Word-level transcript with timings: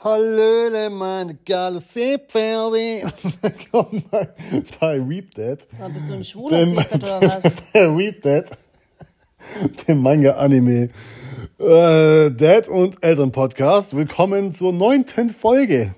Hallöle, 0.00 0.90
meine 0.90 1.34
geile 1.44 1.80
Seepferde. 1.80 3.12
Willkommen 3.42 4.04
bei, 4.12 4.28
bei 4.78 5.08
Weep 5.08 5.34
Dead. 5.34 5.58
Aber 5.80 5.88
bist 5.88 6.08
du 6.08 6.12
ein 6.12 6.22
schwuler 6.22 6.60
Dem, 6.60 6.76
Seepferd 6.76 7.02
oder 7.02 7.22
was? 7.22 7.56
der 7.74 7.98
Weep 7.98 8.22
Dead. 8.22 8.44
Dem 9.88 10.00
Manga-Anime 10.00 10.90
äh, 11.58 12.30
Dad 12.30 12.68
und 12.68 13.02
Eltern-Podcast. 13.02 13.96
Willkommen 13.96 14.54
zur 14.54 14.72
neunten 14.72 15.30
Folge. 15.30 15.96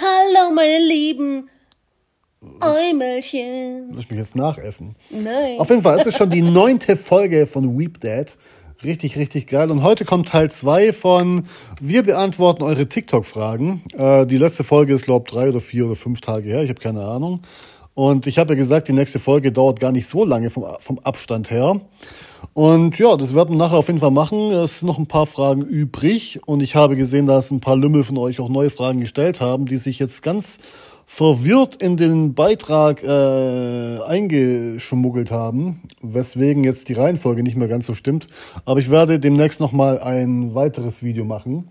Hallo, 0.00 0.52
meine 0.52 0.84
lieben 0.84 1.48
Äumelchen. 2.60 3.90
Muss 3.92 4.00
ich 4.00 4.10
mich 4.10 4.18
jetzt 4.18 4.34
nachäffen. 4.34 4.96
Nein. 5.10 5.60
Auf 5.60 5.70
jeden 5.70 5.82
Fall, 5.82 6.00
es 6.00 6.06
ist 6.06 6.16
schon 6.16 6.30
die 6.30 6.42
neunte 6.42 6.96
Folge 6.96 7.46
von 7.46 7.78
Weep 7.78 8.00
Dad. 8.00 8.36
Richtig, 8.84 9.16
richtig 9.16 9.46
geil. 9.46 9.70
Und 9.70 9.82
heute 9.82 10.04
kommt 10.04 10.28
Teil 10.28 10.50
zwei 10.50 10.92
von 10.92 11.44
Wir 11.80 12.02
beantworten 12.02 12.62
eure 12.62 12.86
TikTok-Fragen. 12.86 13.82
Äh, 13.96 14.26
die 14.26 14.36
letzte 14.36 14.64
Folge 14.64 14.92
ist, 14.92 15.06
glaube 15.06 15.24
ich, 15.26 15.32
drei 15.32 15.48
oder 15.48 15.60
vier 15.60 15.86
oder 15.86 15.96
fünf 15.96 16.20
Tage 16.20 16.50
her. 16.50 16.62
Ich 16.62 16.68
habe 16.68 16.80
keine 16.80 17.02
Ahnung. 17.02 17.40
Und 17.94 18.26
ich 18.26 18.38
habe 18.38 18.52
ja 18.52 18.58
gesagt, 18.58 18.88
die 18.88 18.92
nächste 18.92 19.18
Folge 19.18 19.50
dauert 19.50 19.80
gar 19.80 19.92
nicht 19.92 20.06
so 20.06 20.26
lange 20.26 20.50
vom, 20.50 20.66
vom 20.80 20.98
Abstand 20.98 21.50
her. 21.50 21.80
Und 22.52 22.98
ja, 22.98 23.16
das 23.16 23.34
werden 23.34 23.54
wir 23.54 23.58
nachher 23.58 23.78
auf 23.78 23.86
jeden 23.86 24.00
Fall 24.00 24.10
machen. 24.10 24.52
Es 24.52 24.80
sind 24.80 24.88
noch 24.88 24.98
ein 24.98 25.06
paar 25.06 25.24
Fragen 25.24 25.62
übrig. 25.62 26.40
Und 26.44 26.60
ich 26.60 26.74
habe 26.74 26.96
gesehen, 26.96 27.24
dass 27.24 27.50
ein 27.50 27.60
paar 27.60 27.76
Lümmel 27.76 28.04
von 28.04 28.18
euch 28.18 28.40
auch 28.40 28.50
neue 28.50 28.68
Fragen 28.68 29.00
gestellt 29.00 29.40
haben, 29.40 29.64
die 29.64 29.78
sich 29.78 29.98
jetzt 29.98 30.22
ganz 30.22 30.58
verwirrt 31.06 31.76
in 31.76 31.96
den 31.96 32.34
Beitrag 32.34 33.02
äh, 33.02 33.98
eingeschmuggelt 34.02 35.30
haben, 35.30 35.82
weswegen 36.02 36.64
jetzt 36.64 36.88
die 36.88 36.94
Reihenfolge 36.94 37.42
nicht 37.42 37.56
mehr 37.56 37.68
ganz 37.68 37.86
so 37.86 37.94
stimmt. 37.94 38.26
Aber 38.64 38.80
ich 38.80 38.90
werde 38.90 39.18
demnächst 39.20 39.60
nochmal 39.60 40.00
ein 40.00 40.54
weiteres 40.54 41.02
Video 41.02 41.24
machen, 41.24 41.68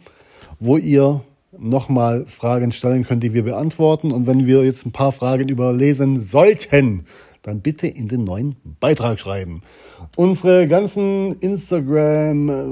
wo 0.59 0.77
ihr 0.77 1.21
nochmal 1.57 2.25
Fragen 2.27 2.71
stellen 2.71 3.03
könnt, 3.03 3.23
die 3.23 3.33
wir 3.33 3.43
beantworten. 3.43 4.11
Und 4.11 4.25
wenn 4.25 4.47
wir 4.47 4.63
jetzt 4.63 4.85
ein 4.85 4.91
paar 4.91 5.11
Fragen 5.11 5.49
überlesen 5.49 6.21
sollten, 6.21 7.05
dann 7.41 7.61
bitte 7.61 7.87
in 7.87 8.07
den 8.07 8.23
neuen 8.23 8.55
Beitrag 8.79 9.19
schreiben. 9.19 9.61
Unsere 10.15 10.67
ganzen 10.67 11.33
Instagram, 11.39 12.49
äh, 12.49 12.63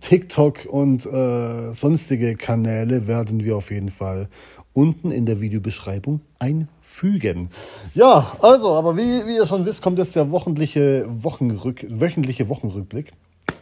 TikTok 0.00 0.66
und 0.66 1.04
äh, 1.06 1.72
sonstige 1.72 2.36
Kanäle 2.36 3.08
werden 3.08 3.42
wir 3.42 3.56
auf 3.56 3.72
jeden 3.72 3.90
Fall 3.90 4.28
unten 4.74 5.10
in 5.10 5.24
der 5.24 5.40
Videobeschreibung 5.40 6.20
einfügen. 6.38 7.48
Ja, 7.94 8.32
also, 8.40 8.72
aber 8.72 8.96
wie, 8.96 9.26
wie 9.26 9.36
ihr 9.36 9.46
schon 9.46 9.64
wisst, 9.64 9.82
kommt 9.82 9.98
jetzt 9.98 10.14
der 10.16 10.30
wochenliche 10.30 11.06
Wochenrück, 11.08 11.86
wöchentliche 11.88 12.48
Wochenrückblick. 12.48 13.12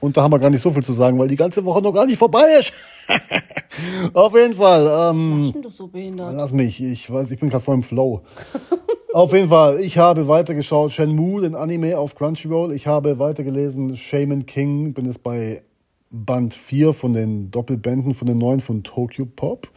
Und 0.00 0.16
da 0.16 0.22
haben 0.22 0.32
wir 0.32 0.38
gar 0.40 0.50
nicht 0.50 0.62
so 0.62 0.72
viel 0.72 0.82
zu 0.82 0.92
sagen, 0.94 1.18
weil 1.18 1.28
die 1.28 1.36
ganze 1.36 1.64
Woche 1.64 1.80
noch 1.80 1.92
gar 1.92 2.06
nicht 2.06 2.18
vorbei 2.18 2.44
ist. 2.58 2.72
Auf 4.14 4.34
jeden 4.34 4.54
Fall. 4.54 5.10
Ähm, 5.12 5.44
Ich 5.44 5.52
bin 5.52 5.62
doch 5.62 5.70
so 5.72 5.86
behindert. 5.86 6.34
Lass 6.34 6.52
mich, 6.52 6.82
ich 6.82 7.08
weiß, 7.10 7.30
ich 7.30 7.38
bin 7.38 7.50
gerade 7.50 7.62
voll 7.62 7.76
im 7.76 7.82
Flow. 7.82 8.22
Auf 9.12 9.32
jeden 9.32 9.50
Fall, 9.50 9.78
ich 9.80 9.98
habe 9.98 10.26
weitergeschaut 10.26 10.90
Shenmue, 10.90 11.42
den 11.42 11.54
Anime 11.54 11.98
auf 11.98 12.14
Crunchyroll. 12.14 12.72
Ich 12.72 12.86
habe 12.86 13.18
weitergelesen 13.18 13.94
Shaman 13.94 14.46
King, 14.46 14.94
bin 14.94 15.04
jetzt 15.04 15.22
bei 15.22 15.62
Band 16.10 16.54
4 16.54 16.94
von 16.94 17.12
den 17.12 17.50
Doppelbänden 17.50 18.14
von 18.14 18.26
den 18.26 18.38
neuen 18.38 18.60
von 18.60 18.82
Tokyo 18.82 19.26
Pop. 19.26 19.68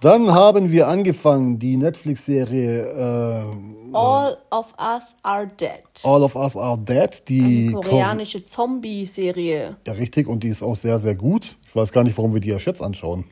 Dann 0.00 0.32
haben 0.32 0.70
wir 0.70 0.88
angefangen, 0.88 1.58
die 1.58 1.76
Netflix-Serie 1.76 2.82
äh, 2.82 3.96
All 3.96 4.36
of 4.50 4.66
Us 4.78 5.14
Are 5.22 5.46
Dead. 5.46 5.82
All 6.04 6.22
of 6.22 6.34
Us 6.36 6.56
Are 6.56 6.78
Dead. 6.78 7.22
Die 7.28 7.72
Koreanische 7.72 8.44
Zombie-Serie. 8.44 9.76
Ja, 9.86 9.92
richtig, 9.94 10.26
und 10.28 10.42
die 10.42 10.48
ist 10.48 10.62
auch 10.62 10.76
sehr, 10.76 10.98
sehr 10.98 11.14
gut. 11.14 11.56
Ich 11.66 11.74
weiß 11.74 11.92
gar 11.92 12.04
nicht, 12.04 12.16
warum 12.16 12.34
wir 12.34 12.40
die 12.40 12.50
erst 12.50 12.66
jetzt 12.66 12.82
anschauen. 12.82 13.24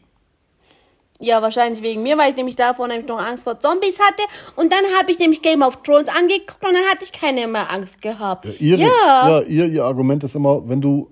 Ja, 1.20 1.40
wahrscheinlich 1.40 1.82
wegen 1.82 2.02
mir, 2.02 2.18
weil 2.18 2.30
ich 2.30 2.36
nämlich 2.36 2.56
davor 2.56 2.88
nämlich 2.88 3.06
noch 3.06 3.18
Angst 3.18 3.44
vor 3.44 3.58
Zombies 3.60 3.98
hatte. 4.00 4.22
Und 4.56 4.72
dann 4.72 4.84
habe 4.98 5.10
ich 5.10 5.18
nämlich 5.18 5.42
Game 5.42 5.62
of 5.62 5.82
Thrones 5.82 6.08
angeguckt 6.08 6.62
und 6.64 6.74
dann 6.74 6.84
hatte 6.90 7.04
ich 7.04 7.12
keine 7.12 7.46
mehr 7.46 7.70
Angst 7.70 8.02
gehabt. 8.02 8.46
Ihre, 8.58 8.82
ja. 8.82 9.28
ja, 9.28 9.40
ihr, 9.42 9.66
ihr 9.66 9.84
Argument 9.84 10.24
ist 10.24 10.34
immer, 10.34 10.68
wenn 10.68 10.80
du 10.80 11.08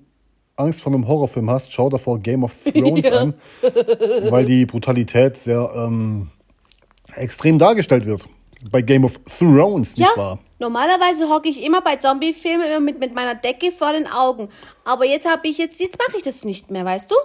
Angst 0.56 0.82
vor 0.82 0.92
einem 0.92 1.08
Horrorfilm 1.08 1.50
hast, 1.50 1.72
schau 1.72 1.88
davor 1.88 2.18
Game 2.18 2.44
of 2.44 2.52
Thrones 2.64 3.06
Ja. 3.06 3.18
an, 3.20 3.34
weil 4.30 4.44
die 4.44 4.66
Brutalität 4.66 5.36
sehr 5.36 5.70
ähm, 5.74 6.30
extrem 7.14 7.58
dargestellt 7.58 8.06
wird. 8.06 8.28
Bei 8.70 8.80
Game 8.80 9.04
of 9.04 9.18
Thrones, 9.38 9.96
nicht 9.96 10.08
Ja, 10.08 10.16
wahr? 10.16 10.38
normalerweise 10.60 11.28
hocke 11.28 11.48
ich 11.48 11.60
immer 11.62 11.80
bei 11.82 11.96
Zombie-Filmen 11.96 12.66
immer 12.68 12.80
mit, 12.80 13.00
mit 13.00 13.12
meiner 13.14 13.34
Decke 13.34 13.72
vor 13.72 13.92
den 13.92 14.06
Augen. 14.06 14.50
Aber 14.84 15.04
jetzt 15.04 15.26
habe 15.28 15.48
ich 15.48 15.58
jetzt, 15.58 15.80
jetzt 15.80 15.98
mache 15.98 16.18
ich 16.18 16.22
das 16.22 16.44
nicht 16.44 16.70
mehr, 16.70 16.84
weißt 16.84 17.10
du? 17.10 17.16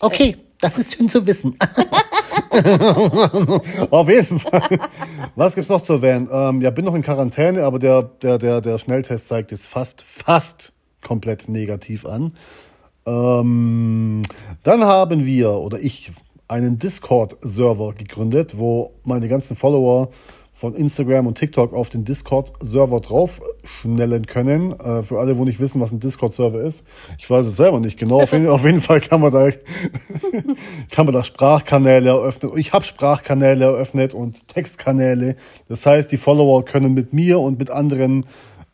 Okay, 0.00 0.36
das 0.60 0.76
ist 0.78 0.94
schön 0.94 1.08
zu 1.08 1.26
wissen. 1.26 1.56
Auf 3.90 4.08
jeden 4.10 4.38
Fall. 4.38 4.78
Was 5.36 5.54
gibt's 5.54 5.70
noch 5.70 5.80
zu 5.80 5.94
erwähnen? 5.94 6.28
Ähm, 6.30 6.60
ja, 6.60 6.70
bin 6.70 6.84
noch 6.84 6.94
in 6.94 7.00
Quarantäne, 7.02 7.64
aber 7.64 7.78
der, 7.78 8.02
der, 8.02 8.36
der, 8.36 8.60
der 8.60 8.76
Schnelltest 8.76 9.28
zeigt 9.28 9.52
jetzt 9.52 9.66
fast, 9.68 10.02
fast 10.02 10.73
komplett 11.04 11.48
negativ 11.48 12.04
an. 12.04 12.32
Ähm, 13.06 14.22
dann 14.62 14.84
haben 14.84 15.24
wir, 15.24 15.50
oder 15.50 15.78
ich, 15.78 16.10
einen 16.48 16.78
Discord-Server 16.78 17.94
gegründet, 17.94 18.58
wo 18.58 18.92
meine 19.04 19.28
ganzen 19.28 19.56
Follower 19.56 20.10
von 20.52 20.74
Instagram 20.74 21.26
und 21.26 21.36
TikTok 21.36 21.74
auf 21.74 21.90
den 21.90 22.04
Discord-Server 22.04 23.00
drauf 23.00 23.40
schnellen 23.64 24.24
können. 24.26 24.72
Äh, 24.78 25.02
für 25.02 25.18
alle, 25.18 25.36
wo 25.36 25.44
nicht 25.44 25.58
wissen, 25.58 25.80
was 25.80 25.90
ein 25.90 25.98
Discord-Server 25.98 26.60
ist. 26.60 26.84
Ich 27.18 27.28
weiß 27.28 27.44
es 27.46 27.56
selber 27.56 27.80
nicht 27.80 27.98
genau. 27.98 28.22
Auf 28.22 28.32
jeden, 28.32 28.48
auf 28.48 28.64
jeden 28.64 28.80
Fall 28.80 29.00
kann 29.00 29.20
man 29.20 29.32
da, 29.32 29.50
kann 30.90 31.06
man 31.06 31.12
da 31.12 31.24
Sprachkanäle 31.24 32.10
eröffnen. 32.10 32.52
Ich 32.56 32.72
habe 32.72 32.84
Sprachkanäle 32.84 33.64
eröffnet 33.64 34.14
und 34.14 34.46
Textkanäle. 34.46 35.36
Das 35.68 35.84
heißt, 35.84 36.12
die 36.12 36.18
Follower 36.18 36.64
können 36.64 36.94
mit 36.94 37.12
mir 37.12 37.40
und 37.40 37.58
mit 37.58 37.70
anderen 37.70 38.24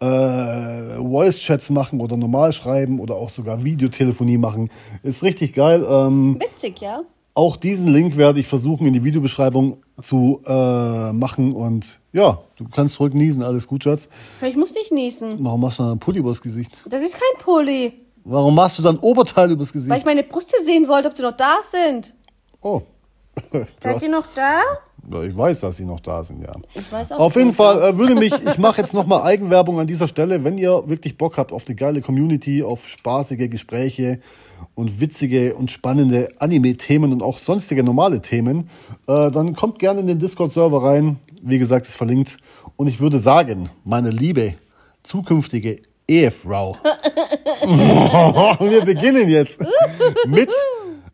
äh, 0.01 0.97
Voice-Chats 0.97 1.71
machen 1.71 2.01
oder 2.01 2.17
normal 2.17 2.53
schreiben 2.53 3.01
oder 3.01 3.17
auch 3.17 3.31
sogar 3.31 3.63
Videotelefonie 3.65 4.39
machen. 4.39 4.71
Ist 5.03 5.23
richtig 5.23 5.53
geil. 5.53 5.87
Ähm, 5.89 6.39
Witzig, 6.41 6.81
ja? 6.81 7.03
auch 7.35 7.57
diesen 7.57 7.89
Link 7.93 8.17
werde 8.17 8.41
ich 8.41 8.47
versuchen 8.47 8.87
in 8.87 8.93
die 8.93 9.05
Videobeschreibung 9.05 9.83
zu 10.03 10.43
äh, 10.47 11.13
machen. 11.13 11.53
Und 11.53 12.01
ja, 12.13 12.41
du 12.57 12.67
kannst 12.69 12.97
zurück 12.97 13.15
niesen. 13.15 13.43
Alles 13.43 13.67
gut, 13.67 13.85
Schatz. 13.85 14.09
Ich 14.43 14.57
muss 14.57 14.75
nicht 14.75 14.93
niesen. 14.93 15.37
Warum 15.43 15.61
machst 15.61 15.79
du 15.79 15.85
dann 15.85 15.93
einen 15.93 16.01
Pulli 16.01 16.19
übers 16.19 16.43
Gesicht? 16.43 16.77
Das 16.89 17.03
ist 17.03 17.15
kein 17.15 17.43
Pulli. 17.43 17.95
Warum 18.25 18.55
machst 18.55 18.79
du 18.79 18.83
dann 18.83 18.99
Oberteil 18.99 19.51
übers 19.51 19.69
Weil 19.69 19.81
Gesicht? 19.81 19.99
ich 19.99 20.05
meine 20.05 20.23
Brüste 20.23 20.63
sehen 20.63 20.89
wollte, 20.89 21.09
ob 21.09 21.17
sie 21.17 21.23
noch 21.23 21.37
da 21.37 21.61
sind. 21.63 22.13
Oh. 22.61 22.83
Seid 23.83 24.03
ihr 24.03 24.11
noch 24.11 24.27
da? 24.35 24.61
Ich 25.25 25.37
weiß, 25.37 25.61
dass 25.61 25.77
sie 25.77 25.85
noch 25.85 26.01
da 26.01 26.23
sind, 26.23 26.43
ja. 26.45 26.53
Ich 26.75 26.91
weiß 26.91 27.13
auch 27.13 27.19
Auf 27.19 27.37
jeden. 27.37 27.53
Fall 27.53 27.83
äh, 27.83 27.97
würde 27.97 28.15
mich, 28.15 28.33
ich 28.47 28.59
mache 28.59 28.81
jetzt 28.81 28.95
nochmal 28.95 29.23
Eigenwerbung 29.23 29.81
an 29.81 29.87
dieser 29.87 30.07
Stelle, 30.07 30.45
wenn 30.45 30.59
ihr 30.59 30.83
wirklich 30.87 31.17
Bock 31.17 31.37
habt 31.37 31.53
auf 31.53 31.67
eine 31.67 31.75
geile 31.75 32.01
Community, 32.01 32.63
auf 32.63 32.87
spaßige 32.87 33.49
Gespräche 33.51 34.21
und 34.75 35.01
witzige 35.01 35.55
und 35.55 35.71
spannende 35.71 36.29
Anime-Themen 36.39 37.13
und 37.13 37.23
auch 37.23 37.39
sonstige 37.39 37.83
normale 37.83 38.21
Themen, 38.21 38.69
äh, 39.07 39.31
dann 39.31 39.55
kommt 39.55 39.79
gerne 39.79 40.01
in 40.01 40.07
den 40.07 40.19
Discord-Server 40.19 40.83
rein. 40.83 41.19
Wie 41.43 41.59
gesagt, 41.59 41.87
ist 41.87 41.97
verlinkt. 41.97 42.37
Und 42.77 42.87
ich 42.87 43.01
würde 43.01 43.19
sagen, 43.19 43.71
meine 43.85 44.11
liebe 44.11 44.55
zukünftige 45.03 45.81
Ehefrau, 46.07 46.77
wir 47.63 48.85
beginnen 48.85 49.29
jetzt 49.29 49.61
mit 50.27 50.51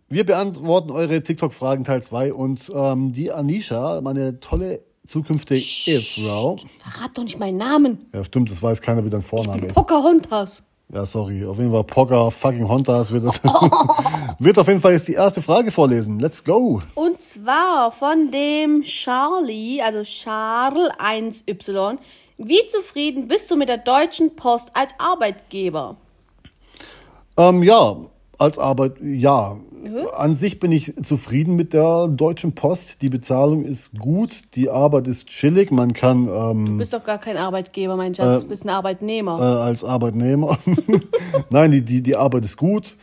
wir 0.09 0.25
beantworten 0.25 0.91
eure 0.91 1.23
TikTok-Fragen 1.23 1.85
Teil 1.85 2.03
2 2.03 2.33
und 2.33 2.71
ähm, 2.75 3.13
die 3.13 3.33
Anisha, 3.33 4.01
meine 4.01 4.41
tolle 4.41 4.81
zukünftige 5.07 5.65
Ehefrau. 5.87 6.57
Verrat 6.79 7.11
doch 7.15 7.25
nicht 7.25 7.39
meinen 7.39 7.59
Namen. 7.59 8.07
Ja, 8.15 8.25
stimmt, 8.25 8.51
das 8.51 8.63
weiß 8.63 8.83
keiner, 8.83 9.05
wie 9.05 9.11
dein 9.11 9.23
Vorname 9.23 9.67
ist. 9.67 9.75
Pocahontas. 9.75 10.63
Ja, 10.93 11.05
sorry. 11.05 11.45
Auf 11.45 11.59
jeden 11.59 11.73
Fall 11.73 11.83
Poker, 11.83 12.31
fucking 12.31 12.69
Hondas 12.69 13.11
wird 13.11 13.25
das. 13.25 13.43
wird 14.39 14.59
auf 14.59 14.69
jeden 14.69 14.81
Fall 14.81 14.93
jetzt 14.93 15.09
die 15.09 15.15
erste 15.15 15.43
Frage 15.43 15.73
vorlesen. 15.73 16.21
Let's 16.21 16.45
go. 16.45 16.79
Und 16.95 17.23
zwar 17.23 17.91
von 17.91 18.31
dem 18.31 18.83
Charlie, 18.83 19.83
also 19.83 20.03
Charles 20.05 20.91
1Y. 21.01 21.99
Wie 22.39 22.67
zufrieden 22.69 23.27
bist 23.27 23.51
du 23.51 23.57
mit 23.57 23.69
der 23.69 23.79
Deutschen 23.79 24.37
Post 24.37 24.69
als 24.75 24.91
Arbeitgeber? 24.99 25.97
Ähm, 27.37 27.63
ja, 27.63 27.97
als 28.39 28.59
Arbeit, 28.59 28.95
ja. 29.03 29.57
An 30.17 30.35
sich 30.35 30.59
bin 30.59 30.73
ich 30.73 30.95
zufrieden 31.05 31.55
mit 31.55 31.73
der 31.73 32.09
Deutschen 32.09 32.55
Post. 32.55 33.03
Die 33.03 33.09
Bezahlung 33.09 33.65
ist 33.65 33.97
gut, 33.97 34.55
die 34.55 34.69
Arbeit 34.69 35.07
ist 35.07 35.29
chillig. 35.29 35.71
Man 35.71 35.93
kann 35.93 36.29
ähm, 36.29 36.67
Du 36.67 36.79
bist 36.79 36.93
doch 36.93 37.05
gar 37.05 37.19
kein 37.19 37.37
Arbeitgeber, 37.37 37.97
mein 37.97 38.15
Schatz. 38.15 38.43
Du 38.43 38.49
bist 38.49 38.65
ein 38.65 38.69
äh, 38.69 38.73
Arbeitnehmer. 38.73 39.41
als 39.41 39.85
Arbeitnehmer. 39.85 40.59
Nein, 41.51 41.71
die, 41.71 41.83
die, 41.83 42.03
die 42.03 42.17
Arbeit 42.17 42.45
ist 42.45 42.57
gut. 42.57 42.97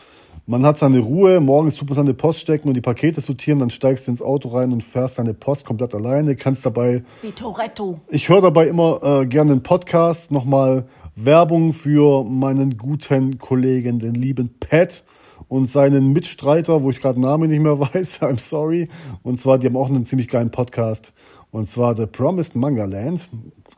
Man 0.46 0.66
hat 0.66 0.78
seine 0.78 1.00
Ruhe, 1.00 1.40
morgens 1.40 1.76
tut 1.76 1.88
man 1.88 1.96
seine 1.96 2.14
Post 2.14 2.42
stecken 2.42 2.68
und 2.68 2.74
die 2.74 2.82
Pakete 2.82 3.22
sortieren, 3.22 3.60
dann 3.60 3.70
steigst 3.70 4.08
du 4.08 4.12
ins 4.12 4.22
Auto 4.22 4.50
rein 4.50 4.74
und 4.74 4.84
fährst 4.84 5.18
deine 5.18 5.34
Post 5.34 5.66
komplett 5.66 5.96
alleine, 5.96 6.36
kannst 6.36 6.66
dabei 6.66 7.04
Wie 7.22 7.32
Toretto. 7.32 8.02
Ich 8.10 8.28
höre 8.28 8.42
dabei 8.42 8.68
immer 8.68 9.00
äh, 9.02 9.26
gerne 9.26 9.54
einen 9.54 9.64
Podcast, 9.64 10.32
nochmal 10.32 10.86
Werbung 11.16 11.72
für 11.72 12.26
meinen 12.26 12.78
guten 12.78 13.38
Kollegen, 13.38 14.00
den 14.00 14.16
lieben 14.16 14.54
Pat. 14.60 15.06
Und 15.48 15.70
seinen 15.70 16.14
Mitstreiter, 16.14 16.84
wo 16.84 16.90
ich 16.90 17.02
gerade 17.02 17.20
Namen 17.20 17.50
nicht 17.50 17.62
mehr 17.62 17.80
weiß, 17.94 18.22
I'm 18.22 18.40
sorry. 18.40 18.90
Und 19.24 19.40
zwar, 19.40 19.58
die 19.58 19.68
haben 19.68 19.78
auch 19.78 19.90
einen 19.90 20.06
ziemlich 20.06 20.28
geilen 20.28 20.52
Podcast. 20.52 21.14
Und 21.52 21.70
zwar 21.70 21.96
The 21.96 22.08
Promised 22.08 22.56
Manga 22.56 22.86
Land. 22.86 23.30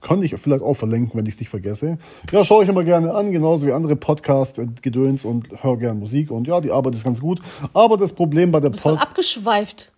Kann 0.01 0.21
ich 0.21 0.35
vielleicht 0.35 0.61
auch 0.61 0.75
verlinken, 0.75 1.17
wenn 1.17 1.25
ich 1.25 1.33
es 1.33 1.39
nicht 1.39 1.49
vergesse. 1.49 1.97
Ja, 2.31 2.43
schaue 2.43 2.63
ich 2.63 2.69
immer 2.69 2.83
gerne 2.83 3.13
an, 3.13 3.31
genauso 3.31 3.65
wie 3.65 3.71
andere 3.71 3.95
Podcast-Gedöns 3.95 5.25
und 5.25 5.63
höre 5.63 5.77
gerne 5.77 5.99
Musik. 5.99 6.29
Und 6.29 6.47
ja, 6.47 6.61
die 6.61 6.71
Arbeit 6.71 6.93
ist 6.93 7.03
ganz 7.03 7.19
gut. 7.19 7.41
Aber 7.73 7.97
das 7.97 8.13
Problem 8.13 8.51
bei 8.51 8.59
der 8.59 8.69
Post. 8.69 9.01
abgeschweift. 9.01 9.91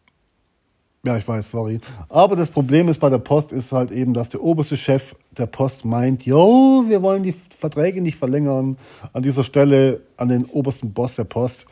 Ja, 1.05 1.15
ich 1.17 1.27
weiß, 1.27 1.51
sorry. 1.51 1.79
Aber 2.09 2.35
das 2.35 2.51
Problem 2.51 2.89
ist 2.89 2.99
bei 2.99 3.09
der 3.09 3.19
Post 3.19 3.51
ist 3.51 3.71
halt 3.71 3.91
eben, 3.91 4.13
dass 4.13 4.29
der 4.29 4.43
oberste 4.43 4.75
Chef 4.75 5.15
der 5.31 5.45
Post 5.45 5.85
meint, 5.85 6.25
jo, 6.25 6.83
wir 6.87 7.01
wollen 7.01 7.23
die 7.23 7.33
Verträge 7.33 8.01
nicht 8.01 8.17
verlängern. 8.17 8.77
An 9.13 9.21
dieser 9.21 9.43
Stelle 9.43 10.01
an 10.17 10.27
den 10.27 10.45
obersten 10.45 10.91
Boss 10.93 11.15
der 11.15 11.23
Post, 11.23 11.65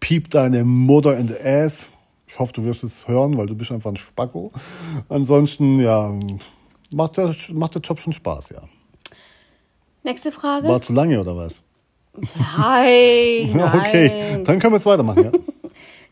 piept 0.00 0.34
deine 0.34 0.64
Mutter 0.64 1.16
in 1.16 1.28
the 1.28 1.38
ass. 1.42 1.88
Ich 2.26 2.38
hoffe, 2.38 2.52
du 2.52 2.64
wirst 2.64 2.82
es 2.82 3.06
hören, 3.06 3.38
weil 3.38 3.46
du 3.46 3.54
bist 3.54 3.70
einfach 3.72 3.90
ein 3.90 3.96
Spacko. 3.96 4.52
Ansonsten, 5.08 5.80
ja, 5.80 6.12
macht 6.90 7.16
der, 7.16 7.34
macht 7.52 7.74
der 7.74 7.82
Job 7.82 8.00
schon 8.00 8.12
Spaß, 8.12 8.50
ja. 8.50 8.62
Nächste 10.02 10.32
Frage. 10.32 10.66
War 10.66 10.82
zu 10.82 10.92
lange 10.92 11.20
oder 11.20 11.36
was? 11.36 11.62
Nein, 12.14 13.50
nein. 13.54 13.80
Okay, 13.80 14.42
dann 14.44 14.58
können 14.58 14.72
wir 14.72 14.76
jetzt 14.76 14.86
weitermachen, 14.86 15.24
ja. 15.24 15.32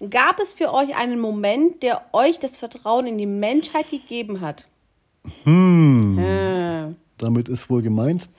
Gab 0.09 0.41
es 0.41 0.53
für 0.53 0.73
euch 0.73 0.97
einen 0.97 1.21
Moment, 1.21 1.83
der 1.83 2.03
euch 2.13 2.39
das 2.39 2.57
Vertrauen 2.57 3.07
in 3.07 3.19
die 3.19 3.27
Menschheit 3.27 3.91
gegeben 3.91 4.41
hat? 4.41 4.67
Hm. 5.45 6.97
Damit 7.19 7.49
ist 7.49 7.69
wohl 7.69 7.83
gemeint, 7.83 8.31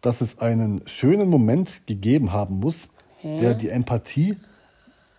dass 0.00 0.20
es 0.20 0.40
einen 0.40 0.82
schönen 0.86 1.30
Moment 1.30 1.86
gegeben 1.86 2.32
haben 2.32 2.58
muss, 2.58 2.88
der 3.22 3.54
die 3.54 3.68
Empathie 3.68 4.36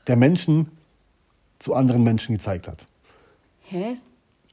der 0.07 0.17
Menschen 0.17 0.69
zu 1.59 1.73
anderen 1.73 2.03
Menschen 2.03 2.35
gezeigt 2.35 2.67
hat. 2.67 2.85
Hä? 3.63 3.95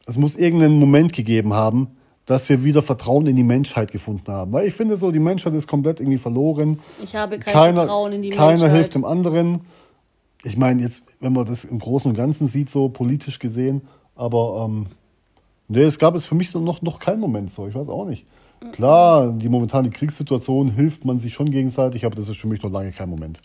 Es 0.07 0.17
muss 0.17 0.37
irgendeinen 0.37 0.79
Moment 0.79 1.13
gegeben 1.13 1.53
haben, 1.53 1.97
dass 2.27 2.49
wir 2.49 2.63
wieder 2.63 2.83
Vertrauen 2.83 3.27
in 3.27 3.37
die 3.37 3.43
Menschheit 3.43 3.91
gefunden 3.91 4.31
haben. 4.33 4.53
Weil 4.53 4.69
ich 4.69 4.75
finde 4.75 4.97
so, 4.97 5.11
die 5.11 5.19
Menschheit 5.19 5.55
ist 5.55 5.67
komplett 5.67 6.01
irgendwie 6.01 6.19
verloren. 6.19 6.81
Ich 7.03 7.15
habe 7.17 7.39
kein 7.39 7.53
keiner, 7.53 7.83
Vertrauen 7.83 8.13
in 8.13 8.23
die 8.23 8.31
keiner 8.31 8.53
Menschheit. 8.53 8.73
hilft 8.73 8.95
dem 8.95 9.05
anderen. 9.05 9.63
Ich 10.45 10.57
meine, 10.57 10.83
jetzt, 10.83 11.05
wenn 11.21 11.33
man 11.33 11.47
das 11.47 11.65
im 11.65 11.79
Großen 11.79 12.11
und 12.11 12.17
Ganzen 12.17 12.49
sieht, 12.49 12.69
so 12.69 12.89
politisch 12.89 13.39
gesehen, 13.39 13.83
aber 14.17 14.67
ähm, 14.67 14.87
nee, 15.69 15.83
es 15.83 15.99
gab 15.99 16.15
es 16.15 16.27
für 16.27 16.35
mich 16.35 16.51
so 16.51 16.61
noch, 16.61 16.83
noch 16.83 16.99
keinen 16.99 17.21
Moment 17.21 17.53
so. 17.53 17.67
Ich 17.69 17.75
weiß 17.75 17.89
auch 17.89 18.07
nicht. 18.07 18.27
Klar, 18.73 19.33
die 19.33 19.49
momentane 19.49 19.91
Kriegssituation 19.91 20.71
hilft 20.71 21.05
man 21.05 21.19
sich 21.19 21.35
schon 21.35 21.51
gegenseitig, 21.51 22.05
aber 22.05 22.15
das 22.15 22.29
ist 22.29 22.39
für 22.39 22.47
mich 22.47 22.63
noch 22.63 22.71
lange 22.71 22.93
kein 22.93 23.11
Moment. 23.11 23.43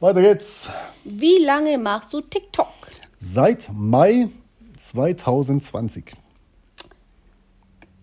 Weiter 0.00 0.20
geht's. 0.20 0.70
Wie 1.04 1.42
lange 1.42 1.78
machst 1.78 2.12
du 2.12 2.20
TikTok? 2.20 2.68
Seit 3.18 3.70
Mai 3.72 4.28
2020. 4.78 6.12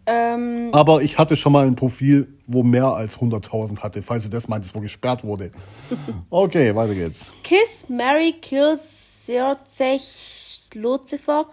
Ähm, 0.08 0.70
Aber 0.72 1.02
ich 1.02 1.18
hatte 1.18 1.36
schon 1.36 1.52
mal 1.52 1.66
ein 1.66 1.76
Profil, 1.76 2.28
wo 2.48 2.64
mehr 2.64 2.88
als 2.88 3.18
100.000 3.18 3.80
hatte, 3.80 4.02
falls 4.02 4.26
ihr 4.26 4.32
das 4.32 4.48
meint, 4.48 4.66
wo 4.76 4.80
gesperrt 4.80 5.24
wurde. 5.24 5.52
Okay, 6.30 6.76
weiter 6.76 6.94
geht's. 6.94 7.34
Kiss, 7.44 7.86
Mary, 7.88 8.36
Kill, 8.42 8.78
Serzech, 8.78 10.70
Lucifer, 10.74 11.48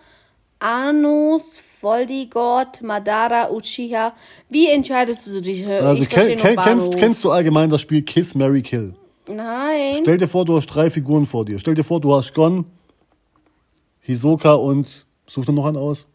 Anus, 0.58 1.58
Voldigord, 1.81 2.82
Madara, 2.82 3.50
Uchiha. 3.50 4.14
Wie 4.49 4.69
entscheidest 4.69 5.26
du 5.26 5.40
dich? 5.40 5.66
Also 5.66 6.04
kenn, 6.04 6.37
kenn, 6.38 6.56
kennst, 6.56 6.96
kennst 6.96 7.25
du 7.25 7.31
allgemein 7.31 7.70
das 7.70 7.81
Spiel 7.81 8.02
Kiss, 8.02 8.34
Mary 8.34 8.62
Kill? 8.62 8.94
Nein. 9.28 9.96
Stell 10.00 10.19
dir 10.19 10.28
vor, 10.28 10.44
du 10.44 10.56
hast 10.56 10.66
drei 10.66 10.90
Figuren 10.90 11.26
vor 11.26 11.44
dir. 11.44 11.58
Stell 11.58 11.75
dir 11.75 11.84
vor, 11.84 12.00
du 12.00 12.14
hast 12.14 12.34
Gon, 12.34 12.66
Hisoka 14.00 14.54
und 14.54 15.06
such 15.26 15.46
dir 15.46 15.52
noch 15.52 15.66
einen 15.66 15.76
aus. 15.76 16.06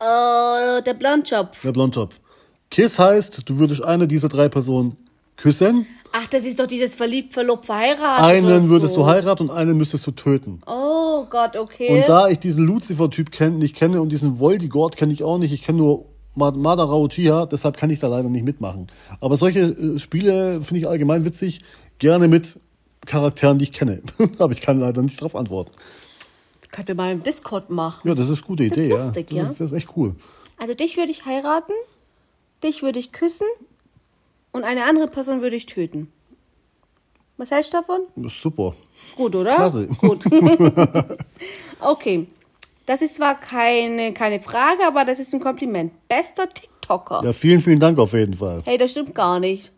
Äh, 0.00 0.82
der 0.82 0.94
Blondschopf. 0.94 1.60
Der 1.62 1.72
Blondtopf. 1.72 2.20
Kiss 2.70 2.98
heißt, 2.98 3.42
du 3.44 3.58
würdest 3.58 3.82
eine 3.84 4.08
dieser 4.08 4.28
drei 4.28 4.48
Personen 4.48 4.96
küssen. 5.36 5.86
Ach, 6.12 6.26
das 6.26 6.44
ist 6.44 6.58
doch 6.58 6.66
dieses 6.66 6.94
verliebt, 6.94 7.32
verlobt, 7.32 7.66
verheiratet. 7.66 8.24
Einen 8.24 8.68
würdest 8.68 8.94
so. 8.94 9.02
du 9.02 9.06
heiraten 9.06 9.48
und 9.48 9.50
einen 9.56 9.76
müsstest 9.76 10.06
du 10.06 10.10
töten. 10.10 10.60
Oh 10.66 11.24
Gott, 11.28 11.56
okay. 11.56 12.00
Und 12.02 12.08
da 12.08 12.28
ich 12.28 12.38
diesen 12.38 12.64
Lucifer-Typ 12.66 13.30
kenn, 13.30 13.58
nicht 13.58 13.76
kenne 13.76 14.00
und 14.00 14.10
diesen 14.10 14.38
Voldigord 14.38 14.96
kenne 14.96 15.12
ich 15.12 15.22
auch 15.22 15.38
nicht, 15.38 15.52
ich 15.52 15.62
kenne 15.62 15.78
nur 15.78 16.06
Ma- 16.34 16.50
Madara 16.50 16.96
Uchiha, 16.96 17.46
deshalb 17.46 17.76
kann 17.76 17.90
ich 17.90 18.00
da 18.00 18.08
leider 18.08 18.28
nicht 18.28 18.44
mitmachen. 18.44 18.88
Aber 19.20 19.36
solche 19.36 19.60
äh, 19.60 19.98
Spiele 19.98 20.62
finde 20.62 20.80
ich 20.80 20.88
allgemein 20.88 21.24
witzig, 21.24 21.60
gerne 21.98 22.26
mit 22.26 22.58
Charakteren, 23.06 23.58
die 23.58 23.64
ich 23.64 23.72
kenne. 23.72 24.02
Aber 24.38 24.52
ich 24.52 24.60
kann 24.60 24.80
leider 24.80 25.02
nicht 25.02 25.20
darauf 25.20 25.36
antworten. 25.36 25.72
Könnte 26.72 26.94
mal 26.94 27.12
im 27.12 27.22
Discord 27.22 27.70
machen. 27.70 28.06
Ja, 28.08 28.14
das 28.14 28.28
ist 28.28 28.38
eine 28.38 28.46
gute 28.46 28.68
Das 28.68 28.78
Idee, 28.78 28.86
ist 28.86 28.90
ja. 28.98 29.04
lustig, 29.04 29.26
Das, 29.28 29.36
ja. 29.36 29.42
Ist, 29.44 29.60
das 29.60 29.72
ist 29.72 29.76
echt 29.76 29.88
cool. 29.96 30.14
Also 30.58 30.74
dich 30.74 30.96
würde 30.96 31.10
ich 31.10 31.24
heiraten, 31.26 31.72
dich 32.62 32.82
würde 32.82 32.98
ich 32.98 33.12
küssen 33.12 33.46
und 34.52 34.64
eine 34.64 34.84
andere 34.84 35.08
Person 35.08 35.42
würde 35.42 35.56
ich 35.56 35.66
töten. 35.66 36.12
Was 37.38 37.50
hältst 37.50 37.72
du 37.72 37.78
davon? 37.78 38.00
Das 38.16 38.32
ist 38.32 38.42
super. 38.42 38.74
Gut, 39.16 39.34
oder? 39.34 39.54
Klasse. 39.54 39.86
Gut. 39.86 40.26
okay. 41.80 42.26
Das 42.84 43.00
ist 43.02 43.14
zwar 43.16 43.38
keine, 43.40 44.12
keine 44.12 44.40
Frage, 44.40 44.84
aber 44.86 45.04
das 45.04 45.18
ist 45.18 45.32
ein 45.32 45.40
Kompliment. 45.40 45.92
Bester 46.08 46.48
TikToker. 46.48 47.22
Ja, 47.24 47.32
vielen, 47.32 47.60
vielen 47.62 47.78
Dank 47.78 47.98
auf 47.98 48.12
jeden 48.12 48.34
Fall. 48.34 48.62
Hey, 48.64 48.76
das 48.76 48.90
stimmt 48.90 49.14
gar 49.14 49.40
nicht. 49.40 49.72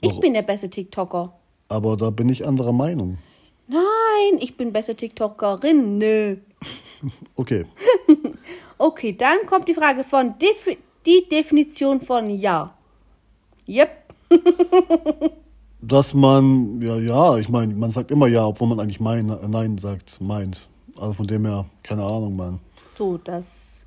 Ich 0.00 0.08
Warum? 0.08 0.20
bin 0.20 0.32
der 0.32 0.42
beste 0.42 0.70
TikToker. 0.70 1.34
Aber 1.68 1.96
da 1.96 2.08
bin 2.10 2.28
ich 2.30 2.46
anderer 2.46 2.72
Meinung. 2.72 3.18
Nein, 3.70 4.40
ich 4.40 4.56
bin 4.56 4.72
beste 4.72 4.94
TikTokerin. 4.94 5.98
Nö. 5.98 6.36
Okay. 7.36 7.64
Okay, 8.76 9.14
dann 9.14 9.44
kommt 9.46 9.68
die 9.68 9.74
Frage 9.74 10.04
von 10.04 10.38
Defi 10.38 10.78
die 11.04 11.26
Definition 11.30 12.00
von 12.00 12.30
Ja. 12.30 12.74
Yep. 13.68 13.90
Dass 15.82 16.14
man, 16.14 16.80
ja, 16.80 16.96
ja, 16.96 17.36
ich 17.36 17.50
meine, 17.50 17.74
man 17.74 17.90
sagt 17.90 18.10
immer 18.10 18.26
ja, 18.26 18.46
obwohl 18.46 18.68
man 18.68 18.80
eigentlich 18.80 19.00
mein, 19.00 19.26
Nein 19.48 19.76
sagt, 19.76 20.18
meint. 20.20 20.66
Also 20.96 21.12
von 21.12 21.26
dem 21.26 21.44
her, 21.44 21.66
keine 21.82 22.04
Ahnung, 22.04 22.36
Mann. 22.36 22.60
So, 22.96 23.18
das. 23.18 23.86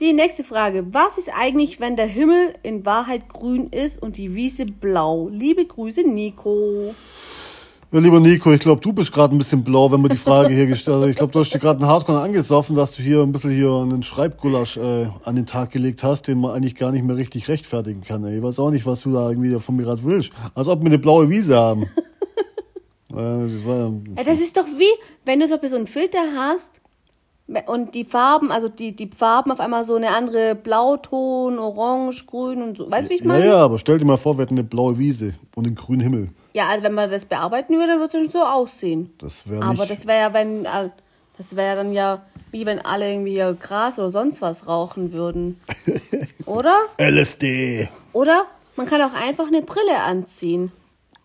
Die 0.00 0.14
nächste 0.14 0.44
Frage. 0.44 0.86
Was 0.92 1.18
ist 1.18 1.30
eigentlich, 1.34 1.78
wenn 1.78 1.96
der 1.96 2.06
Himmel 2.06 2.54
in 2.62 2.86
Wahrheit 2.86 3.28
grün 3.28 3.68
ist 3.68 4.02
und 4.02 4.16
die 4.16 4.34
Wiese 4.34 4.64
blau? 4.64 5.28
Liebe 5.28 5.66
Grüße, 5.66 6.02
Nico. 6.02 6.94
Ja, 7.92 7.98
lieber 7.98 8.20
Nico, 8.20 8.50
ich 8.50 8.60
glaube, 8.60 8.80
du 8.80 8.94
bist 8.94 9.12
gerade 9.12 9.34
ein 9.34 9.38
bisschen 9.38 9.64
blau, 9.64 9.92
wenn 9.92 10.00
man 10.00 10.10
die 10.10 10.16
Frage 10.16 10.54
hier 10.54 10.66
gestellt 10.66 11.02
hat. 11.02 11.10
Ich 11.10 11.16
glaube, 11.16 11.30
du 11.30 11.40
hast 11.40 11.52
dir 11.52 11.58
gerade 11.58 11.78
einen 11.80 11.90
Hardcore 11.90 12.22
angesoffen, 12.22 12.74
dass 12.74 12.92
du 12.92 13.02
hier 13.02 13.20
ein 13.20 13.32
bisschen 13.32 13.50
hier 13.50 13.70
einen 13.70 14.02
Schreibgulasch 14.02 14.78
äh, 14.78 15.08
an 15.24 15.36
den 15.36 15.44
Tag 15.44 15.72
gelegt 15.72 16.02
hast, 16.02 16.26
den 16.26 16.40
man 16.40 16.52
eigentlich 16.52 16.74
gar 16.74 16.90
nicht 16.90 17.04
mehr 17.04 17.16
richtig 17.16 17.48
rechtfertigen 17.48 18.00
kann. 18.00 18.24
Ey. 18.24 18.38
Ich 18.38 18.42
weiß 18.42 18.60
auch 18.60 18.70
nicht, 18.70 18.86
was 18.86 19.02
du 19.02 19.12
da 19.12 19.28
irgendwie 19.28 19.60
von 19.60 19.76
mir 19.76 19.82
gerade 19.82 20.02
willst. 20.04 20.32
Als 20.54 20.68
ob 20.68 20.80
wir 20.80 20.86
eine 20.86 20.98
blaue 20.98 21.28
Wiese 21.28 21.54
haben. 21.58 21.82
äh, 23.10 24.14
das 24.16 24.26
Ja, 24.26 24.32
ist 24.32 24.56
doch 24.56 24.66
wie, 24.78 24.98
wenn 25.26 25.40
du 25.40 25.46
so 25.46 25.76
einen 25.76 25.86
Filter 25.86 26.20
hast 26.34 26.80
und 27.66 27.94
die 27.94 28.04
Farben, 28.04 28.50
also 28.52 28.70
die, 28.70 28.96
die 28.96 29.10
Farben 29.14 29.50
auf 29.50 29.60
einmal 29.60 29.84
so 29.84 29.96
eine 29.96 30.16
andere 30.16 30.54
Blauton, 30.54 31.58
Orange, 31.58 32.24
Grün 32.24 32.62
und 32.62 32.78
so. 32.78 32.90
Weißt 32.90 33.08
du, 33.08 33.10
wie 33.10 33.16
ich 33.16 33.20
ja, 33.20 33.28
meine? 33.28 33.46
ja, 33.46 33.56
aber 33.56 33.78
stell 33.78 33.98
dir 33.98 34.06
mal 34.06 34.16
vor, 34.16 34.38
wir 34.38 34.44
hätten 34.44 34.54
eine 34.54 34.64
blaue 34.64 34.96
Wiese 34.98 35.34
und 35.54 35.66
einen 35.66 35.76
grünen 35.76 36.00
Himmel. 36.00 36.28
Ja, 36.52 36.68
also 36.68 36.84
wenn 36.84 36.94
man 36.94 37.10
das 37.10 37.24
bearbeiten 37.24 37.74
würde, 37.78 37.98
würde 37.98 38.26
es 38.26 38.32
so 38.32 38.42
aussehen. 38.42 39.12
Das 39.18 39.48
wäre 39.48 39.64
Aber 39.64 39.86
das 39.86 40.06
wäre 40.06 40.20
ja, 40.20 40.34
wenn, 40.34 40.64
äh, 40.64 40.90
das 41.36 41.56
wäre 41.56 41.76
dann 41.76 41.92
ja, 41.92 42.22
wie 42.50 42.66
wenn 42.66 42.78
alle 42.80 43.10
irgendwie 43.10 43.42
Gras 43.58 43.98
oder 43.98 44.10
sonst 44.10 44.42
was 44.42 44.66
rauchen 44.66 45.12
würden. 45.12 45.58
Oder? 46.46 46.76
LSD. 46.98 47.88
Oder 48.12 48.44
man 48.76 48.86
kann 48.86 49.00
auch 49.00 49.14
einfach 49.14 49.46
eine 49.46 49.62
Brille 49.62 50.00
anziehen. 50.02 50.70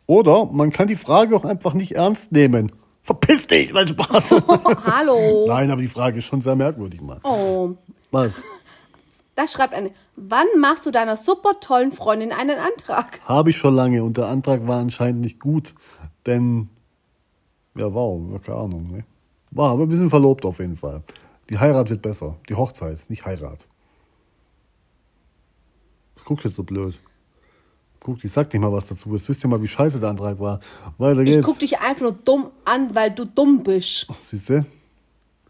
Oder 0.06 0.46
man 0.46 0.72
kann 0.72 0.88
die 0.88 0.96
Frage 0.96 1.36
auch 1.36 1.44
einfach 1.44 1.74
nicht 1.74 1.94
ernst 1.94 2.32
nehmen. 2.32 2.72
Verpiss 3.04 3.48
dich, 3.48 3.74
nein, 3.74 3.88
Spaß. 3.88 4.36
Hallo. 4.86 5.46
Nein, 5.48 5.72
aber 5.72 5.82
die 5.82 5.88
Frage 5.88 6.20
ist 6.20 6.26
schon 6.26 6.42
sehr 6.42 6.56
merkwürdig, 6.56 7.02
Mann. 7.02 7.20
Oh, 7.24 7.72
Was? 8.12 8.42
Da 9.38 9.48
schreibt 9.48 9.74
eine. 9.74 9.92
Wann 10.16 10.48
machst 10.60 10.86
du 10.86 10.92
deiner 10.92 11.16
super 11.16 11.60
tollen 11.62 11.92
Freundin 11.92 12.32
einen 12.34 12.58
Antrag? 12.60 13.22
Habe 13.26 13.52
ich 13.52 13.58
schon 13.58 13.76
lange 13.76 14.04
und 14.04 14.18
der 14.18 14.26
Antrag 14.26 14.68
war 14.68 14.80
anscheinend 14.80 15.22
nicht 15.22 15.40
gut, 15.40 15.76
denn, 16.26 16.70
ja, 17.76 17.94
wow, 17.94 18.20
keine 18.44 18.58
Ahnung, 18.58 18.92
ne? 18.92 19.06
War, 19.52 19.72
aber 19.72 19.90
wir 19.90 19.96
sind 19.96 20.10
verlobt 20.10 20.44
auf 20.46 20.60
jeden 20.60 20.76
Fall. 20.76 21.04
Die 21.50 21.58
Heirat 21.58 21.90
wird 21.90 22.02
besser. 22.02 22.36
Die 22.50 22.56
Hochzeit, 22.56 23.06
nicht 23.10 23.26
Heirat. 23.26 23.68
Was 26.16 26.26
guckst 26.26 26.44
du 26.46 26.50
jetzt 26.50 26.58
so 26.58 26.64
blöd? 26.64 27.00
Guck, 28.00 28.24
ich 28.24 28.32
sag 28.32 28.52
nicht 28.52 28.62
mal 28.62 28.72
was 28.72 28.86
dazu. 28.88 29.14
Jetzt 29.14 29.30
wisst 29.30 29.46
ihr 29.46 29.48
mal, 29.50 29.62
wie 29.62 29.68
scheiße 29.68 30.00
der 30.00 30.10
Antrag 30.10 30.40
war. 30.40 30.60
Weiter 30.98 31.22
Ich 31.22 31.26
geht's. 31.28 31.46
guck 31.46 31.60
dich 31.60 31.80
einfach 31.80 32.02
nur 32.02 32.12
dumm 32.14 32.48
an, 32.66 32.94
weil 32.96 33.12
du 33.12 33.26
dumm 33.26 33.64
bist. 33.64 34.08
Siehst 34.14 34.50
du? 34.50 34.66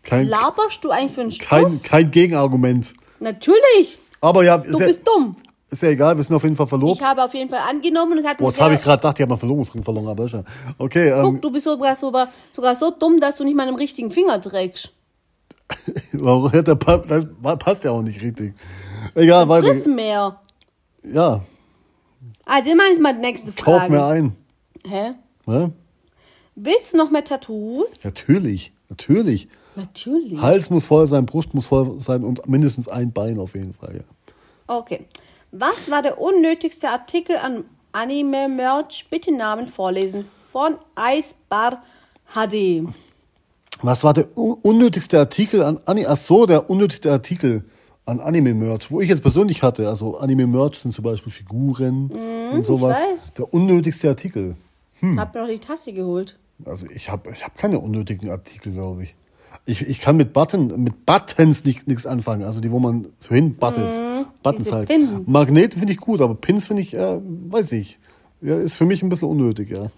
Kein, 0.03 0.27
Laberst 0.27 0.83
du 0.83 0.91
eigentlich 0.91 1.13
für 1.13 1.21
einen 1.21 1.31
kein, 1.31 1.69
Stuss? 1.69 1.83
kein 1.83 2.11
Gegenargument. 2.11 2.93
Natürlich. 3.19 3.99
Aber 4.21 4.43
ja, 4.43 4.57
Du 4.57 4.77
bist 4.77 5.01
dumm. 5.07 5.35
Ist 5.69 5.83
ja 5.83 5.89
egal, 5.89 6.15
wir 6.15 6.23
sind 6.23 6.33
auf 6.35 6.43
jeden 6.43 6.55
Fall 6.55 6.67
verlobt. 6.67 7.01
Ich 7.01 7.05
habe 7.05 7.23
auf 7.23 7.33
jeden 7.33 7.49
Fall 7.49 7.59
angenommen 7.59 8.13
und 8.13 8.19
es 8.19 8.25
hat 8.25 8.37
Boah, 8.37 8.47
jetzt 8.49 8.61
habe 8.61 8.75
ich 8.75 8.81
gerade 8.81 8.99
gedacht, 9.01 9.17
die 9.17 9.23
haben 9.23 9.31
einen 9.31 9.39
Verlobungsring 9.39 9.83
verloren, 9.83 10.07
aber 10.07 10.23
ist 10.23 10.33
ja. 10.33 10.43
Okay, 10.77 11.09
ähm, 11.09 11.23
Guck, 11.23 11.41
du 11.41 11.51
bist 11.51 11.65
sogar, 11.65 11.93
sogar, 11.97 12.29
sogar 12.53 12.73
so 12.75 12.89
dumm, 12.91 13.19
dass 13.19 13.35
du 13.35 13.43
nicht 13.43 13.55
mal 13.55 13.67
einen 13.67 13.75
richtigen 13.75 14.09
Finger 14.09 14.39
trägst. 14.41 14.93
warum- 16.13 16.49
das 16.53 17.25
passt 17.59 17.83
ja 17.83 17.91
auch 17.91 18.01
nicht 18.01 18.21
richtig. 18.21 18.53
Egal, 19.13 19.49
weiter. 19.49 19.67
Friss 19.67 19.85
mehr. 19.87 20.39
Ja, 21.03 21.41
Also, 22.45 22.71
immer 22.71 22.89
ist 22.89 23.01
mal 23.01 23.13
die 23.13 23.19
nächste 23.19 23.51
Frage. 23.51 23.79
kauf 23.79 23.89
mir 23.89 24.05
ein. 24.05 24.35
Hä? 24.87 25.15
Ne? 25.45 25.73
Willst 26.55 26.93
du 26.93 26.97
noch 26.97 27.09
mehr 27.11 27.25
Tattoos? 27.25 28.05
Natürlich, 28.05 28.71
natürlich. 28.89 29.49
Natürlich. 29.77 30.41
Hals 30.41 30.71
muss 30.71 30.87
voll 30.87 31.05
sein, 31.07 31.27
Brust 31.27 31.53
muss 31.53 31.67
voll 31.67 31.99
sein 31.99 32.23
und 32.23 32.47
mindestens 32.49 32.87
ein 32.87 33.13
Bein 33.13 33.37
auf 33.39 33.53
jeden 33.53 33.73
Fall. 33.75 33.95
Ja. 33.97 34.03
Okay. 34.75 35.05
Was 35.51 35.89
war 35.91 36.01
der 36.01 36.19
unnötigste 36.19 36.89
Artikel 36.89 37.37
an 37.37 37.63
Anime-Merch? 37.91 39.07
Bitte 39.09 39.31
Namen 39.31 39.67
vorlesen. 39.67 40.25
Von 40.51 40.75
Eisbar 40.95 41.83
HD. 42.33 42.87
Was 43.83 44.03
war 44.03 44.13
der 44.13 44.35
un 44.35 44.57
unnötigste 44.63 45.19
Artikel 45.19 45.61
an 45.61 45.79
Anime? 45.85 46.09
Ach 46.09 46.17
so, 46.17 46.47
der 46.47 46.69
unnötigste 46.69 47.11
Artikel 47.11 47.63
an 48.05 48.19
Anime-Merch, 48.19 48.89
wo 48.89 48.99
ich 48.99 49.09
jetzt 49.09 49.21
persönlich 49.21 49.61
hatte. 49.61 49.87
Also 49.87 50.17
Anime-Merch 50.17 50.79
sind 50.79 50.93
zum 50.93 51.03
Beispiel 51.03 51.31
Figuren 51.31 52.09
und 52.51 52.65
sowas. 52.65 52.97
weiß. 52.97 53.33
Der 53.35 53.53
unnötigste 53.53 54.09
Artikel. 54.09 54.55
Hm. 55.01 55.19
Hab 55.19 55.35
mir 55.35 55.41
noch 55.41 55.49
die 55.49 55.59
Tasse 55.59 55.93
geholt. 55.93 56.39
Also 56.65 56.87
ich 56.89 57.11
habe 57.11 57.29
ich 57.31 57.43
hab 57.45 57.55
keine 57.55 57.77
unnötigen 57.77 58.31
Artikel, 58.31 58.73
glaube 58.73 59.03
ich. 59.03 59.15
Ich. 59.65 59.81
Ich 59.81 59.99
kann 59.99 60.17
mit 60.17 60.33
Button, 60.33 60.83
mit 60.83 61.05
Buttons 61.05 61.63
nichts 61.63 62.05
anfangen. 62.05 62.43
Also 62.43 62.61
die, 62.61 62.71
wo 62.71 62.79
man 62.79 63.07
so 63.17 63.35
hinbuttelt. 63.35 64.01
Buttons 64.43 64.63
diese 64.63 64.75
halt. 64.75 64.87
Pin. 64.87 65.23
Magnete 65.25 65.77
finde 65.77 65.93
ich 65.93 65.99
gut, 65.99 66.21
aber 66.21 66.35
Pins 66.35 66.65
finde 66.65 66.81
ich, 66.81 66.93
äh, 66.93 67.19
weiß 67.19 67.71
ich. 67.73 67.99
Ja, 68.41 68.55
ist 68.55 68.75
für 68.75 68.85
mich 68.85 69.01
ein 69.03 69.09
bisschen 69.09 69.29
unnötig, 69.29 69.69
ja. 69.69 69.89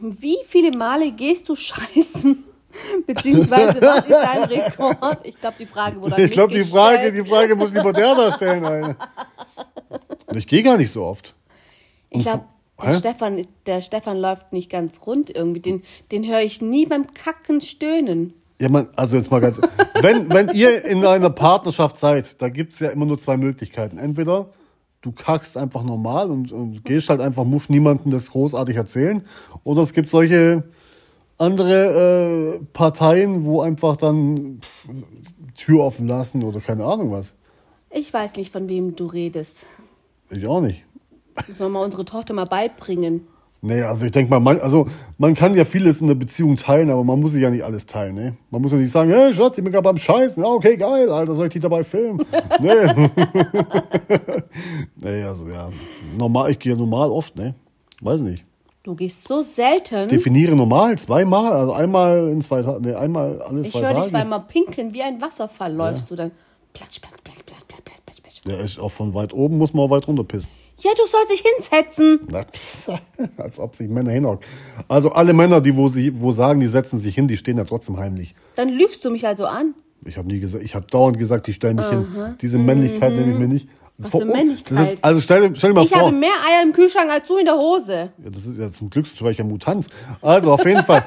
Wie 0.00 0.38
viele 0.46 0.76
Male 0.76 1.12
gehst 1.12 1.48
du 1.48 1.54
scheißen? 1.54 2.44
Beziehungsweise, 3.06 3.80
was 3.80 4.06
ist 4.06 4.10
dein 4.10 4.44
Rekord? 4.44 5.18
Ich 5.24 5.38
glaube, 5.38 5.56
die 5.58 5.66
Frage 5.66 6.00
wurde 6.00 6.16
an 6.16 6.22
Ich 6.22 6.30
glaube, 6.30 6.54
die 6.54 6.64
Frage, 6.64 7.12
die 7.12 7.24
Frage 7.24 7.54
muss 7.54 7.72
lieber 7.72 7.92
der 7.92 8.14
da 8.14 8.32
stellen. 8.32 8.64
Und 8.64 8.96
Ich 10.36 10.46
gehe 10.46 10.62
gar 10.62 10.76
nicht 10.76 10.90
so 10.90 11.04
oft. 11.04 11.36
Ich 12.10 12.22
glaube? 12.22 12.44
Der 12.84 12.94
Stefan, 12.94 13.46
der 13.66 13.80
Stefan 13.80 14.18
läuft 14.18 14.52
nicht 14.52 14.70
ganz 14.70 15.00
rund 15.06 15.30
irgendwie. 15.30 15.60
Den, 15.60 15.82
den 16.10 16.26
höre 16.26 16.40
ich 16.40 16.60
nie 16.60 16.86
beim 16.86 17.12
Kacken 17.14 17.60
stöhnen. 17.60 18.34
Ja, 18.60 18.68
man, 18.68 18.88
also 18.96 19.16
jetzt 19.16 19.30
mal 19.30 19.40
ganz. 19.40 19.60
wenn, 20.00 20.32
wenn 20.32 20.48
ihr 20.50 20.84
in 20.84 21.04
einer 21.04 21.30
Partnerschaft 21.30 21.96
seid, 21.96 22.40
da 22.40 22.48
gibt's 22.48 22.78
ja 22.78 22.90
immer 22.90 23.06
nur 23.06 23.18
zwei 23.18 23.36
Möglichkeiten. 23.36 23.98
Entweder 23.98 24.50
du 25.00 25.12
kackst 25.12 25.56
einfach 25.56 25.82
normal 25.82 26.30
und, 26.30 26.52
und 26.52 26.84
gehst 26.84 27.10
halt 27.10 27.20
einfach, 27.20 27.44
musst 27.44 27.70
niemandem 27.70 28.12
das 28.12 28.30
großartig 28.30 28.76
erzählen. 28.76 29.24
Oder 29.64 29.82
es 29.82 29.92
gibt 29.92 30.08
solche 30.08 30.62
andere 31.38 32.60
äh, 32.60 32.64
Parteien, 32.72 33.44
wo 33.44 33.60
einfach 33.60 33.96
dann 33.96 34.60
pff, 34.60 34.88
Tür 35.56 35.80
offen 35.80 36.06
lassen 36.06 36.42
oder 36.44 36.60
keine 36.60 36.84
Ahnung 36.84 37.10
was. 37.10 37.34
Ich 37.90 38.12
weiß 38.12 38.36
nicht, 38.36 38.52
von 38.52 38.68
wem 38.68 38.96
du 38.96 39.06
redest. 39.06 39.66
Ich 40.30 40.46
auch 40.46 40.60
nicht. 40.60 40.84
Müssen 41.48 41.58
wir 41.60 41.68
mal 41.68 41.84
unsere 41.84 42.04
Tochter 42.04 42.34
mal 42.34 42.44
beibringen. 42.44 43.26
Nee, 43.64 43.82
also 43.82 44.04
ich 44.04 44.10
denke 44.10 44.28
mal, 44.28 44.40
man, 44.40 44.58
also 44.60 44.88
man 45.18 45.34
kann 45.34 45.54
ja 45.54 45.64
vieles 45.64 46.00
in 46.00 46.08
der 46.08 46.16
Beziehung 46.16 46.56
teilen, 46.56 46.90
aber 46.90 47.04
man 47.04 47.20
muss 47.20 47.30
sich 47.30 47.42
ja 47.42 47.48
nicht 47.48 47.62
alles 47.62 47.86
teilen, 47.86 48.16
ne? 48.16 48.36
Man 48.50 48.60
muss 48.60 48.72
ja 48.72 48.78
nicht 48.78 48.90
sagen, 48.90 49.12
hey 49.12 49.32
Schatz, 49.32 49.56
ich 49.56 49.62
bin 49.62 49.72
gerade 49.72 49.84
beim 49.84 49.98
Scheißen. 49.98 50.42
Ja, 50.42 50.48
okay, 50.48 50.76
geil, 50.76 51.08
Alter, 51.08 51.36
soll 51.36 51.46
ich 51.46 51.52
dich 51.52 51.62
dabei 51.62 51.84
filmen? 51.84 52.18
nee. 52.60 52.70
nee, 55.00 55.22
also 55.22 55.48
ja. 55.48 55.70
Normal, 56.18 56.50
ich 56.50 56.58
gehe 56.58 56.74
normal 56.74 57.08
oft, 57.10 57.36
ne? 57.36 57.54
Weiß 58.00 58.20
nicht. 58.22 58.44
Du 58.82 58.96
gehst 58.96 59.28
so 59.28 59.42
selten. 59.42 60.08
Definiere 60.08 60.56
normal, 60.56 60.98
zweimal, 60.98 61.52
also 61.52 61.72
einmal 61.72 62.30
in 62.30 62.40
zwei 62.40 62.62
Tagen, 62.62 62.82
nee, 62.82 62.94
einmal 62.94 63.40
alle 63.42 63.60
Ich 63.60 63.70
zwei 63.70 63.82
höre 63.82 63.94
dich 63.94 64.10
zweimal 64.10 64.40
pinkeln, 64.40 64.92
wie 64.92 65.02
ein 65.02 65.20
Wasserfall 65.20 65.72
läufst 65.72 66.10
du 66.10 66.16
dann. 66.16 66.32
Platsch, 66.72 67.00
platsch, 67.00 67.22
platsch, 67.22 67.44
platsch, 67.46 67.64
platsch, 67.64 68.20
platsch. 68.22 68.40
Der 68.44 68.58
ist 68.58 68.80
auch 68.80 68.90
von 68.90 69.14
weit 69.14 69.32
oben, 69.32 69.58
muss 69.58 69.72
man 69.72 69.84
auch 69.86 69.90
weit 69.90 70.08
runter 70.08 70.24
pissen. 70.24 70.50
Ja, 70.78 70.90
du 70.96 71.06
sollst 71.06 71.30
dich 71.30 71.42
hinsetzen. 71.56 72.20
Als 73.36 73.60
ob 73.60 73.76
sich 73.76 73.88
Männer 73.88 74.10
hinhocken. 74.10 74.44
Also 74.88 75.12
alle 75.12 75.32
Männer, 75.32 75.60
die 75.60 75.76
wo, 75.76 75.88
sie, 75.88 76.18
wo 76.20 76.32
sagen, 76.32 76.60
die 76.60 76.66
setzen 76.66 76.98
sich 76.98 77.14
hin, 77.14 77.28
die 77.28 77.36
stehen 77.36 77.58
ja 77.58 77.64
trotzdem 77.64 77.98
heimlich. 77.98 78.34
Dann 78.56 78.68
lügst 78.68 79.04
du 79.04 79.10
mich 79.10 79.26
also 79.26 79.46
an. 79.46 79.74
Ich 80.04 80.16
habe 80.16 80.26
nie 80.28 80.40
gesagt, 80.40 80.64
ich 80.64 80.74
habe 80.74 80.86
dauernd 80.86 81.18
gesagt, 81.18 81.46
die 81.46 81.52
stellen 81.52 81.76
mich 81.76 81.86
hin. 81.86 82.04
Diese 82.40 82.58
Männlichkeit 82.58 83.12
nehme 83.14 83.32
ich 83.32 83.38
mir 83.38 83.46
nicht. 83.48 83.68
Das 83.68 84.08
Mhm. 84.08 84.12
Was 84.14 84.20
für 84.20 84.26
vor- 84.26 84.36
Männlichkeit? 84.36 84.78
Das 84.78 84.92
ist, 84.94 85.04
also 85.04 85.20
stell, 85.20 85.54
stell 85.54 85.70
dir 85.70 85.74
mal 85.74 85.84
Ich 85.84 85.90
vor. 85.90 86.00
habe 86.06 86.16
mehr 86.16 86.30
Eier 86.44 86.62
im 86.64 86.72
Kühlschrank 86.72 87.10
als 87.10 87.28
du 87.28 87.36
in 87.36 87.44
der 87.44 87.54
Hose. 87.56 88.10
Ja, 88.24 88.30
das 88.30 88.46
ist 88.46 88.58
ja 88.58 88.72
zum 88.72 88.90
Glück 88.90 89.06
Mutant. 89.44 89.86
Also 90.20 90.52
auf 90.52 90.64
jeden 90.64 90.82
Fall. 90.82 91.04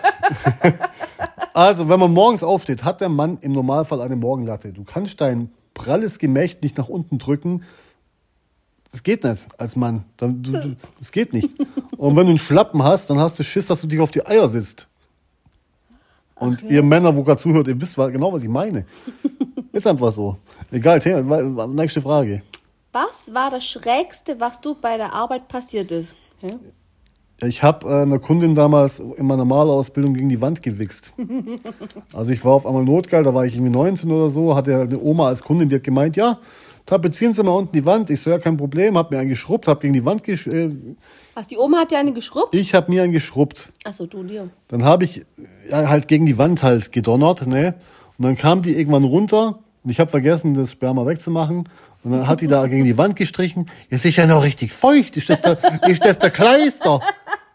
also, 1.54 1.90
wenn 1.90 2.00
man 2.00 2.14
morgens 2.14 2.44
aufsteht, 2.44 2.84
hat 2.84 3.02
der 3.02 3.10
Mann 3.10 3.38
im 3.42 3.52
Normalfall 3.52 4.02
eine 4.02 4.16
Morgenlatte. 4.16 4.72
Du 4.72 4.84
kannst 4.84 5.20
dein 5.20 5.50
pralles 5.74 6.20
Gemächt 6.20 6.64
nicht 6.64 6.78
nach 6.78 6.88
unten 6.88 7.18
drücken. 7.18 7.64
Das 8.96 9.04
geht 9.04 9.26
nicht 9.26 9.46
als 9.58 9.76
Mann. 9.76 10.06
Dann- 10.16 10.42
du- 10.42 10.54
du- 10.54 10.76
Das 11.00 11.12
geht 11.12 11.34
nicht. 11.34 11.50
Und 11.98 12.16
wenn 12.16 12.28
du 12.28 12.30
einen 12.30 12.38
Schlappen 12.38 12.82
hast, 12.82 13.10
dann 13.10 13.20
hast 13.20 13.38
du 13.38 13.44
Schiss, 13.44 13.68
dass 13.68 13.82
du 13.82 13.88
dich 13.88 14.00
auf 14.00 14.12
die 14.12 14.26
Eier 14.26 14.48
sitzt. 14.48 14.88
Und 16.36 16.62
ihr 16.64 16.82
Männer, 16.82 17.14
wo 17.14 17.22
gerade 17.24 17.42
zuhört, 17.42 17.68
ihr 17.68 17.82
wisst 17.82 17.98
genau, 17.98 18.32
was 18.32 18.44
ich 18.44 18.50
meine. 18.50 18.86
Ist 19.74 19.86
einfach 19.86 20.14
so. 20.14 20.38
Egal, 20.72 21.02
Thema, 21.02 21.68
nächste 21.68 22.02
Frage. 22.02 22.42
Was 22.94 23.34
war 23.34 23.52
das 23.52 23.66
Schrägste, 23.66 24.40
was 24.40 24.62
du 24.62 24.76
bei 24.80 24.96
der 24.96 25.12
Arbeit 25.12 25.50
passiert 25.50 25.92
ist? 25.92 26.16
Hä? 26.40 26.56
Ich 27.46 27.64
habe 27.64 27.90
äh, 27.90 28.02
einer 28.04 28.20
Kundin 28.20 28.56
damals 28.56 29.02
in 29.02 29.26
meiner 29.28 29.44
Malerausbildung 29.44 30.14
gegen 30.14 30.30
die 30.30 30.40
Wand 30.40 30.64
gewichst. 30.64 31.12
Also 32.14 32.32
ich 32.32 32.46
war 32.46 32.54
auf 32.54 32.66
einmal 32.66 32.86
notgeil, 32.86 33.24
da 33.24 33.34
war 33.34 33.46
ich 33.46 33.56
irgendwie 33.56 33.74
19 33.74 34.10
oder 34.10 34.30
so, 34.30 34.56
hatte 34.56 34.80
eine 34.84 34.98
Oma 35.02 35.28
als 35.28 35.44
Kundin, 35.44 35.68
die 35.68 35.76
hat 35.76 35.84
gemeint, 35.84 36.16
ja, 36.16 36.40
tapezieren 36.86 37.34
Sie 37.34 37.44
mal 37.44 37.52
unten 37.52 37.72
die 37.72 37.86
Wand. 37.86 38.10
Ich 38.10 38.22
so, 38.22 38.30
ja, 38.30 38.40
kein 38.40 38.58
Problem, 38.58 38.98
hab 38.98 39.12
mir 39.12 39.20
einen 39.20 39.30
geschrubbt, 39.30 39.68
hab 39.68 39.82
gegen 39.82 39.94
die 39.94 40.06
Wand 40.06 40.24
gesch 40.24 40.48
äh, 40.48 40.72
Was, 41.34 41.48
die 41.48 41.58
Oma 41.58 41.80
hat 41.80 41.92
dir 41.92 42.00
eine 42.00 42.14
geschrubbt? 42.14 42.54
Ich 42.54 42.74
hab 42.74 42.90
mir 42.90 43.04
einen 43.04 43.12
geschrubbt. 43.12 43.72
Achso, 43.84 44.06
du 44.06 44.24
dir. 44.24 44.50
Dann 44.68 44.84
habe 44.84 45.06
ich 45.06 45.26
ja, 45.70 45.90
halt 45.90 46.08
gegen 46.08 46.26
die 46.26 46.38
Wand 46.38 46.64
halt 46.64 46.92
gedonnert, 46.92 47.48
ne? 47.48 47.76
Und 48.18 48.26
dann 48.26 48.38
kam 48.38 48.62
die 48.62 48.78
irgendwann 48.78 49.04
runter 49.04 49.60
und 49.84 49.90
ich 49.90 50.00
habe 50.00 50.10
vergessen, 50.10 50.54
das 50.54 50.72
Sperma 50.72 51.06
wegzumachen. 51.06 51.70
Und 52.04 52.12
dann 52.12 52.28
hat 52.28 52.42
die 52.42 52.48
da 52.48 52.66
gegen 52.68 52.86
die 52.86 52.98
Wand 52.98 53.16
gestrichen. 53.16 53.70
Jetzt 53.90 54.06
ist 54.06 54.16
ja 54.16 54.26
noch 54.26 54.44
richtig 54.44 54.74
feucht. 54.74 55.18
Ist 55.18 55.30
das 55.30 55.42
der, 55.42 55.58
ist 55.88 56.06
das 56.06 56.20
der 56.20 56.30
Kleister? 56.30 57.02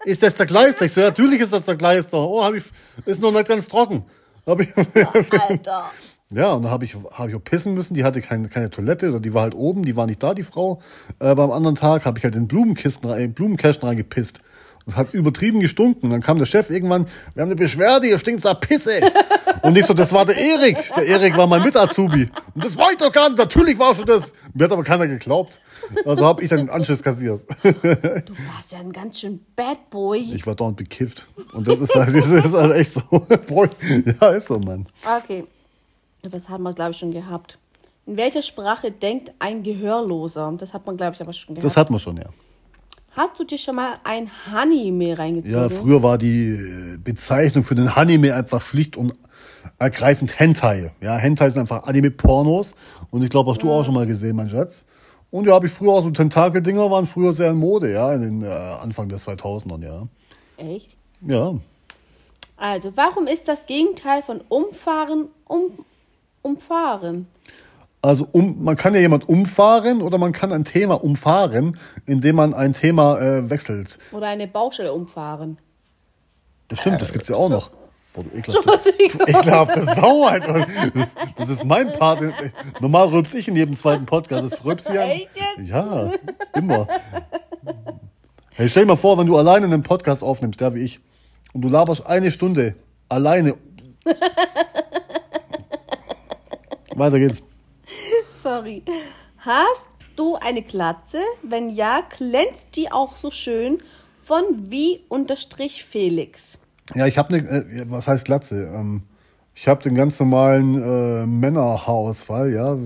Ist 0.04 0.22
das 0.22 0.34
der 0.34 0.46
Kleister? 0.46 0.86
Ich 0.86 0.92
so, 0.92 1.00
ja, 1.00 1.08
natürlich 1.08 1.40
ist 1.40 1.52
das 1.52 1.64
der 1.64 1.76
Kleister. 1.76 2.18
Oh, 2.18 2.42
hab 2.42 2.54
ich, 2.54 2.64
ist 3.04 3.20
noch 3.20 3.32
nicht 3.32 3.48
ganz 3.48 3.68
trocken. 3.68 4.04
Hab 4.46 4.60
ich, 4.60 4.68
Alter. 4.76 5.90
Ja, 6.30 6.52
und 6.52 6.62
dann 6.62 6.70
habe 6.70 6.84
ich, 6.84 6.94
hab 6.94 7.28
ich 7.28 7.34
auch 7.34 7.42
pissen 7.44 7.74
müssen. 7.74 7.94
Die 7.94 8.04
hatte 8.04 8.20
keine, 8.20 8.48
keine 8.48 8.70
Toilette 8.70 9.10
oder 9.10 9.20
die 9.20 9.34
war 9.34 9.42
halt 9.42 9.54
oben, 9.54 9.84
die 9.84 9.96
war 9.96 10.06
nicht 10.06 10.22
da, 10.22 10.32
die 10.34 10.42
Frau. 10.44 10.80
Äh, 11.18 11.34
beim 11.34 11.50
anderen 11.50 11.74
Tag 11.76 12.04
habe 12.04 12.18
ich 12.18 12.24
halt 12.24 12.34
in 12.34 12.46
Blumenkisten, 12.48 13.10
rein- 13.10 13.20
in 13.22 13.34
Blumenkästen 13.34 13.86
reingepisst. 13.88 14.40
Und 14.86 14.96
hat 14.96 15.12
übertrieben 15.12 15.60
gestunken. 15.60 16.08
Dann 16.08 16.22
kam 16.22 16.38
der 16.38 16.46
Chef 16.46 16.70
irgendwann, 16.70 17.06
wir 17.34 17.42
haben 17.42 17.50
eine 17.50 17.54
Beschwerde, 17.56 18.06
hier 18.06 18.18
stinkt's 18.18 18.44
nach 18.44 18.58
Pisse. 18.58 18.92
Und 19.62 19.76
ich 19.76 19.84
so, 19.84 19.92
das 19.92 20.10
war 20.14 20.24
der 20.24 20.36
Erik. 20.38 20.78
Der 20.96 21.04
Erik 21.06 21.36
war 21.36 21.46
mein 21.46 21.62
Mit-Azubi. 21.62 22.28
Und 22.54 22.64
das 22.64 22.78
war 22.78 22.90
ich 22.90 22.96
doch 22.96 23.12
gar 23.12 23.28
nicht. 23.28 23.36
Natürlich 23.38 23.78
war 23.78 23.94
schon 23.94 24.06
das. 24.06 24.32
Mir 24.54 24.64
hat 24.64 24.72
aber 24.72 24.82
keiner 24.82 25.06
geglaubt. 25.06 25.60
Also 26.06 26.24
habe 26.24 26.42
ich 26.42 26.48
dann 26.48 26.60
den 26.60 26.70
Anschiss 26.70 27.02
kassiert. 27.02 27.42
Du 27.62 27.74
warst 27.74 28.72
ja 28.72 28.78
ein 28.78 28.90
ganz 28.92 29.20
schön 29.20 29.40
Bad 29.54 29.90
Boy. 29.90 30.32
Ich 30.34 30.46
war 30.46 30.54
dauernd 30.54 30.78
bekifft. 30.78 31.26
Und 31.52 31.68
das 31.68 31.80
ist 31.80 31.94
halt, 31.94 32.14
das 32.16 32.28
ist 32.30 32.54
halt 32.54 32.74
echt 32.74 32.92
so. 32.92 33.02
Ja, 34.20 34.30
ist 34.30 34.46
so, 34.46 34.58
Mann. 34.58 34.86
Okay. 35.22 35.44
Das 36.22 36.48
haben 36.48 36.62
wir, 36.62 36.72
glaube 36.72 36.92
ich, 36.92 36.98
schon 36.98 37.12
gehabt. 37.12 37.58
In 38.06 38.16
welcher 38.16 38.42
Sprache 38.42 38.90
denkt 38.90 39.32
ein 39.38 39.62
Gehörloser? 39.62 40.52
Das 40.58 40.74
hat 40.74 40.86
man, 40.86 40.96
glaube 40.96 41.14
ich, 41.14 41.20
aber 41.20 41.32
schon 41.32 41.54
gehabt. 41.54 41.64
Das 41.64 41.76
hat 41.76 41.90
man 41.90 42.00
schon, 42.00 42.16
ja. 42.16 42.26
Hast 43.12 43.38
du 43.38 43.44
dir 43.44 43.58
schon 43.58 43.74
mal 43.74 43.98
ein 44.04 44.30
Honey 44.52 45.12
reingezogen? 45.12 45.52
Ja, 45.52 45.68
früher 45.68 46.02
war 46.02 46.16
die 46.16 46.50
äh, 46.50 46.98
Bezeichnung 46.98 47.64
für 47.64 47.74
den 47.74 47.88
Anime 47.88 48.34
einfach 48.34 48.60
schlicht 48.60 48.96
und 48.96 49.14
ergreifend 49.78 50.38
Hentai. 50.38 50.92
Ja, 51.00 51.16
Hentai 51.16 51.50
sind 51.50 51.62
einfach 51.62 51.84
Anime-Pornos. 51.84 52.74
Und 53.10 53.22
ich 53.22 53.30
glaube, 53.30 53.50
hast 53.50 53.62
du 53.62 53.70
auch 53.70 53.84
schon 53.84 53.94
mal 53.94 54.06
gesehen, 54.06 54.36
mein 54.36 54.48
Schatz. 54.48 54.86
Und 55.30 55.46
ja, 55.46 55.54
habe 55.54 55.66
ich 55.66 55.72
früher 55.72 55.92
auch 55.92 56.02
so 56.02 56.10
Tentakeldinger 56.10 56.90
waren 56.90 57.06
früher 57.06 57.32
sehr 57.32 57.50
in 57.50 57.56
Mode, 57.56 57.92
ja, 57.92 58.12
in 58.14 58.22
den 58.22 58.42
äh, 58.42 58.46
Anfang 58.46 59.08
der 59.08 59.18
2000ern, 59.18 59.84
ja. 59.84 60.08
Echt? 60.56 60.96
Ja. 61.26 61.54
Also, 62.56 62.92
warum 62.96 63.26
ist 63.26 63.48
das 63.48 63.66
Gegenteil 63.66 64.22
von 64.22 64.40
umfahren 64.48 65.28
um, 65.46 65.84
umfahren? 66.42 67.26
Also 68.02 68.26
um, 68.32 68.64
man 68.64 68.76
kann 68.76 68.94
ja 68.94 69.00
jemand 69.00 69.28
umfahren 69.28 70.00
oder 70.00 70.16
man 70.16 70.32
kann 70.32 70.52
ein 70.52 70.64
Thema 70.64 71.02
umfahren, 71.02 71.76
indem 72.06 72.36
man 72.36 72.54
ein 72.54 72.72
Thema 72.72 73.20
äh, 73.20 73.50
wechselt. 73.50 73.98
Oder 74.12 74.28
eine 74.28 74.46
Baustelle 74.46 74.92
umfahren? 74.92 75.58
Das 76.68 76.78
stimmt, 76.78 77.02
das 77.02 77.12
gibt's 77.12 77.28
ja 77.28 77.36
auch 77.36 77.50
noch. 77.50 77.70
Boah, 78.14 78.24
du 78.24 78.36
ekelhafte, 78.36 78.92
du 79.18 79.24
ekelhafte 79.24 79.82
Sau, 79.82 80.24
Alter. 80.24 80.66
Das 81.36 81.48
ist 81.48 81.64
mein 81.64 81.92
Part. 81.92 82.22
Normal 82.80 83.08
rülps 83.08 83.34
ich 83.34 83.46
in 83.48 83.56
jedem 83.56 83.76
zweiten 83.76 84.06
Podcast. 84.06 84.50
Das 84.50 84.64
rülps. 84.64 84.86
Echt 84.86 85.28
jetzt? 85.34 85.68
Ja, 85.68 86.10
immer. 86.54 86.86
Hey, 88.52 88.68
stell 88.68 88.84
dir 88.84 88.88
mal 88.88 88.96
vor, 88.96 89.18
wenn 89.18 89.26
du 89.26 89.36
alleine 89.36 89.66
einen 89.66 89.82
Podcast 89.82 90.22
aufnimmst, 90.22 90.60
ja, 90.60 90.74
wie 90.74 90.80
ich, 90.80 91.00
und 91.52 91.62
du 91.62 91.68
laberst 91.68 92.06
eine 92.06 92.30
Stunde 92.30 92.74
alleine. 93.08 93.54
Weiter 97.00 97.18
geht's. 97.18 97.42
Sorry. 98.32 98.84
Hast 99.38 99.88
du 100.16 100.36
eine 100.36 100.62
Glatze? 100.62 101.18
Wenn 101.42 101.70
ja, 101.70 102.02
glänzt 102.02 102.76
die 102.76 102.92
auch 102.92 103.16
so 103.16 103.30
schön 103.30 103.78
von 104.20 104.44
wie 104.70 105.00
unterstrich 105.08 105.84
Felix. 105.84 106.58
Ja, 106.94 107.06
ich 107.06 107.18
habe 107.18 107.34
eine, 107.34 107.48
äh, 107.48 107.84
was 107.88 108.06
heißt 108.06 108.26
Glatze? 108.26 108.70
Ähm, 108.74 109.02
ich 109.54 109.66
habe 109.66 109.82
den 109.82 109.94
ganz 109.94 110.20
normalen 110.20 110.74
äh, 110.82 111.26
Männerhaarausfall, 111.26 112.52
ja. 112.52 112.76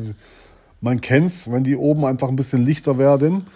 Man 0.81 1.01
kennt's, 1.01 1.51
wenn 1.51 1.65
die 1.65 1.77
oben 1.77 2.05
einfach 2.05 2.29
ein 2.29 2.37
bisschen 2.37 2.65
lichter 2.65 2.99
werden. 2.99 3.47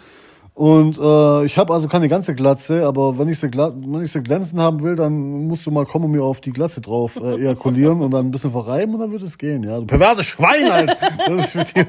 Und 0.59 0.99
äh, 0.99 1.45
ich 1.47 1.57
habe 1.57 1.73
also 1.73 1.87
keine 1.87 2.09
ganze 2.09 2.35
Glatze, 2.35 2.85
aber 2.85 3.17
wenn 3.17 3.29
ich, 3.29 3.39
sie 3.39 3.47
gla- 3.47 3.73
wenn 3.77 4.03
ich 4.05 4.11
sie 4.11 4.25
glänzen 4.25 4.61
haben 4.61 4.83
will, 4.83 4.97
dann 4.97 5.47
musst 5.47 5.65
du 5.67 5.71
mal 5.71 5.87
kommen 5.87 6.07
und 6.07 6.11
mir 6.11 6.25
auf 6.25 6.41
die 6.41 6.51
Glatze 6.51 6.81
drauf 6.81 7.15
äh, 7.15 7.37
ejakulieren 7.37 8.01
und 8.01 8.11
dann 8.11 8.27
ein 8.27 8.31
bisschen 8.33 8.51
verreiben 8.51 8.93
und 8.95 8.99
dann 9.01 9.13
wird 9.13 9.23
es 9.23 9.39
gehen, 9.39 9.63
ja. 9.63 9.79
Du 9.79 9.87
perverse 9.87 10.25
Schwein 10.25 10.73
halt! 10.73 10.97
Das 11.29 11.41
ist 11.45 11.51
für 11.51 11.65
die 11.65 11.87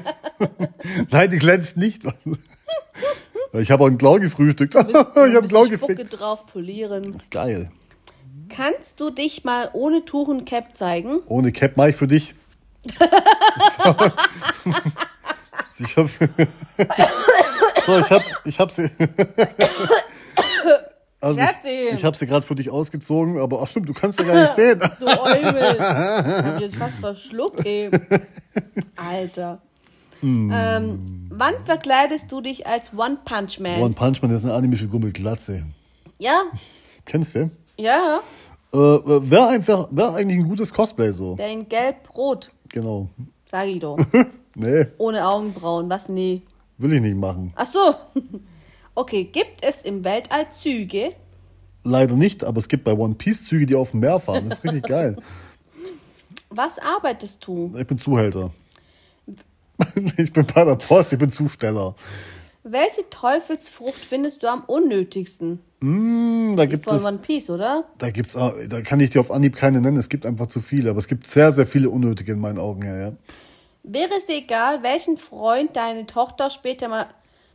Nein, 1.10 1.30
die 1.30 1.38
glänzt 1.38 1.76
nicht. 1.78 2.02
Ich 3.52 3.72
habe 3.72 3.82
auch 3.82 3.88
einen 3.88 3.98
Klau 3.98 4.20
gefrühstückt. 4.20 4.74
ich 4.88 4.94
habe 4.94 5.20
einen 5.22 5.48
Klau 5.48 5.62
Bisschen 5.62 5.76
Spucke 5.78 5.96
gefickt. 5.96 6.20
drauf 6.20 6.46
polieren. 6.46 7.20
Geil. 7.32 7.68
Kannst 8.48 9.00
du 9.00 9.10
dich 9.10 9.42
mal 9.42 9.70
ohne 9.72 10.04
Tuch 10.04 10.28
und 10.28 10.44
Cap 10.44 10.76
zeigen? 10.76 11.18
Ohne 11.26 11.50
Cap 11.50 11.76
mache 11.76 11.90
ich 11.90 11.96
für 11.96 12.06
dich. 12.06 12.36
so. 13.84 13.94
So, 17.86 17.98
ich 17.98 18.10
hab, 18.10 18.22
ich 18.44 18.58
hab 18.58 18.70
sie. 18.72 18.90
Also 21.22 21.38
ich, 21.38 21.94
ich 21.98 22.02
habe 22.04 22.16
sie 22.16 22.26
gerade 22.26 22.46
für 22.46 22.54
dich 22.54 22.70
ausgezogen, 22.70 23.38
aber 23.38 23.60
ach 23.62 23.68
stimmt, 23.68 23.86
du 23.90 23.92
kannst 23.92 24.18
ja 24.18 24.24
gar 24.24 24.40
nicht 24.40 24.54
sehen. 24.54 24.80
Du 25.00 25.06
Eumel. 25.06 25.74
Ich 25.76 25.80
hab 25.82 26.60
jetzt 26.60 26.76
fast 26.76 26.94
verschluckt, 26.94 27.66
ey. 27.66 27.90
Alter. 28.96 29.60
Ähm, 30.22 31.28
wann 31.30 31.52
verkleidest 31.66 32.32
du 32.32 32.40
dich 32.40 32.66
als 32.66 32.92
One 32.96 33.18
Punch 33.22 33.60
Man? 33.60 33.82
One 33.82 33.92
Punch 33.94 34.22
Man 34.22 34.30
ist 34.30 34.44
eine 34.44 34.54
Anime-Figur 34.54 34.98
mit 34.98 35.12
Glatze. 35.12 35.64
Ja, 36.18 36.44
Kennst 37.04 37.34
du? 37.34 37.50
ja. 37.76 38.20
Äh, 38.72 38.76
Wäre 38.78 39.48
einfach, 39.48 39.88
wäre 39.90 40.14
eigentlich 40.14 40.38
ein 40.38 40.48
gutes 40.48 40.72
Cosplay 40.72 41.10
so. 41.12 41.34
Der 41.34 41.48
in 41.48 41.68
gelb-rot, 41.68 42.50
Genau. 42.70 43.08
sag 43.44 43.66
ich 43.66 43.80
doch. 43.80 43.98
Nee, 44.54 44.86
Ohne 44.96 45.26
Augenbrauen, 45.28 45.90
was? 45.90 46.08
Nee. 46.08 46.40
Will 46.80 46.92
ich 46.94 47.00
nicht 47.00 47.16
machen. 47.16 47.52
Ach 47.56 47.66
so. 47.66 47.94
Okay, 48.96 49.24
gibt 49.24 49.62
es 49.62 49.82
im 49.82 50.02
Weltall 50.04 50.50
Züge? 50.50 51.12
Leider 51.84 52.16
nicht, 52.16 52.42
aber 52.42 52.58
es 52.58 52.68
gibt 52.68 52.82
bei 52.84 52.92
One 52.92 53.14
Piece 53.14 53.46
Züge, 53.46 53.64
die 53.64 53.76
auf 53.76 53.92
dem 53.92 54.00
Meer 54.00 54.18
fahren. 54.18 54.48
Das 54.48 54.58
ist 54.58 54.64
richtig 54.64 54.82
geil. 54.88 55.16
Was 56.50 56.78
arbeitest 56.80 57.46
du? 57.46 57.72
Ich 57.78 57.86
bin 57.86 57.98
Zuhälter. 57.98 58.50
Ich 60.18 60.32
bin 60.32 60.44
bei 60.44 60.64
der 60.64 60.74
Post, 60.74 61.14
ich 61.14 61.18
bin 61.18 61.30
Zusteller. 61.30 61.94
Welche 62.64 63.08
Teufelsfrucht 63.08 64.04
findest 64.04 64.42
du 64.42 64.48
am 64.48 64.64
unnötigsten? 64.66 65.60
Hm, 65.80 66.54
da 66.56 66.66
gibt 66.66 66.84
Von 66.84 66.96
es, 66.96 67.04
One 67.04 67.18
Piece, 67.18 67.48
oder? 67.48 67.84
da 67.96 68.10
gibt's, 68.10 68.34
da 68.34 68.82
kann 68.82 69.00
ich 69.00 69.08
dir 69.10 69.20
auf 69.20 69.30
Anhieb 69.30 69.56
keine 69.56 69.80
nennen. 69.80 69.96
Es 69.96 70.10
gibt 70.10 70.26
einfach 70.26 70.48
zu 70.48 70.60
viele, 70.60 70.90
aber 70.90 70.98
es 70.98 71.08
gibt 71.08 71.26
sehr, 71.26 71.52
sehr 71.52 71.66
viele 71.66 71.88
unnötige 71.88 72.32
in 72.32 72.40
meinen 72.40 72.58
Augen 72.58 72.82
her, 72.82 72.98
ja. 72.98 73.12
Wäre 73.82 74.10
es 74.16 74.26
dir 74.26 74.36
egal, 74.36 74.82
welchen 74.82 75.16
Freund 75.16 75.76
deine 75.76 76.06
Tochter 76.06 76.50
später 76.50 76.88
mal 76.88 77.06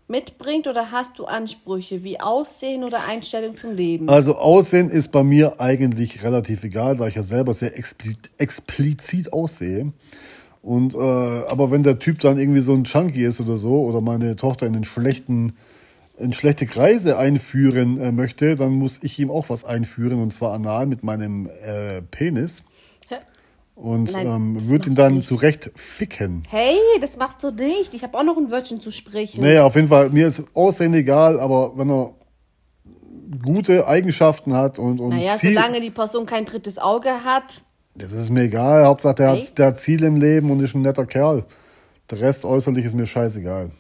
mitbringt 0.08 0.68
oder 0.68 0.92
hast 0.92 1.18
du 1.18 1.26
Ansprüche 1.26 2.04
wie 2.04 2.20
Aussehen 2.20 2.84
oder 2.84 3.06
Einstellung 3.08 3.58
zum 3.58 3.76
Leben? 3.76 4.10
Also 4.10 4.36
Aussehen 4.36 4.90
ist 4.90 5.12
bei 5.12 5.24
mir 5.24 5.60
eigentlich 5.60 6.24
relativ 6.24 6.64
egal, 6.64 6.98
da 6.98 7.08
ich 7.08 7.16
ja 7.16 7.24
selber 7.24 7.54
sehr 7.54 7.78
explizit, 7.78 8.30
explizit 8.38 9.34
aussehe. 9.34 9.92
Und 10.62 10.96
äh, 10.96 10.98
aber 10.98 11.70
wenn 11.70 11.84
der 11.84 12.00
Typ 12.00 12.20
dann 12.22 12.40
irgendwie 12.40 12.62
so 12.62 12.74
ein 12.74 12.86
Chunky 12.86 13.24
ist 13.24 13.40
oder 13.40 13.58
so 13.58 13.84
oder 13.84 14.02
meine 14.02 14.36
Tochter 14.36 14.66
in 14.66 14.74
den 14.74 14.84
schlechten 14.84 15.54
in 16.18 16.32
schlechte 16.34 16.66
Kreise 16.66 17.18
einführen 17.18 18.00
äh, 18.00 18.12
möchte, 18.12 18.56
dann 18.56 18.72
muss 18.72 19.00
ich 19.04 19.20
ihm 19.20 19.30
auch 19.30 19.50
was 19.50 19.66
einführen 19.66 20.22
und 20.22 20.34
zwar 20.34 20.54
anal 20.54 20.88
mit 20.88 21.04
meinem 21.04 21.50
äh, 21.62 22.02
Penis 22.02 22.64
und 23.76 24.14
Nein, 24.14 24.28
ähm, 24.28 24.70
würde 24.70 24.90
ihn 24.90 24.96
dann 24.96 25.22
zurecht 25.22 25.72
ficken. 25.76 26.44
Hey, 26.50 26.80
das 27.02 27.18
machst 27.18 27.44
du 27.44 27.52
nicht. 27.52 27.94
Ich 27.94 28.04
habe 28.04 28.18
auch 28.18 28.24
noch 28.24 28.38
ein 28.38 28.50
Wörtchen 28.50 28.80
zu 28.80 28.92
sprechen. 28.92 29.42
Naja, 29.42 29.66
auf 29.66 29.76
jeden 29.76 29.90
Fall, 29.90 30.10
mir 30.10 30.28
ist 30.28 30.44
Aussehen 30.54 30.94
egal, 30.94 31.40
aber 31.40 31.78
wenn 31.78 31.90
er 31.92 32.14
gute 33.44 33.88
Eigenschaften 33.88 34.54
hat 34.54 34.80
und, 34.80 35.00
und 35.00 35.10
naja, 35.10 35.36
Ziel, 35.36 35.54
solange 35.56 35.82
die 35.82 35.92
Person 35.92 36.26
kein 36.26 36.46
drittes 36.46 36.80
Auge 36.80 37.10
hat. 37.26 37.64
das 37.96 38.14
ist 38.14 38.30
mir 38.30 38.44
egal. 38.44 38.86
Hauptsache, 38.86 39.16
der 39.16 39.34
Echt? 39.34 39.50
hat, 39.50 39.58
der 39.58 39.66
hat 39.68 39.80
Ziele 39.80 40.08
im 40.08 40.16
Leben 40.16 40.52
und 40.52 40.62
ist 40.62 40.74
ein 40.74 40.82
netter 40.82 41.06
Kerl. 41.06 41.46
Der 42.10 42.22
Rest 42.22 42.46
äußerlich 42.46 42.86
ist 42.86 42.96
mir 42.96 43.06
scheißegal. 43.06 43.72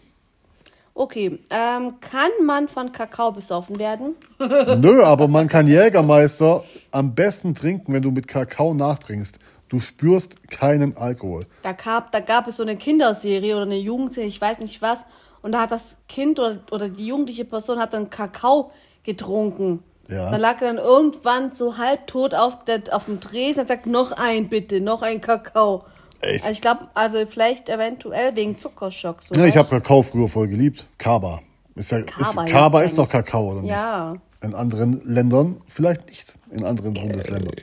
Okay, 0.98 1.40
ähm, 1.50 1.96
kann 2.00 2.32
man 2.46 2.70
von 2.70 2.92
Kakao 2.94 3.34
besoffen 3.34 3.78
werden? 3.80 4.16
Nö, 4.82 5.04
aber 5.04 5.28
man 5.28 5.50
kann 5.50 5.68
Jägermeister 5.68 6.64
am 6.92 7.14
besten 7.14 7.54
trinken, 7.54 7.94
wenn 7.94 8.02
du 8.02 8.12
mit 8.12 8.28
Kakao 8.30 8.74
nachtrinkst. 8.74 9.38
Du 9.68 9.80
spürst 9.80 10.50
keinen 10.50 10.96
Alkohol. 10.96 11.46
Da 11.64 11.72
gab, 11.72 12.12
da 12.12 12.20
gab 12.20 12.48
es 12.48 12.58
so 12.58 12.64
eine 12.64 12.78
Kinderserie 12.78 13.56
oder 13.56 13.66
eine 13.66 13.78
Jugendserie, 13.78 14.28
ich 14.28 14.40
weiß 14.40 14.60
nicht 14.60 14.82
was. 14.82 15.00
Und 15.42 15.52
da 15.52 15.62
hat 15.62 15.72
das 15.72 15.98
Kind 16.08 16.40
oder, 16.40 16.60
oder 16.72 16.90
die 16.90 17.08
jugendliche 17.08 17.46
Person 17.46 17.80
hat 17.80 17.94
dann 17.94 18.10
Kakao 18.10 18.72
getrunken. 19.04 19.84
Ja. 20.10 20.30
Dann 20.32 20.42
lag 20.42 20.62
er 20.62 20.74
dann 20.74 20.78
irgendwann 20.78 21.54
so 21.54 21.78
halbtot 21.78 22.36
auf, 22.36 22.64
der, 22.66 22.84
auf 22.92 23.06
dem 23.06 23.20
Tresen 23.20 23.62
und 23.62 23.68
sagt, 23.68 23.88
noch 23.88 24.12
ein 24.12 24.50
bitte, 24.50 24.82
noch 24.82 25.02
ein 25.02 25.22
Kakao. 25.22 25.84
Echt? 26.22 26.44
Also 26.44 26.52
ich 26.52 26.62
glaube, 26.62 26.88
also 26.94 27.26
vielleicht 27.26 27.70
eventuell 27.70 28.36
wegen 28.36 28.58
Zuckerschock. 28.58 29.24
So 29.24 29.36
Ja, 29.36 29.46
ich 29.46 29.56
weißt 29.56 29.72
habe 29.72 29.82
Kakao 29.82 30.04
früher 30.04 30.28
voll 30.28 30.48
geliebt. 30.48 30.88
Kaba. 30.98 31.42
Ist 31.76 31.92
ja, 31.92 32.02
Kaba 32.02 32.44
ist, 32.44 32.52
Kaba 32.52 32.82
ist 32.82 32.98
doch 32.98 33.10
Kakao, 33.10 33.52
oder 33.52 33.62
nicht? 33.62 33.72
Ja. 33.72 34.16
In 34.42 34.54
anderen 34.54 35.02
Ländern 35.04 35.62
vielleicht 35.68 36.08
nicht. 36.08 36.34
In 36.52 36.64
anderen 36.64 36.94
Bundesländern. 36.94 37.54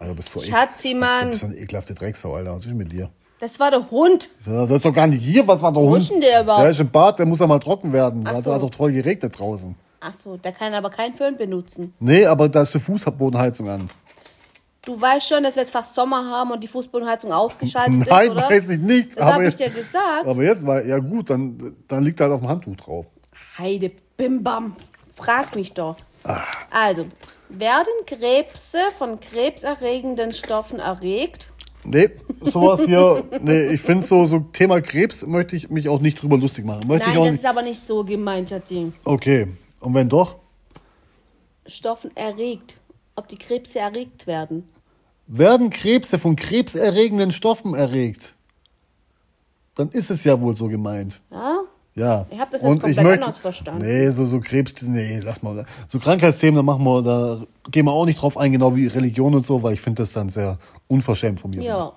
Also 0.00 0.14
bist 0.14 0.34
du 0.34 0.40
echt- 0.40 0.48
Schatzi, 0.50 0.92
Du 0.94 0.98
Mann, 0.98 1.30
bist 1.30 1.44
eine 1.44 1.54
ekelhafte 1.56 1.94
Drecksau, 1.94 2.34
Alter. 2.34 2.54
Was 2.56 2.66
ist 2.66 2.74
mit 2.74 2.90
dir? 2.90 3.08
das 3.38 3.58
war 3.60 3.70
der 3.70 3.88
Hund. 3.90 4.28
Das 4.44 4.68
ist 4.70 4.84
doch 4.84 4.92
gar 4.92 5.06
nicht 5.06 5.22
hier. 5.22 5.46
Was 5.46 5.62
war 5.62 5.72
der 5.72 5.82
Hund? 5.82 6.02
ist 6.02 6.10
denn 6.10 6.20
der 6.20 6.42
überhaupt? 6.42 6.62
Der 6.64 6.70
ist 6.72 6.80
im 6.80 6.90
Bad, 6.90 7.18
der 7.20 7.26
muss 7.26 7.38
ja 7.40 7.46
mal 7.46 7.58
trocken 7.58 7.92
werden. 7.92 8.22
Ach 8.26 8.32
Da 8.34 8.42
so. 8.42 8.52
hat 8.54 8.60
doch 8.62 8.70
toll 8.70 8.92
geregnet 8.92 9.38
draußen. 9.38 9.74
Ach 10.00 10.12
so, 10.14 10.36
der 10.36 10.52
kann 10.52 10.74
aber 10.74 10.90
keinen 10.90 11.14
Föhn 11.14 11.36
benutzen. 11.36 11.94
Nee, 12.00 12.24
aber 12.26 12.48
da 12.48 12.62
ist 12.62 12.74
die 12.74 12.80
Fußbodenheizung 12.80 13.68
an. 13.68 13.90
Du 14.82 14.98
weißt 14.98 15.28
schon, 15.28 15.42
dass 15.42 15.56
wir 15.56 15.62
jetzt 15.62 15.72
fast 15.72 15.94
Sommer 15.94 16.24
haben 16.30 16.50
und 16.52 16.62
die 16.64 16.68
Fußbodenheizung 16.68 17.30
ausgeschaltet 17.32 18.06
Nein, 18.08 18.24
ist, 18.26 18.30
oder? 18.32 18.48
weiß 18.50 18.70
ich 18.70 18.78
nicht. 18.80 19.16
Das 19.18 19.24
habe 19.24 19.46
ich 19.46 19.56
dir 19.56 19.68
gesagt. 19.68 20.26
Aber 20.26 20.42
jetzt 20.42 20.66
war, 20.66 20.82
ja 20.84 20.98
gut, 20.98 21.28
dann, 21.30 21.76
dann 21.86 22.02
liegt 22.02 22.18
halt 22.20 22.32
auf 22.32 22.40
dem 22.40 22.48
Handtuch 22.48 22.76
drauf. 22.76 23.06
Heide 23.58 23.90
Bimbam. 24.16 24.74
Frag 25.16 25.54
mich 25.54 25.74
doch. 25.74 25.96
Ah. 26.24 26.42
Also, 26.70 27.06
werden 27.48 27.92
Krebse 28.06 28.78
von 28.98 29.18
krebserregenden 29.20 30.32
Stoffen 30.32 30.78
erregt? 30.78 31.52
Nee, 31.82 32.10
sowas 32.40 32.82
hier, 32.84 33.24
nee, 33.40 33.68
ich 33.68 33.80
finde 33.80 34.06
so, 34.06 34.26
so 34.26 34.40
Thema 34.40 34.80
Krebs 34.82 35.26
möchte 35.26 35.56
ich 35.56 35.70
mich 35.70 35.88
auch 35.88 36.00
nicht 36.00 36.22
drüber 36.22 36.36
lustig 36.36 36.66
machen. 36.66 36.82
Möchte 36.86 37.06
Nein, 37.06 37.14
ich 37.14 37.18
auch 37.18 37.24
das 37.24 37.32
nicht. 37.32 37.40
ist 37.40 37.46
aber 37.46 37.62
nicht 37.62 37.80
so 37.80 38.04
gemeint, 38.04 38.50
Schatzi. 38.50 38.92
Okay, 39.04 39.48
und 39.80 39.94
wenn 39.94 40.08
doch, 40.08 40.36
Stoffen 41.66 42.14
erregt. 42.16 42.76
Ob 43.16 43.28
die 43.28 43.36
Krebse 43.36 43.80
erregt 43.80 44.26
werden. 44.26 44.68
werden 45.26 45.70
Krebse 45.70 46.18
von 46.18 46.36
krebserregenden 46.36 47.32
Stoffen 47.32 47.74
erregt, 47.74 48.34
dann 49.74 49.90
ist 49.90 50.10
es 50.10 50.24
ja 50.24 50.40
wohl 50.40 50.56
so 50.56 50.68
gemeint. 50.68 51.20
Ja? 51.30 51.60
Ja. 52.00 52.26
Ich 52.30 52.38
hab 52.38 52.50
das 52.50 52.62
jetzt 52.62 52.80
komplett 52.80 52.98
anders 52.98 53.38
verstanden. 53.38 53.84
Nee, 53.84 54.08
so, 54.08 54.24
so 54.24 54.40
Krebs, 54.40 54.80
nee, 54.82 55.20
lass 55.22 55.42
mal. 55.42 55.66
So 55.86 55.98
Krankheitsthemen, 55.98 56.56
da 56.56 56.62
machen 56.62 56.82
wir, 56.82 57.02
da 57.02 57.40
gehen 57.70 57.84
wir 57.84 57.92
auch 57.92 58.06
nicht 58.06 58.22
drauf 58.22 58.38
ein, 58.38 58.52
genau 58.52 58.74
wie 58.74 58.86
Religion 58.86 59.34
und 59.34 59.44
so, 59.44 59.62
weil 59.62 59.74
ich 59.74 59.82
finde 59.82 60.02
das 60.02 60.12
dann 60.12 60.30
sehr 60.30 60.58
unverschämt 60.88 61.40
von 61.40 61.50
mir. 61.50 61.62
Ja. 61.62 61.92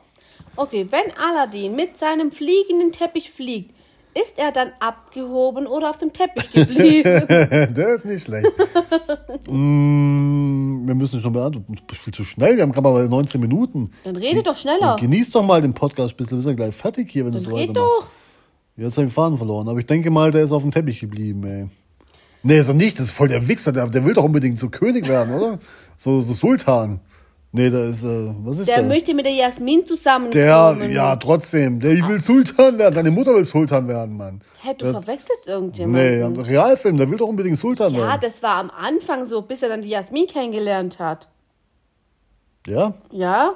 Okay, 0.58 0.88
wenn 0.89 1.06
Aladdin 1.18 1.74
mit 1.76 1.98
seinem 1.98 2.32
fliegenden 2.32 2.92
Teppich 2.92 3.32
fliegt, 3.32 3.74
ist 4.13 4.38
er 4.38 4.52
dann 4.52 4.72
abgehoben 4.80 5.66
oder 5.68 5.89
auf 5.89 5.98
dem 5.98 6.12
Teppich 6.12 6.52
geblieben? 6.52 7.04
Der 7.74 7.96
ist 7.96 8.06
nicht 8.06 8.26
schlecht. 8.26 8.46
mm, 9.50 10.86
wir 10.86 10.96
müssen 10.96 11.22
schon 11.22 11.34
beantworten. 11.34 11.76
Du 11.76 11.84
bist 11.88 12.02
viel 12.02 12.13
zu 12.13 12.24
schnell. 12.26 12.58
Wir 12.58 12.63
haben 12.63 12.74
gerade 12.74 12.89
mal 12.89 13.08
19 13.08 13.39
Minuten. 13.39 13.89
Dann 14.04 14.18
rede 14.18 14.44
doch 14.44 14.58
schneller. 14.58 14.98
Genieß 15.00 15.32
doch 15.32 15.44
mal 15.44 15.62
den 15.62 15.74
Podcast 15.74 16.13
ein 16.13 16.18
bisschen. 16.18 16.38
Wir 16.39 16.44
sind 16.44 16.58
gleich 16.58 16.76
fertig 16.76 17.10
hier, 17.10 17.26
wenn 17.26 17.32
du 17.32 17.39
Dann 17.39 17.46
so 17.46 17.56
red 17.56 17.70
weitermachst. 17.70 18.02
doch. 18.02 18.23
Jetzt 18.76 18.98
habe 18.98 19.06
ich 19.08 19.12
den 19.12 19.16
Faden 19.16 19.38
verloren. 19.38 19.68
Aber 19.70 19.80
ich 19.80 19.86
denke 19.86 20.10
mal, 20.12 20.32
der 20.32 20.44
ist 20.44 20.52
auf 20.52 20.62
dem 20.64 20.72
Teppich 20.72 21.00
geblieben, 21.00 21.44
ey. 21.46 21.68
Nee, 22.42 22.60
ist 22.60 22.68
er 22.68 22.74
nicht. 22.74 23.00
Das 23.00 23.08
ist 23.08 23.12
voll 23.14 23.28
der 23.30 23.48
Wichser. 23.48 23.72
Der, 23.72 23.88
der 23.88 24.04
will 24.06 24.14
doch 24.14 24.24
unbedingt 24.24 24.60
so 24.60 24.70
König 24.70 25.08
werden, 25.08 25.34
oder? 25.34 25.60
So, 25.98 26.22
so 26.22 26.34
Sultan. 26.34 27.00
Nee, 27.56 27.70
da 27.70 27.86
ist, 27.86 28.04
äh, 28.04 28.34
was 28.44 28.58
ist 28.58 28.68
Der 28.68 28.80
der? 28.80 28.88
möchte 28.88 29.14
mit 29.14 29.28
der 29.28 29.34
Jasmin 29.34 29.86
zusammenkommen. 29.86 30.32
Der, 30.80 30.90
ja, 30.90 31.16
trotzdem. 31.18 31.80
Der 31.80 31.92
will 32.08 32.20
Sultan 32.20 32.80
werden. 32.80 32.96
Deine 32.96 33.12
Mutter 33.12 33.36
will 33.36 33.46
Sultan 33.46 33.88
werden, 33.88 34.18
Mann. 34.18 34.42
Hä, 34.64 34.74
du 34.76 34.92
verwechselst 34.92 35.48
irgendjemanden. 35.48 36.02
Nee, 36.02 36.24
ein 36.24 36.36
Realfilm, 36.36 36.98
der 36.98 37.10
will 37.12 37.18
doch 37.20 37.28
unbedingt 37.28 37.60
Sultan 37.60 37.94
Ja, 37.94 38.00
werden. 38.08 38.20
das 38.22 38.42
war 38.42 38.56
am 38.56 38.72
Anfang 38.72 39.26
so, 39.26 39.44
bis 39.44 39.62
er 39.62 39.70
dann 39.70 39.84
die 39.84 39.90
Jasmin 39.90 40.26
kennengelernt 40.26 40.98
hat. 40.98 41.30
Ja? 42.66 42.96
Ja? 43.12 43.54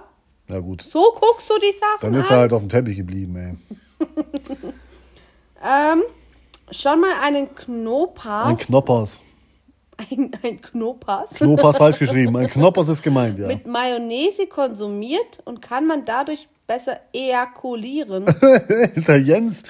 Na 0.48 0.60
gut. 0.60 0.84
So 0.84 1.00
guckst 1.20 1.50
du 1.50 1.56
die 1.60 1.74
Sachen 1.74 2.02
Dann 2.02 2.14
ist 2.14 2.28
an? 2.30 2.36
er 2.36 2.40
halt 2.42 2.54
auf 2.54 2.62
dem 2.62 2.70
Teppich 2.70 2.98
geblieben, 2.98 3.36
ey. 3.36 3.56
Ähm, 5.64 6.04
schon 6.72 7.02
mal 7.02 7.14
einen 7.22 7.54
Knopas. 7.56 8.48
Ein 8.48 8.58
Knoppers. 8.58 9.20
Ein, 9.98 10.32
ein 10.44 10.62
Knopas. 10.62 11.36
Knoppers 11.36 11.78
falsch 11.78 12.00
geschrieben. 12.00 12.36
Ein 12.38 12.48
Knoppers 12.48 12.90
ist 12.90 13.02
gemeint, 13.02 13.40
ja. 13.40 13.48
mit 13.48 13.66
Mayonnaise 13.66 14.48
konsumiert 14.48 15.40
und 15.46 15.62
kann 15.62 15.88
man 15.88 16.06
dadurch 16.06 16.48
besser 16.68 17.00
ejakulieren. 17.14 18.26
Der 19.08 19.22
Jens. 19.22 19.64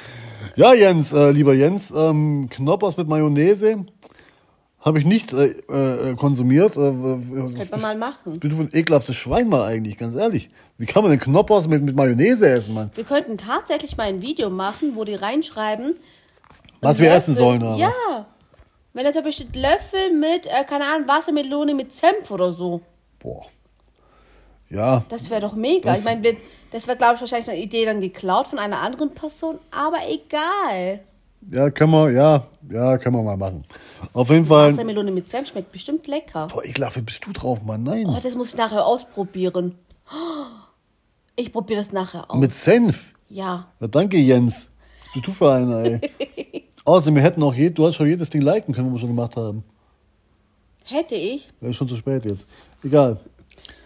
Ja, 0.56 0.74
Jens, 0.74 1.14
äh, 1.14 1.32
lieber 1.32 1.54
Jens, 1.54 1.92
ähm, 1.96 2.50
Knoppers 2.50 2.98
mit 2.98 3.08
Mayonnaise 3.08 3.86
habe 4.88 5.00
ich 5.00 5.06
nicht 5.06 5.34
äh, 5.34 5.46
äh, 5.48 6.16
konsumiert. 6.16 6.78
Äh, 6.78 6.92
Könnte 6.92 7.68
man 7.72 7.82
mal 7.82 7.98
machen. 7.98 8.40
Bin 8.40 8.50
du 8.50 8.60
ein 8.62 8.70
ekelhaftes 8.74 9.16
Schwein 9.16 9.50
mal 9.50 9.64
eigentlich, 9.66 9.98
ganz 9.98 10.16
ehrlich. 10.16 10.50
Wie 10.78 10.86
kann 10.86 11.04
man 11.04 11.12
denn 11.12 11.20
Knoppers 11.20 11.68
mit, 11.68 11.84
mit 11.84 11.96
Mayonnaise 11.96 12.48
essen, 12.50 12.74
Mann? 12.74 12.92
Wir 12.96 13.04
könnten 13.04 13.38
tatsächlich 13.38 13.98
mal 13.98 14.04
ein 14.08 14.22
Video 14.22 14.50
machen, 14.50 14.94
wo 14.96 15.04
die 15.04 15.16
reinschreiben. 15.16 15.96
Was 16.82 16.98
wir 17.00 17.06
Löffel- 17.10 17.18
essen 17.18 17.36
sollen, 17.36 17.62
oder 17.62 17.72
was? 17.74 17.80
Ja. 17.80 18.26
Wenn 18.94 19.04
das 19.04 19.16
aber 19.18 19.32
steht 19.32 19.56
Löffel 19.56 20.12
mit, 20.14 20.48
äh, 20.48 20.64
keine 20.68 20.86
Ahnung, 20.86 21.08
Wassermelone 21.08 21.76
mit 21.76 21.94
Senf 21.94 22.32
oder 22.32 22.52
so. 22.54 22.82
Boah. 23.20 23.46
Ja, 24.70 25.04
Das 25.10 25.30
wäre 25.30 25.42
doch 25.42 25.54
mega. 25.56 25.94
Ich 25.96 26.04
meine, 26.04 26.36
das 26.72 26.88
wäre, 26.88 26.98
glaube 26.98 27.16
ich, 27.16 27.22
wahrscheinlich 27.22 27.50
eine 27.50 27.60
Idee 27.60 27.86
dann 27.86 28.02
geklaut 28.02 28.48
von 28.48 28.60
einer 28.60 28.82
anderen 28.82 29.12
Person, 29.12 29.60
aber 29.72 29.98
egal. 30.10 31.00
Ja, 31.52 31.70
können 31.70 31.92
wir, 31.92 32.12
ja, 32.12 32.48
ja, 32.70 32.98
können 32.98 33.16
wir 33.16 33.24
mal 33.24 33.38
machen. 33.38 33.66
Auf 34.14 34.30
jeden 34.30 34.46
Fall. 34.46 34.72
Wassermelone 34.74 35.12
mit 35.12 35.30
Senf 35.30 35.50
schmeckt 35.50 35.72
bestimmt 35.72 36.08
lecker. 36.08 36.48
Boah, 36.48 36.64
ekelhaft, 36.64 36.98
wie 36.98 37.02
bist 37.02 37.26
du 37.26 37.32
drauf, 37.32 37.62
Mann? 37.64 37.88
Oh, 37.88 37.92
Nein. 37.92 38.20
das 38.22 38.36
muss 38.36 38.50
ich 38.50 38.58
nachher 38.58 38.86
ausprobieren. 38.86 39.76
Ich 41.36 41.52
probiere 41.52 41.80
das 41.80 41.92
nachher 41.92 42.30
aus. 42.30 42.40
Mit 42.40 42.54
Senf. 42.54 43.14
Ja. 43.30 43.68
Ja, 43.80 43.88
danke, 43.88 44.18
Jens. 44.18 44.72
Was 45.00 45.14
bist 45.14 45.28
du 45.28 45.32
für 45.32 45.52
einer, 45.52 45.84
ey? 45.84 46.64
Außerdem, 46.86 47.16
wir 47.16 47.22
hätten 47.24 47.44
auch 47.44 47.54
je, 47.54 47.70
du 47.70 47.86
hast 47.86 47.96
schon 47.96 48.08
jedes 48.08 48.30
Ding 48.30 48.42
liken 48.42 48.74
können, 48.74 48.88
was 48.88 48.94
wir 48.94 49.00
schon 49.08 49.16
gemacht 49.16 49.36
haben. 49.36 49.64
Hätte 50.86 51.16
ich. 51.16 51.50
Das 51.60 51.72
ist 51.72 51.76
schon 51.76 51.90
zu 51.90 51.96
spät 51.96 52.24
jetzt. 52.24 52.48
Egal. 52.82 53.20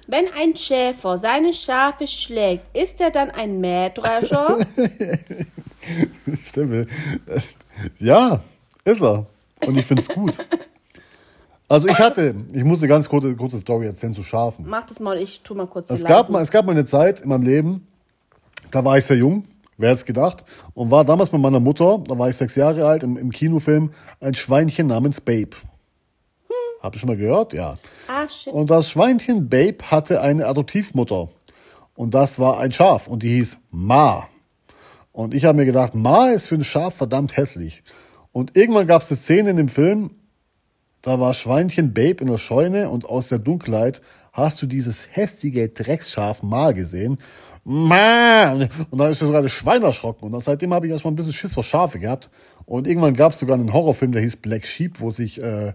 Wenn 0.07 0.25
ein 0.37 0.55
Schäfer 0.55 1.17
seine 1.17 1.53
Schafe 1.53 2.07
schlägt, 2.07 2.75
ist 2.75 2.99
er 2.99 3.11
dann 3.11 3.29
ein 3.31 3.59
Mähdrescher? 3.59 4.59
Stimmt. 6.43 6.87
Ja, 7.99 8.41
ist 8.83 9.01
er. 9.01 9.25
Und 9.65 9.77
ich 9.77 9.85
finde 9.85 10.01
es 10.01 10.09
gut. 10.09 10.37
Also 11.67 11.87
ich 11.87 11.99
hatte, 11.99 12.35
ich 12.51 12.63
muss 12.65 12.79
eine 12.79 12.89
ganz 12.89 13.07
kurze, 13.07 13.33
kurze 13.35 13.57
Story 13.57 13.85
erzählen 13.85 14.13
zu 14.13 14.23
Schafen. 14.23 14.65
Mach 14.67 14.83
das 14.83 14.99
mal, 14.99 15.17
ich 15.17 15.39
tu 15.41 15.55
mal 15.55 15.67
kurz 15.67 15.89
Es 15.89 16.03
gab, 16.03 16.29
mal, 16.29 16.41
es 16.41 16.51
gab 16.51 16.65
mal 16.65 16.73
eine 16.73 16.83
Zeit 16.83 17.21
in 17.21 17.29
meinem 17.29 17.43
Leben, 17.43 17.87
da 18.71 18.83
war 18.83 18.97
ich 18.97 19.05
sehr 19.05 19.15
jung, 19.15 19.45
wer 19.77 19.89
hätte 19.89 19.99
es 19.99 20.05
gedacht, 20.05 20.43
und 20.73 20.91
war 20.91 21.05
damals 21.05 21.31
mit 21.31 21.41
meiner 21.41 21.61
Mutter, 21.61 22.03
da 22.05 22.19
war 22.19 22.27
ich 22.27 22.35
sechs 22.35 22.55
Jahre 22.55 22.85
alt, 22.85 23.03
im, 23.03 23.15
im 23.15 23.31
Kinofilm 23.31 23.91
ein 24.19 24.33
Schweinchen 24.33 24.87
namens 24.87 25.21
Babe. 25.21 25.55
Habt 26.81 26.95
ihr 26.95 26.99
schon 26.99 27.09
mal 27.09 27.17
gehört? 27.17 27.53
Ja. 27.53 27.77
Ah, 28.07 28.27
shit. 28.27 28.51
Und 28.51 28.69
das 28.69 28.89
Schweinchen 28.89 29.49
Babe 29.49 29.77
hatte 29.89 30.21
eine 30.21 30.47
Adoptivmutter. 30.47 31.29
Und 31.95 32.13
das 32.13 32.39
war 32.39 32.59
ein 32.59 32.71
Schaf 32.71 33.07
und 33.07 33.23
die 33.23 33.29
hieß 33.29 33.59
Ma. 33.69 34.27
Und 35.11 35.33
ich 35.33 35.45
habe 35.45 35.57
mir 35.57 35.65
gedacht, 35.65 35.93
Ma 35.93 36.29
ist 36.29 36.47
für 36.47 36.55
ein 36.55 36.63
Schaf 36.63 36.95
verdammt 36.95 37.37
hässlich. 37.37 37.83
Und 38.31 38.55
irgendwann 38.57 38.87
gab 38.87 39.01
es 39.01 39.11
eine 39.11 39.17
Szene 39.17 39.49
in 39.51 39.57
dem 39.57 39.69
Film, 39.69 40.11
da 41.01 41.19
war 41.19 41.33
Schweinchen 41.33 41.93
Babe 41.93 42.21
in 42.21 42.27
der 42.27 42.37
Scheune 42.37 42.89
und 42.89 43.05
aus 43.05 43.27
der 43.27 43.39
Dunkelheit 43.39 44.01
hast 44.33 44.61
du 44.61 44.67
dieses 44.67 45.07
hässliche 45.15 45.69
Drecksschaf 45.69 46.43
Ma 46.43 46.71
gesehen. 46.71 47.17
Ma! 47.63 48.53
Und 48.53 48.97
dann 48.97 49.11
ist 49.11 49.19
sogar 49.19 49.41
das 49.41 49.51
Schwein 49.51 49.83
erschrocken. 49.83 50.31
Und 50.31 50.43
seitdem 50.43 50.73
habe 50.73 50.85
ich 50.85 50.91
erstmal 50.91 51.13
ein 51.13 51.15
bisschen 51.15 51.33
Schiss 51.33 51.53
vor 51.53 51.63
Schafe 51.63 51.99
gehabt. 51.99 52.29
Und 52.65 52.87
irgendwann 52.87 53.15
gab 53.15 53.33
es 53.33 53.39
sogar 53.39 53.57
einen 53.57 53.73
Horrorfilm, 53.73 54.11
der 54.11 54.21
hieß 54.21 54.37
Black 54.37 54.65
Sheep, 54.65 54.99
wo 54.99 55.09
sich 55.09 55.41
äh, 55.41 55.73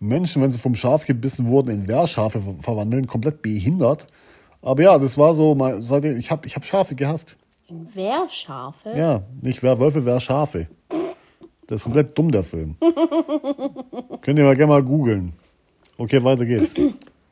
Menschen, 0.00 0.42
wenn 0.42 0.50
sie 0.50 0.58
vom 0.58 0.74
Schaf 0.74 1.06
gebissen 1.06 1.46
wurden, 1.46 1.68
in 1.70 1.88
Wehrschafe 1.88 2.40
ver- 2.40 2.54
verwandeln, 2.60 3.06
komplett 3.06 3.42
behindert. 3.42 4.06
Aber 4.62 4.82
ja, 4.82 4.98
das 4.98 5.16
war 5.18 5.34
so, 5.34 5.54
mein, 5.54 5.82
seitdem, 5.82 6.18
ich 6.18 6.30
habe 6.30 6.46
ich 6.46 6.56
hab 6.56 6.64
Schafe 6.64 6.94
gehasst. 6.94 7.36
In 7.68 7.88
Wehrschafe? 7.94 8.90
Ja, 8.96 9.22
nicht 9.42 9.62
Werwölfe, 9.62 10.04
Wehrschafe. 10.04 10.66
Das 11.66 11.76
ist 11.76 11.84
komplett 11.84 12.18
dumm, 12.18 12.30
der 12.32 12.42
Film. 12.42 12.76
Könnt 14.22 14.38
ihr 14.38 14.44
mal 14.44 14.56
gerne 14.56 14.72
mal 14.72 14.82
googeln. 14.82 15.32
Okay, 15.98 16.22
weiter 16.24 16.44
geht's. 16.46 16.74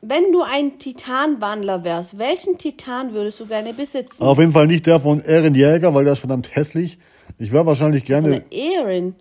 Wenn 0.01 0.31
du 0.31 0.43
ein 0.43 0.77
Titanwandler 0.79 1.83
wärst, 1.83 2.17
welchen 2.17 2.57
Titan 2.57 3.13
würdest 3.13 3.39
du 3.41 3.47
gerne 3.47 3.73
besitzen? 3.73 4.23
Auf 4.23 4.39
jeden 4.39 4.53
Fall 4.53 4.67
nicht 4.67 4.85
der 4.85 4.99
von 4.99 5.21
Aaron 5.27 5.55
Jäger, 5.55 5.93
weil 5.93 6.05
der 6.05 6.13
ist 6.13 6.19
verdammt 6.19 6.55
hässlich. 6.55 6.97
Ich 7.37 7.51
wäre 7.51 7.65
wahrscheinlich 7.65 8.05
gerne. 8.05 8.43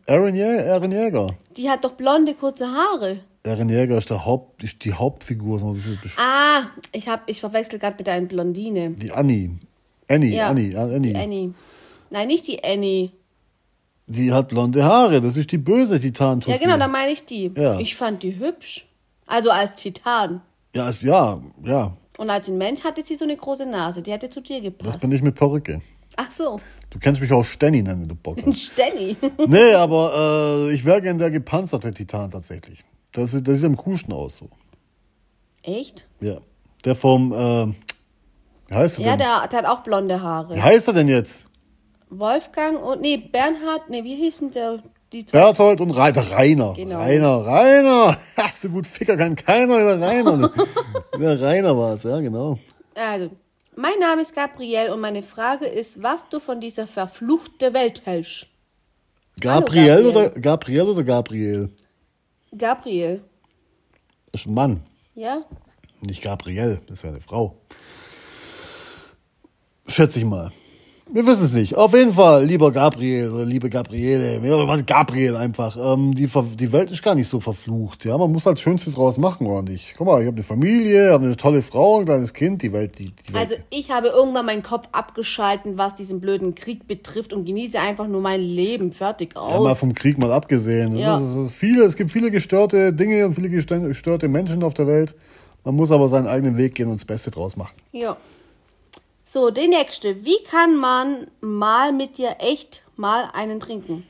Aaron 0.07 0.35
Jäger. 0.35 0.73
Aaron 0.75 0.93
Jäger. 0.93 1.29
Die 1.57 1.69
hat 1.69 1.85
doch 1.85 1.93
blonde, 1.95 2.35
kurze 2.35 2.67
Haare. 2.69 3.19
Aaron 3.49 3.69
Jäger 3.69 3.99
ist, 3.99 4.11
der 4.11 4.25
Haupt, 4.25 4.63
ist 4.63 4.85
die 4.85 4.93
Hauptfigur. 4.95 5.59
so 5.59 5.77
Ah, 6.17 6.63
ich, 6.93 7.09
hab, 7.09 7.29
ich 7.29 7.41
verwechsel 7.41 7.79
gerade 7.79 7.97
mit 7.99 8.09
einer 8.09 8.27
Blondine. 8.27 8.91
Die 8.91 9.11
Annie. 9.13 9.59
Annie, 10.09 10.35
Ja, 10.35 10.49
Annie, 10.49 10.77
Annie. 10.79 11.01
Die 11.13 11.17
Annie. 11.17 11.55
Nein, 12.11 12.29
nicht 12.29 12.47
die 12.47 12.63
Annie. 12.65 13.11
Die 14.07 14.33
hat 14.33 14.49
blonde 14.49 14.85
Haare. 14.85 15.21
Das 15.21 15.37
ist 15.37 15.53
die 15.53 15.59
böse 15.59 16.01
titan 16.01 16.41
Ja, 16.47 16.57
genau, 16.57 16.79
dann 16.79 16.91
meine 16.91 17.13
ich 17.13 17.27
die. 17.27 17.51
Ja. 17.55 17.79
Ich 17.79 17.95
fand 17.95 18.23
die 18.23 18.39
hübsch. 18.39 18.87
Also 19.27 19.51
als 19.51 19.77
Titan. 19.77 20.41
Ja, 20.75 20.89
ist, 20.89 21.03
ja, 21.03 21.43
ja. 21.63 21.95
Und 22.17 22.31
als 22.31 22.49
ein 22.49 22.57
Mensch 22.57 22.83
hatte 22.85 23.03
sie 23.03 23.17
so 23.17 23.25
eine 23.25 23.37
große 23.37 23.67
Nase. 23.67 24.01
Die 24.01 24.11
hätte 24.11 24.31
zu 24.31 24.41
dir 24.41 24.63
gepasst. 24.63 24.95
Das 24.95 24.99
bin 25.01 25.13
ich 25.13 25.21
mit 25.23 25.35
Perücke. 25.35 25.83
Ach 26.17 26.31
so, 26.33 26.59
Du 26.91 26.99
kannst 26.99 27.21
mich 27.21 27.31
auch 27.33 27.45
Stenny 27.45 27.83
nennen, 27.83 28.09
du 28.09 28.15
Bock 28.15 28.39
hast. 28.45 28.61
Stenny. 28.73 29.17
nee, 29.47 29.75
aber 29.75 30.69
äh, 30.71 30.75
ich 30.75 30.85
wäre 30.85 31.03
gern 31.03 31.19
der 31.19 31.31
gepanzerte 31.31 31.93
Titan 31.93 32.31
tatsächlich. 32.31 32.83
Das, 33.13 33.33
sieht- 33.33 33.47
das 33.49 33.57
sieht 33.57 33.67
am 33.67 33.77
coolsten 33.77 34.13
aus 34.13 34.39
so. 34.39 34.49
Echt? 35.63 36.07
Ja. 36.21 36.39
Der 36.85 36.95
vom, 36.95 37.33
äh, 37.33 37.67
wie 38.69 38.75
heißt 38.75 38.99
er 39.01 39.05
Ja, 39.05 39.11
denn? 39.13 39.19
der, 39.21 39.49
der 39.49 39.59
hat 39.61 39.67
auch 39.67 39.83
blonde 39.83 40.23
Haare. 40.23 40.55
Wie 40.55 40.63
heißt 40.63 40.89
er 40.89 40.95
denn 40.95 41.09
jetzt? 41.09 41.47
Wolfgang 42.11 42.81
und, 42.83 43.01
nee, 43.03 43.17
Bernhard, 43.17 43.91
nee, 43.91 44.03
wie 44.05 44.15
hießen 44.17 44.51
der? 44.53 44.83
Die 45.13 45.25
zwei? 45.25 45.39
Berthold 45.41 45.81
und 45.81 45.91
Re 45.93 46.13
der 46.13 46.31
Rainer. 46.31 46.75
Genau. 46.75 46.99
Rainer, 46.99 47.45
Rainer. 47.47 48.19
Hast 48.37 48.65
du 48.65 48.69
gut 48.71 48.87
Ficker, 48.87 49.17
kann 49.17 49.35
keiner 49.37 49.79
der 49.79 50.01
Rainer. 50.01 50.53
der 51.19 51.41
Rainer 51.41 51.77
war 51.77 51.95
es, 51.95 52.03
ja, 52.03 52.21
genau. 52.21 52.59
Also, 52.95 53.31
mein 53.75 53.99
Name 54.01 54.21
ist 54.23 54.35
Gabriel 54.35 54.91
und 54.91 55.01
meine 55.01 55.23
Frage 55.23 55.67
ist, 55.67 56.03
was 56.03 56.29
du 56.29 56.41
von 56.41 56.61
dieser 56.61 56.87
verfluchten 56.87 57.73
Welt 57.73 58.03
hältst. 58.05 58.49
Gabriel, 59.41 59.87
Gabriel. 59.89 60.07
oder 60.09 60.31
Gabriel 60.31 60.83
oder 60.83 61.05
Gabriel? 61.05 61.71
Gabriel, 62.57 63.23
Das 64.33 64.43
ist 64.43 64.47
ein 64.47 64.55
Mann, 64.55 64.83
ja? 65.15 65.45
nicht 66.01 66.23
Gabriel, 66.23 66.81
das 66.87 67.03
wäre 67.03 67.15
eine 67.15 67.21
Frau. 67.23 67.57
Schätze 69.87 70.19
ich 70.19 70.25
mal. 70.25 70.53
Wir 71.11 71.27
wissen 71.27 71.47
es 71.47 71.55
nicht. 71.55 71.75
Auf 71.75 71.95
jeden 71.95 72.13
Fall, 72.13 72.45
lieber 72.45 72.71
Gabriel 72.71 73.31
oder 73.31 73.47
liebe 73.47 73.71
Gabriele, 73.71 74.41
Gabriel 74.85 75.37
einfach. 75.37 75.77
Ähm, 75.77 76.15
die, 76.15 76.29
die 76.59 76.73
Welt 76.73 76.91
ist 76.91 77.03
gar 77.03 77.15
nicht 77.15 77.29
so 77.29 77.41
verflucht. 77.41 78.05
Ja, 78.05 78.19
man 78.19 78.31
muss 78.31 78.45
halt 78.45 78.59
das 78.59 78.63
Schönste 78.63 78.91
draus 78.91 79.17
machen, 79.17 79.47
oder 79.47 79.63
nicht? 79.63 79.95
Guck 79.97 80.07
mal, 80.07 80.21
ich 80.21 80.27
habe 80.27 80.37
eine 80.37 80.45
Familie, 80.45 81.11
habe 81.13 81.25
eine 81.25 81.37
tolle 81.37 81.63
Frau, 81.63 82.01
ein 82.01 82.05
kleines 82.05 82.35
Kind. 82.35 82.61
Die 82.63 82.73
Welt, 82.75 82.99
die, 82.99 83.07
die 83.07 83.33
Welt. 83.33 83.37
Also, 83.51 83.55
ich 83.71 83.91
habe 83.91 84.09
irgendwann 84.09 84.45
meinen 84.45 84.63
Kopf 84.63 84.87
abgeschalten, 84.93 85.79
was 85.79 85.95
diesen 85.95 86.21
blöden 86.21 86.55
Krieg 86.55 86.87
betrifft 86.87 87.33
und 87.33 87.47
genieße 87.47 87.81
einfach 87.81 88.07
nur 88.07 88.21
mein 88.21 88.43
Leben 88.43 88.93
fertig 88.93 89.31
Ja, 89.35 89.41
mal 89.61 89.71
aus. 89.71 89.79
vom 89.79 89.95
Krieg 89.95 90.19
mal 90.19 90.31
abgesehen. 90.31 90.95
Es, 90.95 91.01
Ja. 91.03 91.23
viele, 91.49 91.85
es 91.85 91.97
gibt 91.97 92.11
viele 92.11 92.31
gestörte 92.31 92.93
Dinge 92.93 93.25
und 93.27 93.35
viele 93.35 93.49
gestö- 93.49 93.81
gestörte 93.89 94.29
Menschen 94.29 94.63
auf 94.63 94.75
der 94.75 94.87
Welt. 94.87 95.15
Man 95.65 95.75
muss 95.75 95.91
aber 95.91 96.09
seinen 96.09 96.27
eigenen 96.27 96.59
Weg 96.59 96.75
gehen 96.75 96.89
und 96.89 96.97
das 96.97 97.05
Beste 97.07 97.31
draus 97.31 97.57
machen. 97.57 97.75
Ja. 97.93 98.17
So, 99.31 99.51
die 99.51 99.69
nächste. 99.69 100.25
Wie 100.25 100.43
kann 100.43 100.75
man 100.79 101.27
mal 101.43 101.93
mit 101.93 102.17
dir 102.17 102.37
echt 102.39 102.83
mal 102.97 103.29
einen 103.35 103.61
trinken? 103.61 104.05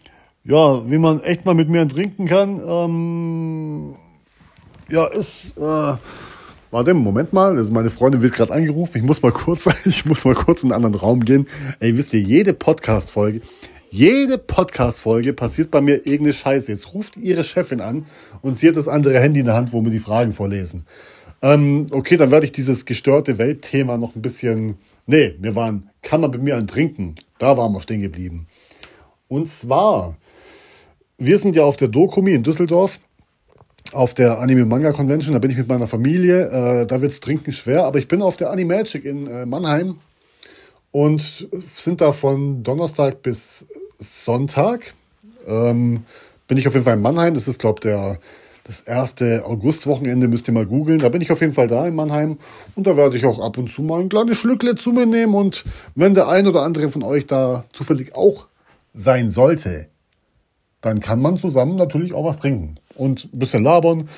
Ja, 0.44 0.88
wie 0.88 0.98
man 0.98 1.20
echt 1.24 1.44
mal 1.44 1.57
mit 1.57 1.68
mir 1.68 1.88
trinken 1.88 2.26
kann, 2.26 2.62
ähm, 2.64 3.96
ja, 4.88 5.07
ist, 5.07 5.59
äh, 5.59 5.96
warte, 6.70 6.94
Moment 6.94 7.33
mal, 7.33 7.57
also 7.57 7.72
meine 7.72 7.90
Freundin 7.90 8.22
wird 8.22 8.35
gerade 8.35 8.52
angerufen, 8.52 8.98
ich 8.98 9.02
muss 9.02 9.20
mal 9.20 9.33
kurz, 9.33 9.68
ich 9.87 10.04
muss 10.04 10.24
mal 10.24 10.37
kurz 10.37 10.62
in 10.62 10.70
einen 10.70 10.85
anderen 10.85 11.04
Raum 11.04 11.24
gehen. 11.24 11.48
Ey, 11.81 11.96
wisst 11.96 12.14
ihr, 12.14 12.20
jede 12.20 12.52
Podcast-Folge, 12.52 13.40
jede 13.90 14.38
Podcast-Folge 14.38 15.33
passiert 15.33 15.72
bei 15.72 15.81
mir 15.81 15.94
irgendeine 16.07 16.35
Scheiße. 16.35 16.70
Jetzt 16.70 16.94
ruft 16.94 17.16
ihre 17.16 17.42
Chefin 17.42 17.81
an 17.81 18.07
und 18.40 18.61
sie 18.61 18.68
hat 18.68 18.76
das 18.76 18.87
andere 18.87 19.18
Handy 19.18 19.40
in 19.40 19.46
der 19.46 19.57
Hand, 19.57 19.72
wo 19.72 19.83
wir 19.83 19.90
die 19.90 19.98
Fragen 19.98 20.33
vorlesen. 20.33 20.87
Ähm, 21.42 21.87
okay, 21.90 22.16
dann 22.16 22.31
werde 22.31 22.46
ich 22.46 22.52
dieses 22.52 22.85
gestörte 22.85 23.38
Weltthema 23.38 23.98
noch 23.98 24.14
ein 24.14 24.22
bisschen. 24.22 24.78
Nee, 25.11 25.37
wir 25.38 25.57
waren, 25.57 25.88
kann 26.03 26.21
man 26.21 26.31
bei 26.31 26.37
mir 26.37 26.57
an 26.57 26.66
Trinken. 26.66 27.14
Da 27.38 27.57
waren 27.57 27.73
wir 27.73 27.81
stehen 27.81 28.03
geblieben. 28.03 28.47
Und 29.27 29.49
zwar, 29.49 30.18
wir 31.16 31.38
sind 31.38 31.57
ja 31.57 31.64
auf 31.64 31.79
der 31.79 31.88
Dokumi 31.88 32.35
in 32.35 32.42
Düsseldorf, 32.42 33.01
auf 33.94 34.12
der 34.12 34.38
Anime 34.38 34.66
Manga 34.66 34.92
Convention. 34.92 35.33
Da 35.33 35.38
bin 35.38 35.51
ich 35.51 35.57
mit 35.57 35.66
meiner 35.66 35.87
Familie. 35.87 36.51
Äh, 36.51 36.87
da 36.87 37.01
wird's 37.01 37.21
Trinken 37.21 37.53
schwer. 37.53 37.85
Aber 37.85 37.99
ich 37.99 38.07
bin 38.07 38.21
auf 38.21 38.37
der 38.37 38.51
Animagic 38.51 39.07
in 39.07 39.27
äh, 39.29 39.47
Mannheim 39.47 39.97
und 40.92 41.49
sind 41.75 42.03
da 42.03 42.12
von 42.12 42.62
Donnerstag 42.62 43.23
bis 43.23 43.66
Sonntag. 43.99 44.92
Ähm, 45.47 46.05
bin 46.49 46.59
ich 46.59 46.68
auf 46.68 46.75
jeden 46.75 46.85
Fall 46.85 46.97
in 46.97 47.03
Mannheim. 47.03 47.33
Das 47.33 47.49
ist, 47.49 47.59
glaube 47.59 47.79
ich, 47.79 47.90
der 47.90 48.18
das 48.68 48.83
erste 48.83 49.46
Augustwochenende 49.46 50.28
müsst 50.28 50.46
ihr 50.46 50.52
mal 50.52 50.66
googeln. 50.66 50.98
Da 50.98 51.09
bin 51.09 51.22
ich 51.22 51.33
auf 51.33 51.40
jeden 51.40 51.54
Fall 51.54 51.68
da 51.68 51.87
in 51.87 51.94
Mannheim 51.94 52.37
und 52.76 52.87
da 52.87 52.98
werde 52.98 53.16
ich 53.16 53.24
auch 53.24 53.38
ab 53.38 53.57
und 53.57 53.72
zu 53.72 53.81
mal 53.81 53.98
ein 53.98 54.11
kleines 54.11 54.37
Schlückle 54.37 54.76
zu 54.76 54.92
mir 54.92 55.07
nehmen. 55.07 55.35
Und 55.35 55.64
wenn 55.94 56.12
der 56.12 56.28
ein 56.28 56.46
oder 56.46 56.62
andere 56.62 56.90
von 56.90 57.02
euch 57.02 57.26
da 57.26 57.64
zufällig 57.72 58.14
auch 58.14 58.46
sein 58.92 59.31
sollte, 59.31 59.88
dann 60.83 61.00
kann 61.00 61.22
man 61.22 61.38
zusammen 61.38 61.76
natürlich 61.76 62.12
auch 62.12 62.26
was 62.26 62.37
trinken 62.37 62.78
und 62.94 63.33
ein 63.33 63.38
bisschen 63.38 63.64
labern, 63.64 64.11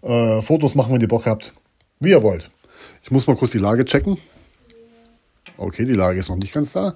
äh, 0.00 0.40
Fotos 0.40 0.74
machen, 0.74 0.94
wenn 0.94 1.02
ihr 1.02 1.08
Bock 1.08 1.26
habt, 1.26 1.52
wie 2.00 2.10
ihr 2.10 2.22
wollt. 2.22 2.50
Ich 3.02 3.10
muss 3.10 3.26
mal 3.26 3.36
kurz 3.36 3.50
die 3.50 3.58
Lage 3.58 3.84
checken. 3.84 4.16
Okay, 5.58 5.84
die 5.84 5.92
Lage 5.92 6.18
ist 6.18 6.30
noch 6.30 6.36
nicht 6.36 6.54
ganz 6.54 6.72
da. 6.72 6.94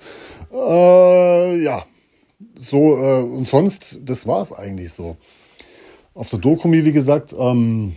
Äh, 0.51 1.63
ja, 1.63 1.85
so 2.57 2.97
äh, 2.97 3.23
und 3.23 3.47
sonst, 3.47 3.99
das 4.03 4.27
war 4.27 4.41
es 4.41 4.51
eigentlich 4.51 4.95
so. 4.95 5.19
Auf 6.15 6.29
der 6.29 6.39
Dokumi, 6.39 6.85
wie 6.85 6.93
gesagt, 6.93 7.35
ähm, 7.39 7.97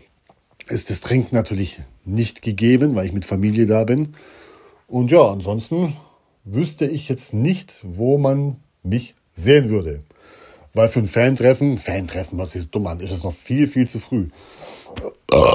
ist 0.67 0.89
das 0.89 1.01
Trinken 1.01 1.35
natürlich 1.35 1.81
nicht 2.05 2.41
gegeben, 2.41 2.95
weil 2.95 3.07
ich 3.07 3.13
mit 3.13 3.25
Familie 3.25 3.65
da 3.65 3.83
bin. 3.83 4.15
Und 4.87 5.11
ja, 5.11 5.29
ansonsten 5.29 5.97
wüsste 6.45 6.85
ich 6.85 7.09
jetzt 7.09 7.33
nicht, 7.33 7.81
wo 7.83 8.17
man 8.17 8.57
mich 8.83 9.15
sehen 9.33 9.69
würde. 9.69 10.03
Weil 10.73 10.89
für 10.89 10.99
ein 10.99 11.07
Fantreffen, 11.07 11.77
Fantreffen 11.77 12.37
hört 12.37 12.51
sich 12.51 12.61
so 12.61 12.67
dumm 12.69 12.87
an, 12.87 12.99
ist 12.99 13.11
es 13.11 13.23
noch 13.23 13.33
viel, 13.33 13.67
viel 13.67 13.87
zu 13.87 13.99
früh. 13.99 14.29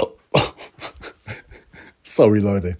Sorry, 2.02 2.40
Leute. 2.40 2.76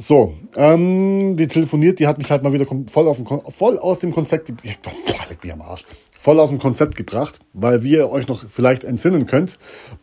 So, 0.00 0.34
ähm, 0.54 1.36
die 1.36 1.48
telefoniert, 1.48 1.98
die 1.98 2.06
hat 2.06 2.18
mich 2.18 2.30
halt 2.30 2.42
mal 2.42 2.52
wieder 2.52 2.66
voll, 2.88 3.08
auf 3.08 3.16
dem, 3.16 3.26
voll 3.50 3.78
aus 3.78 3.98
dem 3.98 4.12
Konzept, 4.12 4.52
ich, 4.62 4.78
boah, 4.78 4.92
leck 5.28 5.42
mich 5.42 5.52
am 5.52 5.60
Arsch, 5.60 5.84
voll 6.18 6.40
aus 6.40 6.50
dem 6.50 6.58
Konzept 6.58 6.96
gebracht, 6.96 7.38
weil 7.52 7.84
wir 7.84 8.10
euch 8.10 8.26
noch 8.26 8.44
vielleicht 8.48 8.84
entsinnen 8.84 9.24
könnt. 9.24 9.58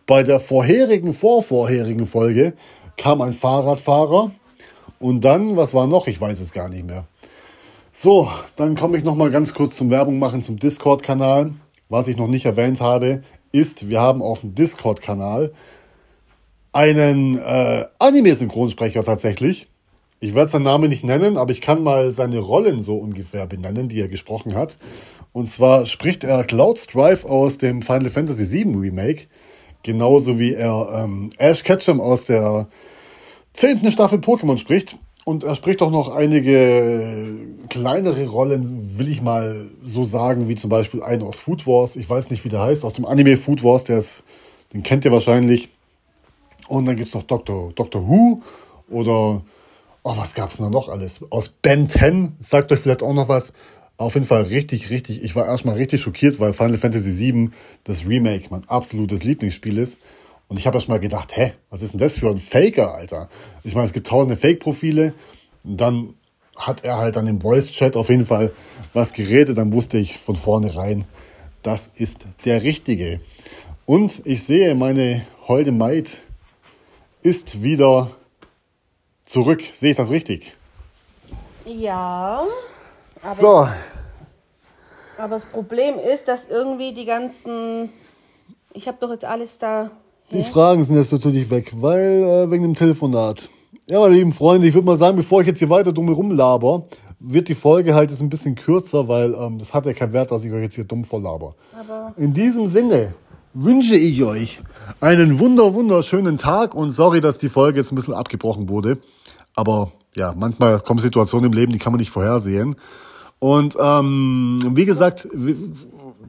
Bei 0.07 0.23
der 0.23 0.39
vorherigen, 0.39 1.13
vorvorherigen 1.13 2.07
Folge 2.07 2.53
kam 2.97 3.21
ein 3.21 3.33
Fahrradfahrer 3.33 4.31
und 4.99 5.25
dann, 5.25 5.57
was 5.57 5.73
war 5.73 5.87
noch? 5.87 6.07
Ich 6.07 6.19
weiß 6.19 6.39
es 6.39 6.53
gar 6.53 6.69
nicht 6.69 6.85
mehr. 6.85 7.05
So, 7.91 8.29
dann 8.55 8.75
komme 8.75 8.97
ich 8.97 9.03
noch 9.03 9.15
mal 9.15 9.29
ganz 9.29 9.53
kurz 9.53 9.75
zum 9.75 9.89
Werbung 9.89 10.17
machen 10.17 10.41
zum 10.41 10.57
Discord-Kanal. 10.57 11.51
Was 11.89 12.07
ich 12.07 12.17
noch 12.17 12.27
nicht 12.27 12.45
erwähnt 12.45 12.81
habe, 12.81 13.21
ist, 13.51 13.89
wir 13.89 14.01
haben 14.01 14.21
auf 14.21 14.41
dem 14.41 14.55
Discord-Kanal 14.55 15.53
einen 16.71 17.37
äh, 17.37 17.85
Anime-Synchronsprecher 17.99 19.03
tatsächlich. 19.03 19.67
Ich 20.19 20.33
werde 20.33 20.49
seinen 20.49 20.63
Namen 20.63 20.89
nicht 20.89 21.03
nennen, 21.03 21.37
aber 21.37 21.51
ich 21.51 21.61
kann 21.61 21.83
mal 21.83 22.11
seine 22.11 22.39
Rollen 22.39 22.81
so 22.83 22.95
ungefähr 22.95 23.47
benennen, 23.47 23.89
die 23.89 23.99
er 23.99 24.07
gesprochen 24.07 24.55
hat. 24.55 24.77
Und 25.35 25.49
zwar 25.49 25.85
spricht 25.85 26.23
er 26.23 26.45
Cloud 26.45 26.79
Strife 26.79 27.27
aus 27.27 27.57
dem 27.57 27.81
Final 27.81 28.09
Fantasy 28.09 28.49
VII 28.49 28.77
Remake, 28.77 29.23
genauso 29.83 30.39
wie 30.39 30.53
er 30.53 30.89
ähm, 30.93 31.31
Ash 31.37 31.61
Ketchum 31.61 31.99
aus 31.99 32.23
der 32.23 32.69
zehnten 33.51 33.91
Staffel 33.91 34.19
Pokémon 34.19 34.57
spricht. 34.57 34.97
Und 35.25 35.43
er 35.43 35.55
spricht 35.55 35.81
auch 35.81 35.91
noch 35.91 36.07
einige 36.15 37.35
kleinere 37.67 38.27
Rollen, 38.27 38.97
will 38.97 39.09
ich 39.09 39.21
mal 39.21 39.69
so 39.83 40.05
sagen, 40.05 40.47
wie 40.47 40.55
zum 40.55 40.69
Beispiel 40.69 41.03
einen 41.03 41.23
aus 41.23 41.41
Food 41.41 41.67
Wars. 41.67 41.97
Ich 41.97 42.09
weiß 42.09 42.29
nicht, 42.29 42.45
wie 42.45 42.49
der 42.49 42.61
heißt, 42.61 42.85
aus 42.85 42.93
dem 42.93 43.03
Anime 43.05 43.35
Food 43.35 43.61
Wars, 43.61 43.83
der 43.83 43.99
ist, 43.99 44.23
den 44.71 44.83
kennt 44.83 45.03
ihr 45.03 45.11
wahrscheinlich. 45.11 45.67
Und 46.69 46.85
dann 46.85 46.95
gibt 46.95 47.09
es 47.09 47.13
noch 47.13 47.23
Dr. 47.23 47.73
Doctor 47.73 48.07
Who 48.07 48.41
oder 48.89 49.41
Oh, 50.07 50.15
was 50.15 50.35
gab's 50.35 50.57
denn 50.57 50.65
da 50.65 50.69
noch 50.69 50.87
alles? 50.87 51.19
Aus 51.31 51.49
Ben 51.49 51.89
10, 51.89 52.35
sagt 52.39 52.71
euch 52.71 52.79
vielleicht 52.79 53.01
auch 53.01 53.11
noch 53.11 53.27
was. 53.27 53.53
Auf 53.97 54.15
jeden 54.15 54.27
Fall 54.27 54.43
richtig, 54.43 54.89
richtig, 54.89 55.23
ich 55.23 55.35
war 55.35 55.45
erstmal 55.45 55.75
richtig 55.75 56.01
schockiert, 56.01 56.39
weil 56.39 56.53
Final 56.53 56.77
Fantasy 56.77 57.17
VII, 57.17 57.51
das 57.85 58.05
Remake, 58.05 58.47
mein 58.49 58.67
absolutes 58.67 59.23
Lieblingsspiel 59.23 59.77
ist. 59.77 59.97
Und 60.47 60.57
ich 60.57 60.67
habe 60.67 60.77
erstmal 60.77 60.99
gedacht, 60.99 61.35
hä, 61.35 61.53
was 61.69 61.81
ist 61.81 61.93
denn 61.93 61.99
das 61.99 62.17
für 62.17 62.29
ein 62.29 62.39
Faker, 62.39 62.93
Alter? 62.93 63.29
Ich 63.63 63.73
meine, 63.73 63.87
es 63.87 63.93
gibt 63.93 64.07
tausende 64.07 64.37
Fake-Profile. 64.37 65.13
Dann 65.63 66.13
hat 66.57 66.83
er 66.83 66.97
halt 66.97 67.15
dann 67.15 67.27
im 67.27 67.41
Voice-Chat 67.41 67.95
auf 67.95 68.09
jeden 68.09 68.25
Fall 68.25 68.51
was 68.93 69.13
geredet. 69.13 69.57
Dann 69.57 69.71
wusste 69.71 69.97
ich 69.97 70.17
von 70.17 70.35
vornherein, 70.35 71.05
das 71.63 71.89
ist 71.95 72.25
der 72.43 72.63
Richtige. 72.63 73.21
Und 73.85 74.21
ich 74.25 74.43
sehe, 74.43 74.75
meine 74.75 75.25
holde 75.47 75.71
Maid 75.71 76.19
ist 77.23 77.63
wieder 77.63 78.11
zurück. 79.25 79.63
Sehe 79.73 79.91
ich 79.91 79.97
das 79.97 80.09
richtig? 80.11 80.53
Ja. 81.65 82.45
Aber 83.25 83.35
so. 83.35 83.67
Aber 85.17 85.35
das 85.35 85.45
Problem 85.45 85.95
ist, 85.97 86.27
dass 86.27 86.47
irgendwie 86.49 86.93
die 86.93 87.05
ganzen. 87.05 87.89
Ich 88.73 88.87
habe 88.87 88.97
doch 88.99 89.09
jetzt 89.11 89.25
alles 89.25 89.57
da. 89.57 89.89
Hä? 90.27 90.37
Die 90.37 90.43
Fragen 90.43 90.83
sind 90.83 90.95
jetzt 90.95 91.11
natürlich 91.11 91.49
weg, 91.49 91.73
weil 91.77 92.23
äh, 92.23 92.51
wegen 92.51 92.63
dem 92.63 92.73
Telefonat. 92.73 93.49
Ja, 93.89 93.99
meine 93.99 94.15
lieben 94.15 94.31
Freunde, 94.31 94.67
ich 94.67 94.73
würde 94.73 94.87
mal 94.87 94.95
sagen, 94.95 95.15
bevor 95.15 95.41
ich 95.41 95.47
jetzt 95.47 95.59
hier 95.59 95.69
weiter 95.69 95.93
dumm 95.93 96.31
laber, 96.31 96.87
wird 97.19 97.47
die 97.47 97.55
Folge 97.55 97.93
halt 97.93 98.09
jetzt 98.09 98.21
ein 98.21 98.29
bisschen 98.29 98.55
kürzer, 98.55 99.07
weil 99.07 99.33
ähm, 99.35 99.59
das 99.59 99.73
hat 99.73 99.85
ja 99.85 99.93
keinen 99.93 100.13
Wert, 100.13 100.31
dass 100.31 100.43
ich 100.43 100.51
euch 100.51 100.63
jetzt 100.63 100.75
hier 100.75 100.85
dumm 100.85 101.05
volllaber. 101.05 101.55
Aber 101.79 102.13
In 102.17 102.33
diesem 102.33 102.65
Sinne 102.65 103.13
wünsche 103.53 103.95
ich 103.95 104.23
euch 104.23 104.59
einen 104.99 105.39
wunder 105.39 105.73
wunderschönen 105.73 106.37
Tag 106.37 106.73
und 106.73 106.91
sorry, 106.91 107.21
dass 107.21 107.37
die 107.37 107.49
Folge 107.49 107.79
jetzt 107.79 107.91
ein 107.91 107.95
bisschen 107.95 108.13
abgebrochen 108.13 108.69
wurde. 108.69 108.97
Aber 109.53 109.91
ja, 110.15 110.33
manchmal 110.35 110.79
kommen 110.81 110.99
Situationen 110.99 111.51
im 111.51 111.57
Leben, 111.57 111.71
die 111.71 111.79
kann 111.79 111.93
man 111.93 111.99
nicht 111.99 112.11
vorhersehen. 112.11 112.75
Und 113.45 113.77
ähm, 113.79 114.57
wie 114.71 114.85
gesagt, 114.85 115.27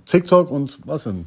TikTok 0.04 0.50
und 0.50 0.78
was 0.84 1.04
denn? 1.04 1.24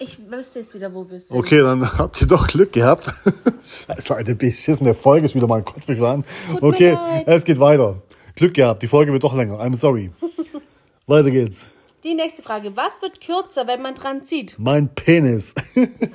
Ich 0.00 0.18
wüsste 0.28 0.58
jetzt 0.58 0.74
wieder, 0.74 0.92
wo 0.92 1.08
wir 1.08 1.20
sind. 1.20 1.38
Okay, 1.38 1.60
dann 1.60 1.96
habt 1.98 2.20
ihr 2.20 2.26
doch 2.26 2.48
Glück 2.48 2.72
gehabt. 2.72 3.14
Scheiße, 3.62 4.16
eine 4.16 4.34
beschissene 4.34 4.94
Folge 4.94 5.26
ist 5.26 5.36
wieder 5.36 5.46
mal 5.46 5.62
kurz 5.62 5.86
beschlagen. 5.86 6.24
Okay, 6.60 6.98
es 7.26 7.44
geht 7.44 7.60
weiter. 7.60 8.02
Glück 8.34 8.54
gehabt, 8.54 8.82
die 8.82 8.88
Folge 8.88 9.12
wird 9.12 9.22
doch 9.22 9.36
länger. 9.36 9.60
I'm 9.60 9.76
sorry. 9.76 10.10
weiter 11.06 11.30
geht's. 11.30 11.70
Die 12.02 12.14
nächste 12.14 12.42
Frage. 12.42 12.76
Was 12.76 13.00
wird 13.00 13.20
kürzer, 13.20 13.68
wenn 13.68 13.80
man 13.80 13.94
dran 13.94 14.24
zieht? 14.24 14.56
Mein 14.58 14.92
Penis. 14.92 15.54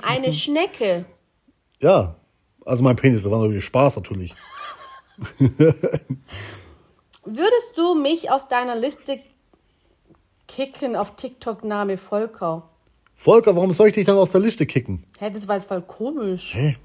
Eine 0.06 0.34
Schnecke. 0.34 1.06
Ja, 1.80 2.16
also 2.66 2.84
mein 2.84 2.96
Penis, 2.96 3.22
das 3.22 3.32
war 3.32 3.38
natürlich 3.40 3.64
Spaß 3.64 3.96
natürlich. 3.96 4.34
Würdest 7.24 7.76
du 7.76 7.94
mich 7.94 8.30
aus 8.30 8.48
deiner 8.48 8.74
Liste 8.76 9.20
kicken 10.46 10.96
auf 10.96 11.16
TikTok-Name 11.16 11.96
Volker? 11.98 12.68
Volker, 13.14 13.54
warum 13.56 13.72
soll 13.72 13.88
ich 13.88 13.94
dich 13.94 14.06
dann 14.06 14.16
aus 14.16 14.30
der 14.30 14.40
Liste 14.40 14.64
kicken? 14.66 15.04
Hä, 15.18 15.30
das 15.30 15.46
war 15.48 15.56
jetzt 15.56 15.68
voll 15.68 15.82
komisch. 15.82 16.54
Hä? 16.54 16.76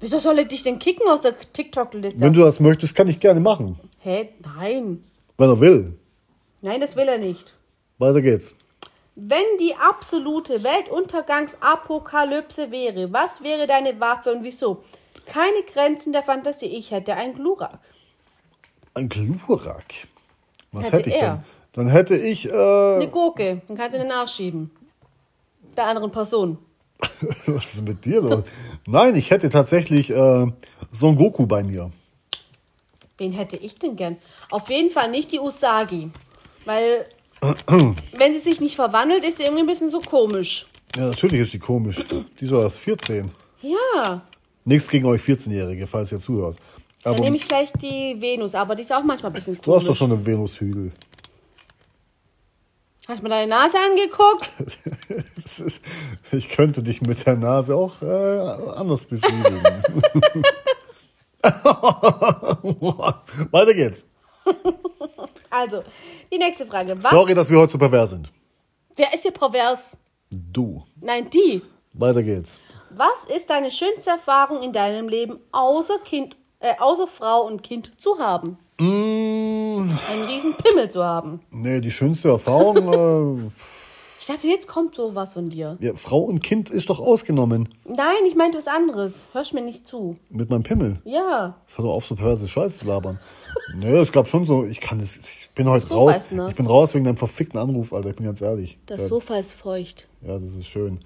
Wieso 0.00 0.18
soll 0.18 0.38
ich 0.40 0.48
dich 0.48 0.62
denn 0.62 0.78
kicken 0.78 1.08
aus 1.08 1.22
der 1.22 1.38
TikTok-Liste? 1.38 2.20
Wenn 2.20 2.32
du 2.32 2.40
das 2.40 2.60
möchtest, 2.60 2.94
kann 2.94 3.08
ich 3.08 3.20
gerne 3.20 3.40
machen. 3.40 3.78
Hä? 4.00 4.30
Nein. 4.56 5.04
Wenn 5.36 5.50
er 5.50 5.60
will. 5.60 5.98
Nein, 6.62 6.80
das 6.80 6.96
will 6.96 7.08
er 7.08 7.18
nicht. 7.18 7.54
Weiter 7.98 8.20
geht's. 8.20 8.54
Wenn 9.14 9.44
die 9.58 9.74
absolute 9.74 10.62
Weltuntergangsapokalypse 10.62 12.70
wäre, 12.70 13.12
was 13.12 13.42
wäre 13.42 13.66
deine 13.66 13.98
Waffe 13.98 14.32
und 14.32 14.44
wieso? 14.44 14.84
Keine 15.26 15.62
Grenzen 15.62 16.12
der 16.12 16.22
Fantasie. 16.22 16.66
Ich 16.66 16.92
hätte 16.92 17.14
ein 17.14 17.34
Glurak. 17.34 17.80
Ein 18.98 19.08
Glurak? 19.08 19.94
Was 20.72 20.86
hätte, 20.86 20.96
hätte 20.96 21.10
ich 21.10 21.16
er. 21.16 21.34
denn? 21.34 21.44
Dann 21.72 21.88
hätte 21.88 22.16
ich. 22.16 22.48
Äh... 22.48 22.96
Eine 22.96 23.08
Gurke. 23.08 23.62
Dann 23.68 23.76
kannst 23.76 23.94
du 23.94 23.98
den 23.98 24.08
nachschieben. 24.08 24.70
Der 25.76 25.86
anderen 25.86 26.10
Person. 26.10 26.58
Was 27.46 27.74
ist 27.74 27.86
mit 27.86 28.04
dir 28.04 28.20
los? 28.20 28.42
Nein, 28.88 29.14
ich 29.14 29.30
hätte 29.30 29.50
tatsächlich 29.50 30.10
äh, 30.10 30.46
Son 30.90 31.14
Goku 31.14 31.46
bei 31.46 31.62
mir. 31.62 31.92
Wen 33.18 33.32
hätte 33.32 33.56
ich 33.56 33.76
denn 33.78 33.94
gern? 33.94 34.16
Auf 34.50 34.68
jeden 34.68 34.90
Fall 34.90 35.10
nicht 35.10 35.30
die 35.30 35.38
Usagi. 35.38 36.10
Weil, 36.64 37.06
wenn 37.40 38.32
sie 38.32 38.40
sich 38.40 38.60
nicht 38.60 38.74
verwandelt, 38.74 39.24
ist 39.24 39.38
sie 39.38 39.44
irgendwie 39.44 39.62
ein 39.62 39.68
bisschen 39.68 39.92
so 39.92 40.00
komisch. 40.00 40.66
Ja, 40.96 41.06
natürlich 41.06 41.42
ist 41.42 41.52
sie 41.52 41.60
komisch. 41.60 42.04
Die 42.40 42.44
ist 42.44 42.50
erst 42.50 42.78
14. 42.78 43.30
Ja. 43.62 44.22
Nichts 44.64 44.88
gegen 44.88 45.06
euch 45.06 45.22
14-Jährige, 45.22 45.86
falls 45.86 46.10
ihr 46.10 46.18
zuhört. 46.18 46.58
Aber 47.04 47.14
Dann 47.14 47.24
nehme 47.24 47.36
ich 47.36 47.44
vielleicht 47.44 47.80
die 47.80 48.20
Venus, 48.20 48.54
aber 48.54 48.74
die 48.74 48.82
ist 48.82 48.92
auch 48.92 49.04
manchmal 49.04 49.30
ein 49.30 49.34
bisschen 49.34 49.54
komisch. 49.54 49.64
Du 49.64 49.74
hast 49.74 49.88
doch 49.88 49.96
schon 49.96 50.12
einen 50.12 50.26
Venushügel. 50.26 50.92
Hast 53.06 53.20
du 53.20 53.22
mir 53.22 53.30
deine 53.30 53.48
Nase 53.48 53.78
angeguckt? 53.78 54.50
Ist, 55.38 55.80
ich 56.30 56.48
könnte 56.50 56.82
dich 56.82 57.00
mit 57.00 57.24
der 57.26 57.36
Nase 57.36 57.74
auch 57.74 58.02
äh, 58.02 58.06
anders 58.76 59.06
befriedigen. 59.06 59.82
Weiter 63.50 63.72
geht's. 63.72 64.06
Also, 65.48 65.82
die 66.30 66.36
nächste 66.36 66.66
Frage. 66.66 67.02
Was, 67.02 67.10
Sorry, 67.10 67.34
dass 67.34 67.48
wir 67.48 67.58
heute 67.58 67.72
so 67.72 67.78
pervers 67.78 68.10
sind. 68.10 68.30
Wer 68.94 69.14
ist 69.14 69.22
hier 69.22 69.30
pervers? 69.30 69.96
Du. 70.30 70.84
Nein, 71.00 71.30
die. 71.30 71.62
Weiter 71.94 72.22
geht's. 72.22 72.60
Was 72.90 73.24
ist 73.34 73.48
deine 73.48 73.70
schönste 73.70 74.10
Erfahrung 74.10 74.62
in 74.62 74.74
deinem 74.74 75.08
Leben, 75.08 75.38
außer 75.52 75.98
Kind, 76.00 76.36
äh, 76.60 76.74
außer 76.78 77.06
Frau 77.06 77.46
und 77.46 77.62
Kind 77.62 78.00
zu 78.00 78.18
haben? 78.18 78.58
Mm, 78.78 79.90
Einen 80.10 80.24
riesen 80.28 80.54
Pimmel 80.54 80.90
zu 80.90 81.04
haben. 81.04 81.40
nee, 81.50 81.80
die 81.80 81.90
schönste 81.90 82.28
Erfahrung. 82.30 83.52
Ich 84.30 84.34
dachte, 84.34 84.46
jetzt 84.48 84.68
kommt 84.68 84.94
sowas 84.94 85.32
von 85.32 85.48
dir. 85.48 85.78
Äh, 85.80 85.86
ja, 85.86 85.92
Frau 85.94 86.18
und 86.18 86.40
Kind 86.40 86.68
ist 86.68 86.90
doch 86.90 87.00
ausgenommen. 87.00 87.66
Nein, 87.86 88.26
ich 88.26 88.34
meinte 88.34 88.58
was 88.58 88.66
anderes. 88.66 89.24
Hörst 89.32 89.54
mir 89.54 89.62
nicht 89.62 89.86
zu. 89.86 90.18
Mit 90.28 90.50
meinem 90.50 90.64
Pimmel. 90.64 91.00
Ja. 91.06 91.56
Das 91.66 91.78
hat 91.78 91.84
doch 91.86 91.94
auf 91.94 92.04
so 92.04 92.14
perverse 92.14 92.46
Scheiße 92.46 92.80
zu 92.80 92.88
labern. 92.88 93.18
nee, 93.74 93.96
es 93.96 94.12
gab 94.12 94.28
schon 94.28 94.44
so, 94.44 94.66
ich 94.66 94.80
kann 94.82 94.98
das, 94.98 95.16
ich 95.16 95.48
bin 95.54 95.66
heute 95.66 95.88
raus. 95.88 96.28
Ich 96.30 96.56
bin 96.56 96.66
raus 96.66 96.92
wegen 96.92 97.06
deinem 97.06 97.16
verfickten 97.16 97.58
Anruf, 97.58 97.94
Alter, 97.94 98.10
ich 98.10 98.16
bin 98.16 98.26
ganz 98.26 98.42
ehrlich. 98.42 98.76
Das 98.84 99.00
ja, 99.00 99.06
Sofa 99.06 99.36
ist 99.36 99.54
feucht. 99.54 100.08
ja, 100.20 100.34
das 100.34 100.52
ist 100.52 100.66
schön. 100.66 101.00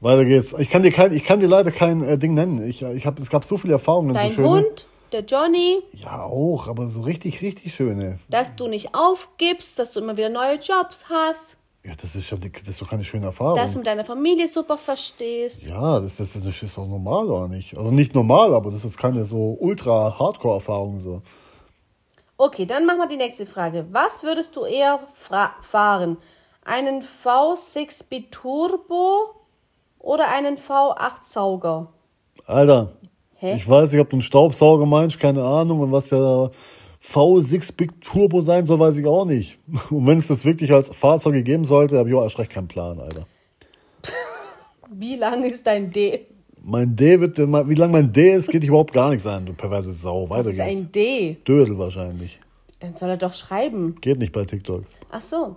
Weiter 0.00 0.24
geht's. 0.24 0.52
Ich 0.58 0.68
kann 0.70 0.82
dir 0.82 0.92
kein, 0.92 1.12
ich 1.12 1.24
kann 1.24 1.40
dir 1.40 1.48
leider 1.48 1.70
kein 1.70 2.02
äh, 2.02 2.18
Ding 2.18 2.34
nennen. 2.34 2.66
Ich, 2.68 2.82
ich 2.82 3.06
hab, 3.06 3.18
es 3.18 3.30
gab 3.30 3.44
so 3.44 3.56
viele 3.56 3.74
Erfahrungen, 3.74 4.12
Dein 4.14 4.28
so 4.28 4.34
schöne. 4.34 4.48
Hund, 4.48 4.86
der 5.12 5.20
Johnny, 5.24 5.78
Ja, 5.92 6.24
auch, 6.24 6.68
aber 6.68 6.86
so 6.88 7.00
richtig, 7.02 7.40
richtig 7.40 7.74
schöne. 7.74 8.18
dass 8.28 8.54
du 8.56 8.66
nicht 8.68 8.94
aufgibst, 8.94 9.78
dass 9.78 9.92
du 9.92 10.00
immer 10.00 10.16
wieder 10.16 10.28
neue 10.28 10.56
Jobs 10.56 11.06
hast, 11.08 11.56
Ja, 11.84 11.92
das 12.00 12.14
ist 12.16 12.26
schon, 12.26 12.40
das 12.40 12.68
ist 12.68 12.82
doch 12.82 12.90
keine 12.90 13.04
schöne 13.04 13.26
Erfahrung. 13.26 13.56
dass 13.56 13.72
du 13.72 13.78
mit 13.78 13.86
deiner 13.86 14.04
Familie 14.04 14.48
super 14.48 14.76
verstehst. 14.76 15.64
ja, 15.64 16.00
das, 16.00 16.16
das, 16.16 16.32
das 16.34 16.44
ist 16.62 16.76
doch 16.76 16.86
normal, 16.86 17.30
oder 17.30 17.48
nicht? 17.48 17.78
Also 17.78 17.90
nicht 17.90 18.14
normal, 18.14 18.52
aber 18.52 18.70
das 18.70 18.84
ist 18.84 18.98
keine 18.98 19.24
so 19.24 19.56
ultra 19.60 20.18
Hardcore-Erfahrung 20.18 21.00
so. 21.00 21.22
Okay, 22.36 22.66
dann 22.66 22.84
machen 22.84 22.98
wir 22.98 23.08
die 23.08 23.16
nächste 23.16 23.46
Frage. 23.46 23.86
Was 23.92 24.22
würdest 24.22 24.56
du 24.56 24.64
eher 24.66 25.00
fahren? 25.62 26.18
Einen 26.64 27.00
V6 27.00 28.02
Biturbo 28.10 29.35
oder 30.06 30.28
einen 30.30 30.56
V8 30.56 31.24
Sauger? 31.24 31.88
Alter, 32.46 32.92
Hä? 33.34 33.54
ich 33.56 33.68
weiß 33.68 33.92
nicht, 33.92 34.00
ob 34.00 34.08
du 34.10 34.16
einen 34.16 34.22
Staubsauger 34.22 34.86
meinst, 34.86 35.18
keine 35.20 35.42
Ahnung. 35.42 35.80
Und 35.80 35.92
was 35.92 36.08
der 36.08 36.50
V6 37.02 37.76
Big 37.76 38.00
Turbo 38.00 38.40
sein 38.40 38.66
soll, 38.66 38.78
weiß 38.78 38.96
ich 38.98 39.06
auch 39.06 39.24
nicht. 39.24 39.58
Und 39.90 40.06
wenn 40.06 40.18
es 40.18 40.28
das 40.28 40.44
wirklich 40.44 40.72
als 40.72 40.88
Fahrzeug 40.94 41.34
gegeben 41.34 41.64
sollte, 41.64 41.98
habe 41.98 42.08
ich 42.08 42.14
auch 42.14 42.22
erst 42.22 42.38
recht 42.38 42.52
keinen 42.52 42.68
Plan, 42.68 43.00
Alter. 43.00 43.26
Wie 44.90 45.16
lang 45.16 45.44
ist 45.44 45.66
dein 45.66 45.90
D? 45.90 46.26
Mein 46.62 46.96
D 46.96 47.20
wird, 47.20 47.38
wie 47.38 47.74
lang 47.76 47.92
mein 47.92 48.10
D 48.12 48.32
ist, 48.32 48.50
geht 48.50 48.62
dich 48.62 48.68
überhaupt 48.70 48.92
gar 48.92 49.10
nichts 49.10 49.24
an, 49.24 49.46
du 49.46 49.52
perverse 49.52 49.92
Sau. 49.92 50.28
Weiter 50.28 50.44
Das 50.44 50.54
ist 50.54 50.64
geht's. 50.64 50.80
ein 50.80 50.90
D. 50.92 51.36
Dödel 51.46 51.78
wahrscheinlich. 51.78 52.40
Dann 52.80 52.96
soll 52.96 53.10
er 53.10 53.16
doch 53.16 53.32
schreiben. 53.32 53.94
Geht 54.00 54.18
nicht 54.18 54.32
bei 54.32 54.44
TikTok. 54.44 54.82
Ach 55.10 55.22
so. 55.22 55.54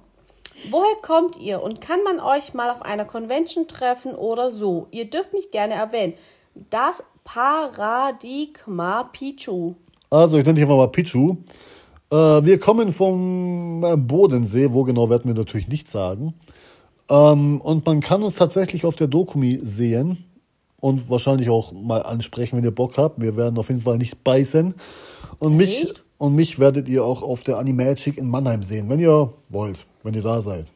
Woher 0.69 0.95
kommt 1.01 1.37
ihr 1.37 1.61
und 1.63 1.81
kann 1.81 2.03
man 2.03 2.19
euch 2.19 2.53
mal 2.53 2.69
auf 2.69 2.81
einer 2.81 3.05
Convention 3.05 3.67
treffen 3.67 4.13
oder 4.13 4.51
so? 4.51 4.87
Ihr 4.91 5.09
dürft 5.09 5.33
mich 5.33 5.51
gerne 5.51 5.73
erwähnen. 5.73 6.13
Das 6.69 7.03
Paradigma 7.23 9.03
Pichu. 9.03 9.75
Also, 10.09 10.37
ich 10.37 10.43
nenne 10.43 10.55
dich 10.55 10.63
einfach 10.63 10.77
mal 10.77 10.87
Pichu. 10.87 11.37
Äh, 12.11 12.15
wir 12.15 12.59
kommen 12.59 12.91
vom 12.91 13.83
äh, 13.83 13.95
Bodensee, 13.95 14.73
wo 14.73 14.83
genau 14.83 15.09
werden 15.09 15.25
wir 15.25 15.35
natürlich 15.35 15.67
nicht 15.67 15.89
sagen. 15.89 16.33
Ähm, 17.09 17.61
und 17.61 17.85
man 17.85 18.01
kann 18.01 18.23
uns 18.23 18.35
tatsächlich 18.35 18.85
auf 18.85 18.95
der 18.95 19.07
Dokumi 19.07 19.59
sehen 19.61 20.25
und 20.81 21.09
wahrscheinlich 21.09 21.49
auch 21.49 21.71
mal 21.71 22.01
ansprechen, 22.03 22.57
wenn 22.57 22.63
ihr 22.63 22.71
Bock 22.71 22.97
habt. 22.97 23.21
Wir 23.21 23.35
werden 23.35 23.57
auf 23.57 23.69
jeden 23.69 23.81
Fall 23.81 23.97
nicht 23.97 24.23
beißen. 24.23 24.73
Und 25.39 25.55
mich, 25.55 25.83
Echt? 25.83 26.03
und 26.17 26.35
mich 26.35 26.59
werdet 26.59 26.87
ihr 26.87 27.03
auch 27.03 27.21
auf 27.21 27.43
der 27.43 27.57
Animagic 27.57 28.17
in 28.17 28.29
Mannheim 28.29 28.63
sehen, 28.63 28.89
wenn 28.89 28.99
ihr 28.99 29.33
wollt, 29.49 29.85
wenn 30.03 30.13
ihr 30.13 30.21
da 30.21 30.41
seid. 30.41 30.71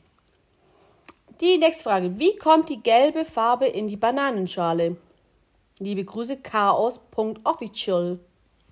Die 1.41 1.57
nächste 1.57 1.83
Frage. 1.83 2.19
Wie 2.19 2.35
kommt 2.37 2.69
die 2.69 2.81
gelbe 2.81 3.25
Farbe 3.25 3.65
in 3.65 3.87
die 3.87 3.97
Bananenschale? 3.97 4.97
Liebe 5.79 6.05
Grüße, 6.05 6.37
chaos.official. 6.37 8.19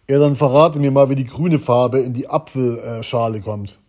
Ja, 0.09 0.19
dann 0.19 0.35
verrate 0.35 0.79
mir 0.79 0.91
mal, 0.91 1.09
wie 1.09 1.15
die 1.15 1.25
grüne 1.25 1.59
Farbe 1.59 1.99
in 1.99 2.13
die 2.13 2.27
Apfelschale 2.27 3.41
kommt. 3.41 3.79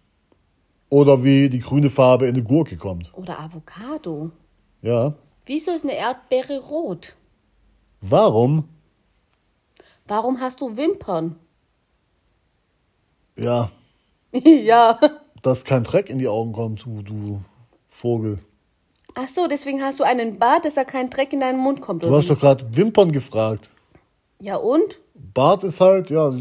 Oder 0.88 1.22
wie 1.25 1.48
die 1.48 1.59
grüne 1.59 1.90
Farbe 1.90 2.27
in 2.27 2.35
die 2.35 2.44
Gurke 2.44 2.77
kommt. 2.77 3.12
Oder 3.14 3.40
Avocado. 3.40 4.31
Ja. 4.83 5.14
Wieso 5.46 5.72
ist 5.72 5.85
eine 5.85 5.96
Erdbeere 5.96 6.59
rot? 6.59 7.16
Warum? 8.01 8.68
Warum 10.07 10.40
hast 10.40 10.61
du 10.61 10.77
Wimpern? 10.77 11.37
Ja, 13.37 13.70
ja. 14.33 14.98
Dass 15.42 15.64
kein 15.64 15.85
Dreck 15.85 16.09
in 16.09 16.18
die 16.18 16.28
Augen 16.28 16.52
kommt, 16.52 16.85
du, 16.85 17.02
du 17.02 17.40
Vogel. 17.90 18.38
Ach 19.14 19.28
so, 19.28 19.46
deswegen 19.46 19.83
hast 19.83 20.00
du 20.00 20.05
einen 20.05 20.38
Bart, 20.38 20.64
dass 20.64 20.74
da 20.74 20.85
kein 20.85 21.11
Dreck 21.11 21.33
in 21.33 21.40
deinen 21.40 21.59
Mund 21.59 21.81
kommt. 21.81 22.02
Du 22.02 22.14
hast 22.14 22.31
doch 22.31 22.38
gerade 22.38 22.64
Wimpern 22.74 23.12
gefragt. 23.12 23.70
Ja 24.40 24.57
und? 24.57 25.00
Bart 25.14 25.64
ist 25.64 25.81
halt, 25.81 26.11
ja, 26.11 26.33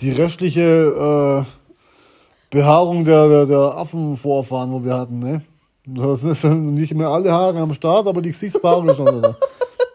die 0.00 0.10
restliche 0.10 1.44
äh, 1.44 1.44
Behaarung 2.50 3.04
der, 3.04 3.28
der, 3.28 3.46
der 3.46 3.76
Affenvorfahren, 3.76 4.72
wo 4.72 4.84
wir 4.84 4.94
hatten, 4.94 5.18
ne? 5.18 5.42
Das 5.84 6.24
ist 6.24 6.44
nicht 6.44 6.94
mehr 6.94 7.08
alle 7.08 7.30
Haare 7.30 7.58
am 7.58 7.72
Start, 7.72 8.08
aber 8.08 8.20
die 8.20 8.30
Gesichtsbehaarung 8.30 8.88
ist 8.88 8.96
schon 8.96 9.22
da. 9.22 9.36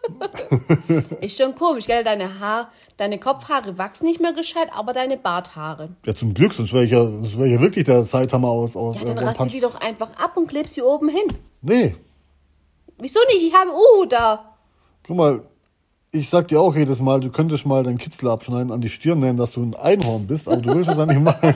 Ist 1.21 1.37
schon 1.37 1.53
komisch, 1.55 1.85
gell? 1.85 2.03
Deine 2.03 2.39
Haar, 2.39 2.69
deine 2.97 3.19
Kopfhaare 3.19 3.77
wachsen 3.77 4.05
nicht 4.05 4.19
mehr 4.19 4.33
gescheit, 4.33 4.69
aber 4.75 4.93
deine 4.93 5.17
Barthaare. 5.17 5.89
Ja, 6.05 6.15
zum 6.15 6.33
Glück, 6.33 6.53
sonst 6.53 6.73
wäre 6.73 6.85
ich 6.85 6.91
ja, 6.91 7.03
sonst 7.05 7.37
wär 7.37 7.45
ich 7.45 7.53
ja 7.53 7.59
wirklich 7.61 7.85
der 7.85 8.03
Saitama 8.03 8.47
aus, 8.49 8.75
aus 8.75 8.97
Ja, 8.99 9.05
dann 9.05 9.17
One 9.17 9.27
raste 9.27 9.37
Punch. 9.37 9.51
die 9.51 9.59
doch 9.59 9.75
einfach 9.75 10.09
ab 10.17 10.35
und 10.37 10.47
klebst 10.47 10.73
sie 10.73 10.81
oben 10.81 11.09
hin. 11.09 11.27
Nee, 11.61 11.95
Wieso 13.01 13.19
nicht? 13.33 13.43
Ich 13.43 13.53
habe 13.55 13.71
Uhu 13.71 14.05
da. 14.05 14.53
guck 15.07 15.17
mal, 15.17 15.41
ich 16.11 16.29
sag 16.29 16.47
dir 16.49 16.61
auch 16.61 16.75
jedes 16.75 17.01
Mal, 17.01 17.19
du 17.19 17.31
könntest 17.31 17.65
mal 17.65 17.81
deinen 17.81 17.97
Kitzel 17.97 18.29
abschneiden, 18.29 18.71
an 18.71 18.79
die 18.79 18.89
Stirn 18.89 19.17
nennen, 19.19 19.37
dass 19.37 19.53
du 19.53 19.63
ein 19.63 19.73
Einhorn 19.75 20.27
bist, 20.27 20.47
aber 20.47 20.57
du 20.61 20.75
willst 20.75 20.91
es 20.91 20.97
ja 20.97 21.07
nicht 21.07 21.19
machen. 21.19 21.55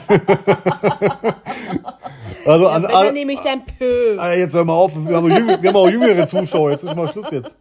also 2.46 2.66
an 2.68 2.82
Wenn, 2.82 2.90
all, 2.90 3.04
dann 3.06 3.14
nehme 3.14 3.32
ich 3.34 3.40
dein 3.40 3.64
Pö. 3.64 4.16
Ah, 4.18 4.32
jetzt 4.32 4.54
hör 4.54 4.64
mal 4.64 4.72
auf, 4.72 4.92
wir 4.96 5.16
haben, 5.16 5.30
auch 5.30 5.36
jüng, 5.38 5.46
wir 5.62 5.68
haben 5.68 5.76
auch 5.76 5.88
jüngere 5.88 6.26
Zuschauer, 6.26 6.72
jetzt 6.72 6.82
ist 6.82 6.96
mal 6.96 7.06
Schluss 7.08 7.30
jetzt. 7.30 7.54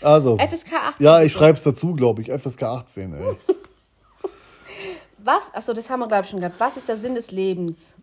Also, 0.00 0.36
FSK 0.38 0.72
18. 0.72 1.04
ja, 1.04 1.22
ich 1.22 1.32
schreib's 1.32 1.62
dazu, 1.62 1.94
glaube 1.94 2.22
ich, 2.22 2.30
FSK 2.30 2.62
18, 2.62 3.14
ey. 3.14 3.36
Was? 5.18 5.52
Achso, 5.52 5.72
das 5.72 5.90
haben 5.90 6.00
wir, 6.00 6.08
glaube 6.08 6.24
ich, 6.24 6.30
schon 6.30 6.40
gehabt. 6.40 6.58
Was 6.58 6.76
ist 6.76 6.88
der 6.88 6.96
Sinn 6.96 7.14
des 7.14 7.30
Lebens? 7.30 7.96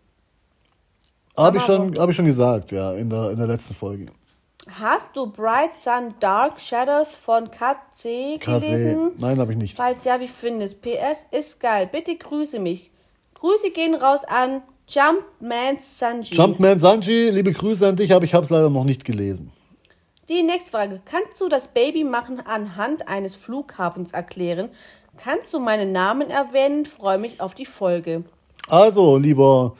Habe 1.36 1.58
ich, 1.58 1.64
schon, 1.64 1.98
hab 1.98 2.08
ich 2.08 2.16
schon 2.16 2.24
gesagt, 2.26 2.72
ja, 2.72 2.92
in 2.92 3.10
der, 3.10 3.30
in 3.30 3.36
der 3.36 3.46
letzten 3.46 3.74
Folge. 3.74 4.06
Hast 4.68 5.14
du 5.14 5.26
Bright 5.26 5.80
Sun 5.80 6.14
Dark 6.18 6.60
Shadows 6.60 7.14
von 7.14 7.50
KC 7.50 8.38
KC, 8.40 8.60
gelesen? 8.60 9.12
nein, 9.18 9.38
habe 9.38 9.52
ich 9.52 9.58
nicht. 9.58 9.76
Falls 9.76 10.04
ja, 10.04 10.18
wie 10.18 10.28
findest? 10.28 10.82
PS 10.82 11.24
ist 11.30 11.60
geil. 11.60 11.88
Bitte 11.90 12.16
grüße 12.16 12.58
mich. 12.58 12.90
Grüße 13.34 13.70
gehen 13.70 13.94
raus 13.94 14.20
an 14.26 14.62
Jumpman 14.88 15.78
Sanji. 15.80 16.34
Jumpman 16.34 16.78
Sanji, 16.78 17.30
liebe 17.30 17.52
Grüße 17.52 17.86
an 17.86 17.96
dich, 17.96 18.12
aber 18.12 18.24
ich 18.24 18.34
habe 18.34 18.44
es 18.44 18.50
leider 18.50 18.70
noch 18.70 18.84
nicht 18.84 19.04
gelesen. 19.04 19.52
Die 20.28 20.42
nächste 20.42 20.72
Frage. 20.72 21.00
Kannst 21.04 21.40
du 21.40 21.48
das 21.48 21.68
Babymachen 21.68 22.40
anhand 22.40 23.06
eines 23.06 23.36
Flughafens 23.36 24.10
erklären? 24.12 24.70
Kannst 25.16 25.54
du 25.54 25.60
meinen 25.60 25.92
Namen 25.92 26.30
erwähnen? 26.30 26.84
Freue 26.84 27.18
mich 27.18 27.40
auf 27.40 27.54
die 27.54 27.64
Folge. 27.64 28.24
Also, 28.68 29.18
lieber 29.18 29.76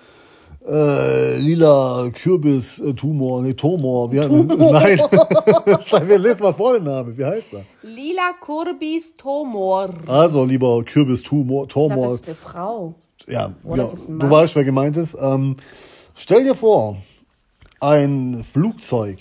äh, 0.65 1.37
lila 1.39 2.11
Kürbis 2.11 2.79
äh, 2.79 2.95
Tumor, 2.95 3.43
nee, 3.43 3.55
Tumor, 3.55 4.13
wie 4.13 4.19
Nein, 4.19 4.99
wir 6.09 6.19
lesen 6.19 6.43
mal 6.43 6.55
vor 6.55 6.75
den 6.75 6.85
Namen, 6.85 7.19
wie 7.19 7.25
heißt 7.25 7.55
er? 7.55 7.65
Lila 7.83 8.33
Kurbis 8.41 9.17
Tomor. 9.17 9.91
Also, 10.07 10.45
lieber 10.45 10.85
Kürbis 10.85 11.25
Tumor, 11.25 11.69
Tumor, 11.69 12.11
das 12.11 12.21
ist 12.21 12.29
eine 12.29 12.37
Frau. 12.37 12.95
ja, 13.27 13.53
ja 13.75 13.91
du 14.09 14.31
weißt, 14.31 14.55
wer 14.55 14.65
gemeint 14.65 14.97
ist. 14.97 15.17
Ähm, 15.21 15.57
stell 16.15 16.45
dir 16.45 16.55
vor, 16.55 16.97
ein 17.81 18.45
Flugzeug 18.45 19.19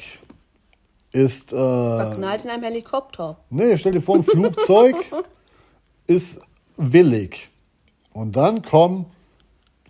ist, 1.15 1.53
äh, 1.53 1.55
Verknallt 1.55 2.43
in 2.43 2.51
einem 2.51 2.63
Helikopter. 2.63 3.37
nee, 3.49 3.77
stell 3.77 3.93
dir 3.93 4.01
vor, 4.01 4.15
ein 4.15 4.23
Flugzeug 4.23 4.95
ist 6.07 6.41
willig. 6.75 7.49
Und 8.11 8.35
dann 8.35 8.61
komm, 8.61 9.05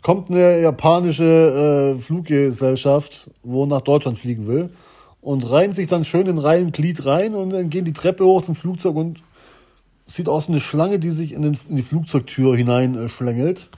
kommt 0.03 0.29
eine 0.29 0.61
japanische 0.61 1.95
äh, 1.95 2.01
Fluggesellschaft, 2.01 3.31
wo 3.43 3.65
nach 3.65 3.81
Deutschland 3.81 4.19
fliegen 4.19 4.47
will, 4.47 4.69
und 5.21 5.49
reihen 5.49 5.73
sich 5.73 5.87
dann 5.87 6.05
schön 6.05 6.27
in 6.27 6.37
Reihenglied 6.37 7.05
rein 7.07 7.33
und 7.33 7.49
dann 7.49 7.71
gehen 7.71 7.85
die 7.85 7.93
Treppe 7.93 8.23
hoch 8.23 8.43
zum 8.43 8.53
Flugzeug 8.53 8.95
und 8.95 9.23
sieht 10.05 10.29
aus 10.29 10.47
wie 10.47 10.53
eine 10.53 10.61
Schlange, 10.61 10.99
die 10.99 11.09
sich 11.09 11.31
in, 11.31 11.41
den, 11.41 11.57
in 11.67 11.75
die 11.75 11.81
Flugzeugtür 11.81 12.55
hinein 12.55 12.93
äh. 12.93 13.71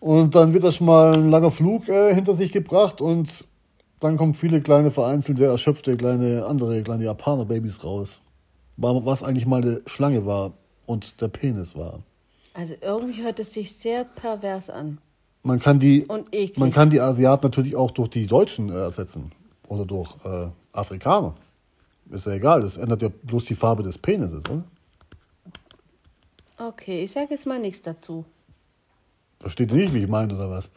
Und 0.00 0.34
dann 0.34 0.52
wird 0.52 0.64
schon 0.74 0.88
mal 0.88 1.14
ein 1.14 1.30
langer 1.30 1.52
Flug 1.52 1.88
äh, 1.88 2.12
hinter 2.12 2.34
sich 2.34 2.50
gebracht 2.50 3.00
und 3.00 3.46
dann 4.02 4.16
kommen 4.16 4.34
viele 4.34 4.60
kleine 4.60 4.90
vereinzelte, 4.90 5.44
erschöpfte 5.46 5.96
kleine 5.96 6.44
andere 6.46 6.82
kleine 6.82 7.04
Japaner-Babys 7.04 7.84
raus. 7.84 8.20
Was 8.76 9.22
eigentlich 9.22 9.46
mal 9.46 9.62
eine 9.62 9.80
Schlange 9.86 10.26
war 10.26 10.52
und 10.86 11.20
der 11.20 11.28
Penis 11.28 11.76
war. 11.76 12.00
Also 12.54 12.74
irgendwie 12.80 13.22
hört 13.22 13.38
es 13.38 13.52
sich 13.52 13.76
sehr 13.76 14.04
pervers 14.04 14.68
an. 14.70 14.98
Man 15.42 15.58
kann 15.58 15.78
die, 15.78 16.04
Und 16.04 16.34
eklig. 16.34 16.58
man 16.58 16.70
kann 16.70 16.90
die 16.90 17.00
Asiaten 17.00 17.44
natürlich 17.46 17.74
auch 17.76 17.90
durch 17.90 18.08
die 18.08 18.26
Deutschen 18.26 18.70
äh, 18.70 18.74
ersetzen 18.74 19.32
oder 19.68 19.84
durch 19.84 20.14
äh, 20.24 20.48
Afrikaner. 20.72 21.34
Ist 22.10 22.26
ja 22.26 22.32
egal, 22.32 22.60
das 22.62 22.76
ändert 22.76 23.02
ja 23.02 23.08
bloß 23.08 23.46
die 23.46 23.54
Farbe 23.54 23.82
des 23.82 23.98
Penises, 23.98 24.44
oder? 24.48 24.62
Okay, 26.58 27.04
ich 27.04 27.12
sage 27.12 27.28
jetzt 27.30 27.46
mal 27.46 27.58
nichts 27.58 27.82
dazu. 27.82 28.24
Versteht 29.40 29.70
ihr 29.70 29.76
nicht, 29.76 29.94
wie 29.94 30.02
ich 30.02 30.08
meine, 30.08 30.34
oder 30.34 30.50
was? 30.50 30.70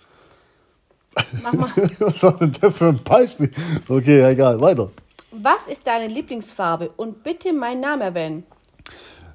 Mach 1.44 1.54
mal. 1.54 1.70
was 2.00 2.24
war 2.24 2.38
denn 2.38 2.54
das 2.60 2.78
für 2.78 2.88
ein 2.88 3.02
Beispiel? 3.04 3.52
Okay, 3.88 4.20
ja, 4.20 4.30
egal, 4.30 4.60
weiter. 4.62 4.92
Was 5.32 5.68
ist 5.68 5.86
deine 5.88 6.08
Lieblingsfarbe? 6.08 6.92
Und 6.96 7.24
bitte 7.24 7.54
meinen 7.54 7.82
Namen 7.82 8.02
erwähnen. 8.02 8.44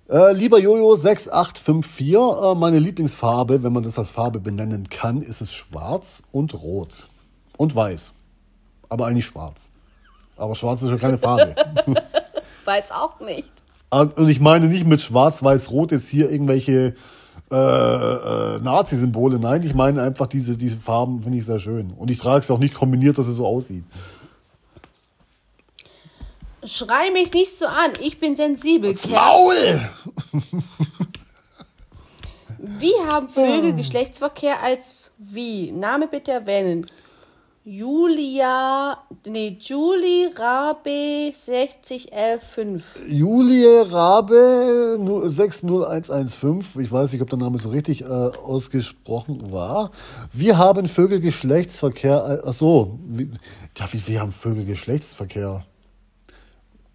Äh, 0.09 0.33
lieber 0.33 0.59
Jojo 0.59 0.97
6854, 0.97 2.15
äh, 2.15 2.55
meine 2.57 2.79
Lieblingsfarbe, 2.79 3.63
wenn 3.63 3.73
man 3.73 3.83
das 3.83 3.99
als 3.99 4.11
Farbe 4.11 4.41
benennen 4.41 4.89
kann, 4.89 5.23
ist 5.23 5.41
es 5.41 5.53
schwarz 5.53 6.23
und 6.33 6.55
rot. 6.55 7.09
Und 7.57 7.77
weiß. 7.77 8.13
Aber 8.89 9.07
eigentlich 9.07 9.27
schwarz. 9.27 9.71
Aber 10.37 10.55
schwarz 10.55 10.83
ist 10.83 10.89
schon 10.89 10.99
keine 10.99 11.19
Farbe. 11.19 11.55
Weiß 12.65 12.91
auch 12.93 13.21
nicht. 13.21 13.49
Und 13.91 14.29
ich 14.29 14.41
meine 14.41 14.67
nicht 14.67 14.87
mit 14.87 15.01
schwarz, 15.01 15.43
weiß, 15.43 15.71
rot 15.73 15.91
jetzt 15.91 16.09
hier 16.09 16.31
irgendwelche 16.31 16.95
äh, 17.51 17.55
äh, 17.57 18.61
Nazi-Symbole. 18.61 19.39
Nein, 19.39 19.63
ich 19.65 19.75
meine 19.75 20.03
einfach 20.03 20.27
diese, 20.27 20.57
diese 20.57 20.77
Farben 20.77 21.23
finde 21.23 21.39
ich 21.39 21.47
sehr 21.47 21.59
schön. 21.59 21.93
Und 21.97 22.11
ich 22.11 22.19
trage 22.19 22.41
es 22.41 22.51
auch 22.51 22.59
nicht 22.59 22.75
kombiniert, 22.75 23.19
dass 23.19 23.27
es 23.27 23.37
so 23.37 23.47
aussieht. 23.47 23.85
Schrei 26.63 27.11
mich 27.11 27.33
nicht 27.33 27.57
so 27.57 27.67
an, 27.67 27.93
ich 28.01 28.21
bin 28.21 28.37
sensibel. 28.37 28.95
Maul! 29.09 29.81
Wie 32.59 32.93
haben 33.11 33.29
Vögel 33.31 33.75
Geschlechtsverkehr 33.75 34.63
als 34.63 35.13
wie? 35.17 35.73
Name 35.73 36.07
bitte 36.07 36.33
erwähnen. 36.33 36.87
Julia, 37.71 38.99
nee, 39.29 39.57
Julie 39.61 40.29
Rabe 40.37 41.31
60115. 41.33 42.83
Julie 43.07 43.93
Rabe 43.93 44.99
60115, 45.29 46.83
ich 46.83 46.91
weiß 46.91 47.13
nicht, 47.13 47.23
ob 47.23 47.31
der 47.31 47.39
Name 47.39 47.59
so 47.59 47.69
richtig 47.69 48.03
äh, 48.03 48.07
ausgesprochen 48.07 49.53
war. 49.53 49.93
Wir 50.33 50.59
haben 50.59 50.89
Vögel 50.89 51.21
Geschlechtsverkehr, 51.21 52.41
äh, 52.43 52.49
ach 52.49 52.55
so, 52.55 52.99
wie, 53.07 53.31
ja, 53.79 53.93
wie, 53.93 54.05
wir 54.05 54.21
haben 54.21 54.33
Vögel 54.33 54.65
Geschlechtsverkehr. 54.65 55.65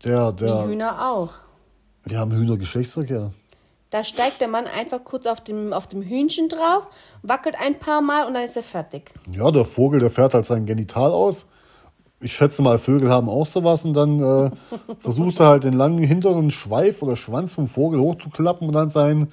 Der, 0.03 0.33
Die 0.33 0.43
der, 0.43 0.67
Hühner 0.67 1.09
auch. 1.09 1.29
wir 2.03 2.19
haben 2.19 2.33
Hühner 2.33 2.57
Geschlechtsverkehr. 2.57 3.31
Da 3.95 4.03
steigt 4.03 4.41
der 4.41 4.49
Mann 4.49 4.67
einfach 4.67 5.05
kurz 5.05 5.25
auf 5.25 5.39
dem, 5.39 5.71
auf 5.71 5.87
dem 5.87 6.01
Hühnchen 6.01 6.49
drauf, 6.49 6.85
wackelt 7.23 7.55
ein 7.57 7.79
paar 7.79 8.01
Mal 8.01 8.27
und 8.27 8.33
dann 8.33 8.43
ist 8.43 8.57
er 8.57 8.61
fertig. 8.61 9.13
Ja, 9.31 9.49
der 9.51 9.63
Vogel, 9.63 10.01
der 10.01 10.09
fährt 10.09 10.33
halt 10.33 10.43
sein 10.43 10.65
Genital 10.65 11.11
aus. 11.11 11.45
Ich 12.19 12.35
schätze 12.35 12.61
mal, 12.61 12.77
Vögel 12.77 13.09
haben 13.09 13.29
auch 13.29 13.45
sowas 13.45 13.85
und 13.85 13.93
dann 13.93 14.19
äh, 14.19 14.51
versucht 14.99 15.39
er 15.39 15.47
halt 15.47 15.63
den 15.63 15.75
langen 15.75 16.03
Hintern 16.03 16.33
und 16.33 16.51
Schweif 16.51 17.03
oder 17.03 17.15
Schwanz 17.15 17.53
vom 17.53 17.69
Vogel 17.69 18.01
hochzuklappen 18.01 18.67
und 18.67 18.73
dann 18.73 18.89
sein 18.89 19.31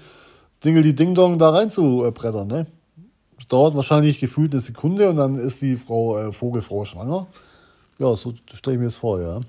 Dingel 0.65 0.85
die 0.85 0.95
Ding 0.95 1.17
Dong 1.17 1.41
da 1.41 1.51
rein 1.51 1.73
zu 1.73 2.05
äh, 2.05 2.13
brettern, 2.13 2.47
ne? 2.47 2.69
Das 3.39 3.49
dauert 3.49 3.75
wahrscheinlich 3.75 4.21
gefühlt 4.21 4.53
eine 4.53 4.61
Sekunde 4.61 5.11
und 5.11 5.17
dann 5.17 5.35
ist 5.35 5.61
die 5.61 5.75
Frau 5.75 6.21
äh, 6.21 6.33
Vogelfrau 6.33 6.85
schwanger. 6.85 7.27
Ja, 7.99 8.15
so 8.15 8.33
stelle 8.55 8.77
ich 8.77 8.79
mir 8.79 8.87
das 8.87 8.97
vor, 8.99 9.21
ja. 9.21 9.41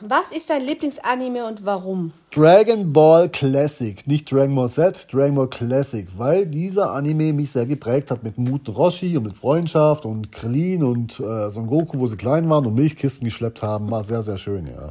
Was 0.00 0.30
ist 0.30 0.48
dein 0.48 0.62
Lieblingsanime 0.64 1.44
und 1.44 1.64
warum? 1.64 2.12
Dragon 2.30 2.92
Ball 2.92 3.28
Classic, 3.28 4.06
nicht 4.06 4.30
Dragon 4.30 4.54
Ball 4.54 4.68
Z, 4.68 5.08
Dragon 5.12 5.34
Ball 5.34 5.48
Classic, 5.48 6.06
weil 6.16 6.46
dieser 6.46 6.92
Anime 6.92 7.32
mich 7.32 7.50
sehr 7.50 7.66
geprägt 7.66 8.12
hat 8.12 8.22
mit 8.22 8.38
Muten 8.38 8.72
Roshi 8.72 9.16
und 9.16 9.24
mit 9.24 9.36
Freundschaft 9.36 10.04
und 10.04 10.30
Krillin 10.30 10.84
und 10.84 11.18
äh, 11.18 11.50
Son 11.50 11.66
Goku, 11.66 11.98
wo 11.98 12.06
sie 12.06 12.16
klein 12.16 12.48
waren 12.48 12.64
und 12.66 12.76
Milchkisten 12.76 13.24
geschleppt 13.24 13.60
haben, 13.60 13.90
war 13.90 14.04
sehr, 14.04 14.22
sehr 14.22 14.36
schön, 14.36 14.66
ja. 14.66 14.90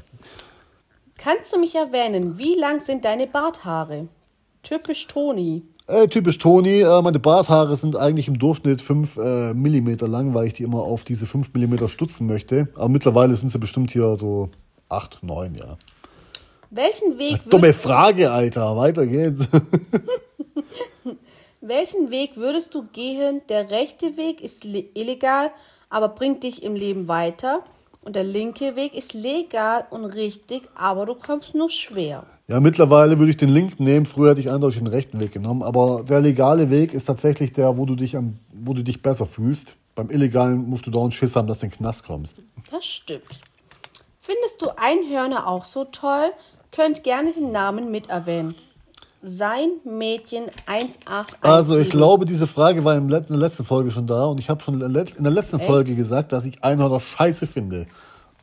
Kannst 1.18 1.54
du 1.54 1.60
mich 1.60 1.74
erwähnen, 1.74 2.38
wie 2.38 2.56
lang 2.56 2.82
sind 2.82 3.06
deine 3.06 3.28
Barthaare? 3.28 4.10
Typisch 4.62 5.08
Toni. 5.08 5.64
Äh, 5.88 6.10
typisch 6.10 6.38
Toni, 6.38 6.82
äh, 6.82 7.02
meine 7.02 7.20
Barthaare 7.20 7.78
sind 7.78 7.96
eigentlich 7.96 8.28
im 8.28 8.38
Durchschnitt 8.38 8.82
5 8.82 9.16
äh, 9.16 9.54
mm 9.54 9.96
lang, 10.02 10.34
weil 10.34 10.48
ich 10.48 10.54
die 10.54 10.64
immer 10.64 10.82
auf 10.82 11.06
diese 11.06 11.28
5 11.28 11.54
mm 11.54 11.88
stutzen 11.88 12.28
möchte. 12.28 12.68
Aber 12.76 12.90
mittlerweile 12.90 13.36
sind 13.36 13.54
sie 13.54 13.58
bestimmt 13.58 13.92
hier 13.92 14.18
so 14.18 14.50
8, 14.90 15.24
9, 15.24 15.56
ja. 15.56 15.78
Welchen 16.70 17.18
Weg, 17.18 17.46
würd, 17.46 17.54
Dumme 17.54 17.74
Frage, 17.74 18.32
Alter. 18.32 18.76
Weiter 18.76 19.06
geht's. 19.06 19.48
welchen 21.62 22.12
Weg 22.12 22.36
würdest 22.36 22.74
du 22.74 22.84
gehen? 22.94 23.42
Der 23.50 23.70
rechte 23.70 24.18
Weg 24.18 24.42
ist 24.42 24.64
le- 24.64 24.86
illegal, 24.94 25.52
aber 25.90 26.10
bringt 26.10 26.44
dich 26.44 26.64
im 26.64 26.76
Leben 26.76 27.08
weiter. 27.08 27.64
Und 28.02 28.16
der 28.16 28.24
linke 28.24 28.76
Weg 28.78 28.94
ist 28.94 29.14
legal 29.14 29.86
und 29.90 30.06
richtig, 30.06 30.64
aber 30.76 31.06
du 31.06 31.16
kommst 31.16 31.56
nur 31.56 31.70
schwer. 31.70 32.26
Ja, 32.48 32.62
mittlerweile 32.62 33.20
würde 33.20 33.32
ich 33.32 33.38
den 33.38 33.50
linken 33.50 33.84
nehmen. 33.84 34.06
Früher 34.06 34.32
hätte 34.32 34.40
ich 34.40 34.50
eindeutig 34.50 34.80
den 34.80 34.88
rechten 34.88 35.20
Weg 35.20 35.34
genommen. 35.34 35.62
Aber 35.62 36.04
der 36.08 36.22
legale 36.22 36.70
Weg 36.70 36.94
ist 36.94 37.06
tatsächlich 37.06 37.52
der, 37.52 37.78
wo 37.78 37.86
du 37.86 37.96
dich, 37.96 38.16
am, 38.16 38.36
wo 38.54 38.74
du 38.74 38.84
dich 38.84 39.02
besser 39.02 39.26
fühlst. 39.26 39.76
Beim 39.96 40.10
illegalen 40.10 40.70
musst 40.70 40.88
du 40.88 40.92
dauernd 40.92 41.14
Schiss 41.14 41.36
haben, 41.36 41.48
dass 41.48 41.60
du 41.60 41.66
in 41.66 41.72
den 41.72 41.78
Knast 41.80 42.06
kommst. 42.06 42.42
Das 42.72 42.86
stimmt. 42.86 43.24
Findest 44.28 44.62
du 44.62 44.68
Einhörner 44.78 45.48
auch 45.48 45.64
so 45.64 45.86
toll? 45.86 46.32
Könnt 46.74 47.04
gerne 47.06 47.32
den 47.32 47.54
Namen 47.54 47.92
mit 47.92 48.10
erwähnen. 48.10 48.56
Sein 49.24 49.70
Mädchen 49.86 50.46
1817. 50.66 51.38
Also 51.42 51.78
ich 51.78 51.90
glaube, 51.90 52.26
diese 52.26 52.46
Frage 52.46 52.84
war 52.84 52.96
in 52.96 53.08
der 53.08 53.24
letzten 53.30 53.64
Folge 53.64 53.90
schon 53.90 54.06
da. 54.06 54.26
Und 54.26 54.40
ich 54.40 54.50
habe 54.50 54.62
schon 54.62 54.74
in 54.76 54.80
der 54.82 54.90
let- 54.90 55.16
in 55.16 55.24
der 55.24 55.32
letzten 55.32 55.62
Folge 55.62 55.96
gesagt, 55.96 56.34
dass 56.34 56.46
ich 56.46 56.62
Einhörner 56.62 57.00
scheiße 57.00 57.48
finde. 57.48 57.88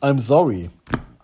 I'm 0.01 0.18
sorry. 0.18 0.70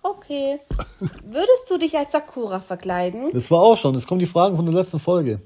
Okay. 0.02 0.60
Würdest 1.24 1.70
du 1.70 1.78
dich 1.78 1.96
als 1.96 2.12
Sakura 2.12 2.60
verkleiden? 2.60 3.30
Das 3.32 3.50
war 3.50 3.60
auch 3.62 3.76
schon. 3.78 3.94
Es 3.94 4.06
kommen 4.06 4.20
die 4.20 4.26
Fragen 4.26 4.56
von 4.56 4.66
der 4.66 4.74
letzten 4.74 4.98
Folge. 5.00 5.40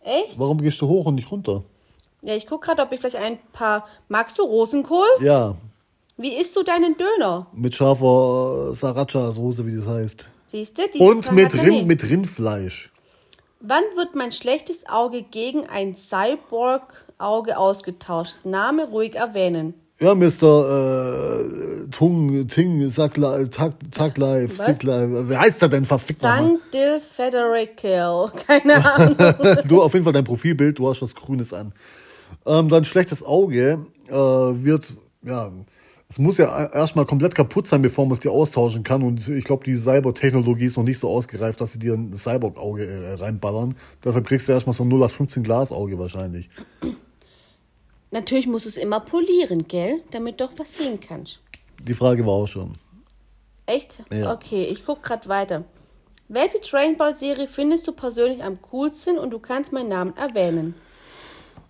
Echt? 0.00 0.38
Warum 0.38 0.58
gehst 0.60 0.80
du 0.80 0.88
hoch 0.88 1.06
und 1.06 1.14
nicht 1.14 1.30
runter? 1.30 1.62
Ja, 2.22 2.34
ich 2.34 2.46
gucke 2.48 2.66
gerade, 2.66 2.82
ob 2.82 2.90
ich 2.90 2.98
vielleicht 2.98 3.16
ein 3.16 3.38
paar. 3.52 3.86
Magst 4.08 4.38
du 4.38 4.42
Rosenkohl? 4.42 5.06
Ja, 5.20 5.54
Wie 6.18 6.34
isst 6.34 6.56
du 6.56 6.62
deinen 6.62 6.96
Döner? 6.96 7.46
mit 7.52 7.74
scharfer 7.74 8.72
Sriracha-Soße, 8.72 9.66
wie 9.66 9.76
das 9.76 9.86
heißt. 9.86 10.30
Siehst 10.46 10.78
du? 10.78 10.82
Und 10.98 11.30
mit, 11.32 11.54
Rind, 11.54 11.86
mit 11.86 12.08
Rindfleisch. 12.08 12.90
Wann 13.60 13.82
wird 13.96 14.14
mein 14.14 14.32
schlechtes 14.32 14.86
Auge 14.88 15.22
gegen 15.22 15.66
ein 15.66 15.94
Cyborg-Auge 15.94 17.58
ausgetauscht? 17.58 18.36
Name 18.44 18.86
ruhig 18.88 19.14
erwähnen. 19.16 19.74
Ja, 19.98 20.14
Mr. 20.14 21.84
Äh, 21.84 21.88
Tung, 21.90 22.48
Ting, 22.48 22.88
Sackli, 22.88 23.48
Tag, 23.48 23.74
Taglife? 23.90 24.54
Sicklife. 24.54 25.28
Wie 25.28 25.36
heißt 25.36 25.62
der 25.62 25.70
denn? 25.70 25.84
Verfickt 25.86 26.22
nochmal. 26.22 26.58
Dil 26.72 27.00
Federical. 27.00 28.30
Keine 28.46 28.74
Ahnung. 28.94 29.16
Du, 29.66 29.82
auf 29.82 29.92
jeden 29.94 30.04
Fall 30.04 30.12
dein 30.12 30.24
Profilbild, 30.24 30.78
du 30.78 30.88
hast 30.88 31.00
was 31.02 31.14
Grünes 31.14 31.52
an. 31.52 31.72
Ähm, 32.44 32.68
dein 32.68 32.84
schlechtes 32.84 33.22
Auge 33.24 33.86
äh, 34.08 34.12
wird, 34.12 34.92
ja, 35.22 35.50
es 36.08 36.18
muss 36.18 36.38
ja 36.38 36.66
erstmal 36.66 37.04
komplett 37.04 37.34
kaputt 37.34 37.66
sein, 37.66 37.82
bevor 37.82 38.04
man 38.06 38.12
es 38.12 38.20
dir 38.20 38.30
austauschen 38.30 38.84
kann. 38.84 39.02
Und 39.02 39.28
ich 39.28 39.44
glaube, 39.44 39.64
die 39.64 39.74
Cyber-Technologie 39.74 40.66
ist 40.66 40.76
noch 40.76 40.84
nicht 40.84 41.00
so 41.00 41.10
ausgereift, 41.10 41.60
dass 41.60 41.72
sie 41.72 41.80
dir 41.80 41.94
ein 41.94 42.12
Cyborg-Auge 42.12 42.86
äh, 42.86 43.14
reinballern. 43.14 43.74
Deshalb 44.04 44.26
kriegst 44.26 44.48
du 44.48 44.52
erstmal 44.52 44.72
so 44.72 44.84
ein 44.84 44.88
0815 44.88 45.42
Glasauge 45.42 45.98
wahrscheinlich. 45.98 46.48
Natürlich 48.12 48.46
musst 48.46 48.66
du 48.66 48.68
es 48.68 48.76
immer 48.76 49.00
polieren, 49.00 49.66
gell? 49.66 50.00
Damit 50.12 50.40
du 50.40 50.44
auch 50.44 50.52
was 50.56 50.76
sehen 50.76 51.00
kannst. 51.00 51.40
Die 51.82 51.94
Frage 51.94 52.24
war 52.24 52.34
auch 52.34 52.48
schon. 52.48 52.72
Echt? 53.66 54.02
Ja. 54.12 54.32
Okay, 54.32 54.64
ich 54.64 54.86
guck 54.86 55.02
grad 55.02 55.28
weiter. 55.28 55.64
Welche 56.28 56.60
Dragon 56.60 56.96
Ball 56.96 57.14
Serie 57.16 57.48
findest 57.48 57.86
du 57.86 57.92
persönlich 57.92 58.44
am 58.44 58.60
coolsten 58.70 59.18
und 59.18 59.30
du 59.30 59.40
kannst 59.40 59.72
meinen 59.72 59.88
Namen 59.88 60.16
erwähnen? 60.16 60.76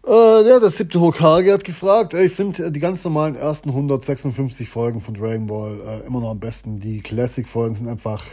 Äh, 0.06 0.48
ja, 0.48 0.60
der 0.60 0.70
siebte 0.70 1.00
Hokage 1.00 1.52
hat 1.52 1.64
gefragt. 1.64 2.14
Ich 2.14 2.32
finde 2.32 2.70
die 2.70 2.78
ganz 2.78 3.02
normalen 3.02 3.34
ersten 3.34 3.70
156 3.70 4.68
Folgen 4.68 5.00
von 5.00 5.14
Dragon 5.14 5.48
Ball 5.48 5.80
äh, 5.80 6.06
immer 6.06 6.20
noch 6.20 6.30
am 6.30 6.38
besten. 6.38 6.78
Die 6.78 7.00
Classic-Folgen 7.00 7.74
sind 7.74 7.88
einfach 7.88 8.24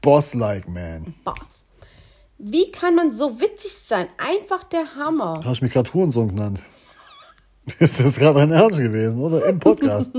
boss-like, 0.00 0.66
man. 0.68 1.14
Boss. 1.22 1.64
Wie 2.38 2.70
kann 2.70 2.94
man 2.94 3.12
so 3.12 3.40
witzig 3.40 3.72
sein? 3.72 4.08
Einfach 4.16 4.64
der 4.64 4.94
Hammer. 4.94 5.40
Du 5.42 5.48
hast 5.48 5.60
mich 5.60 5.72
gerade 5.72 5.92
Hurensohn 5.92 6.28
genannt. 6.28 6.62
Ist 7.78 8.02
das 8.02 8.16
gerade 8.16 8.40
ein 8.40 8.50
Ernst 8.50 8.78
gewesen, 8.78 9.20
oder? 9.20 9.44
Im 9.44 9.58
Podcast. 9.58 10.10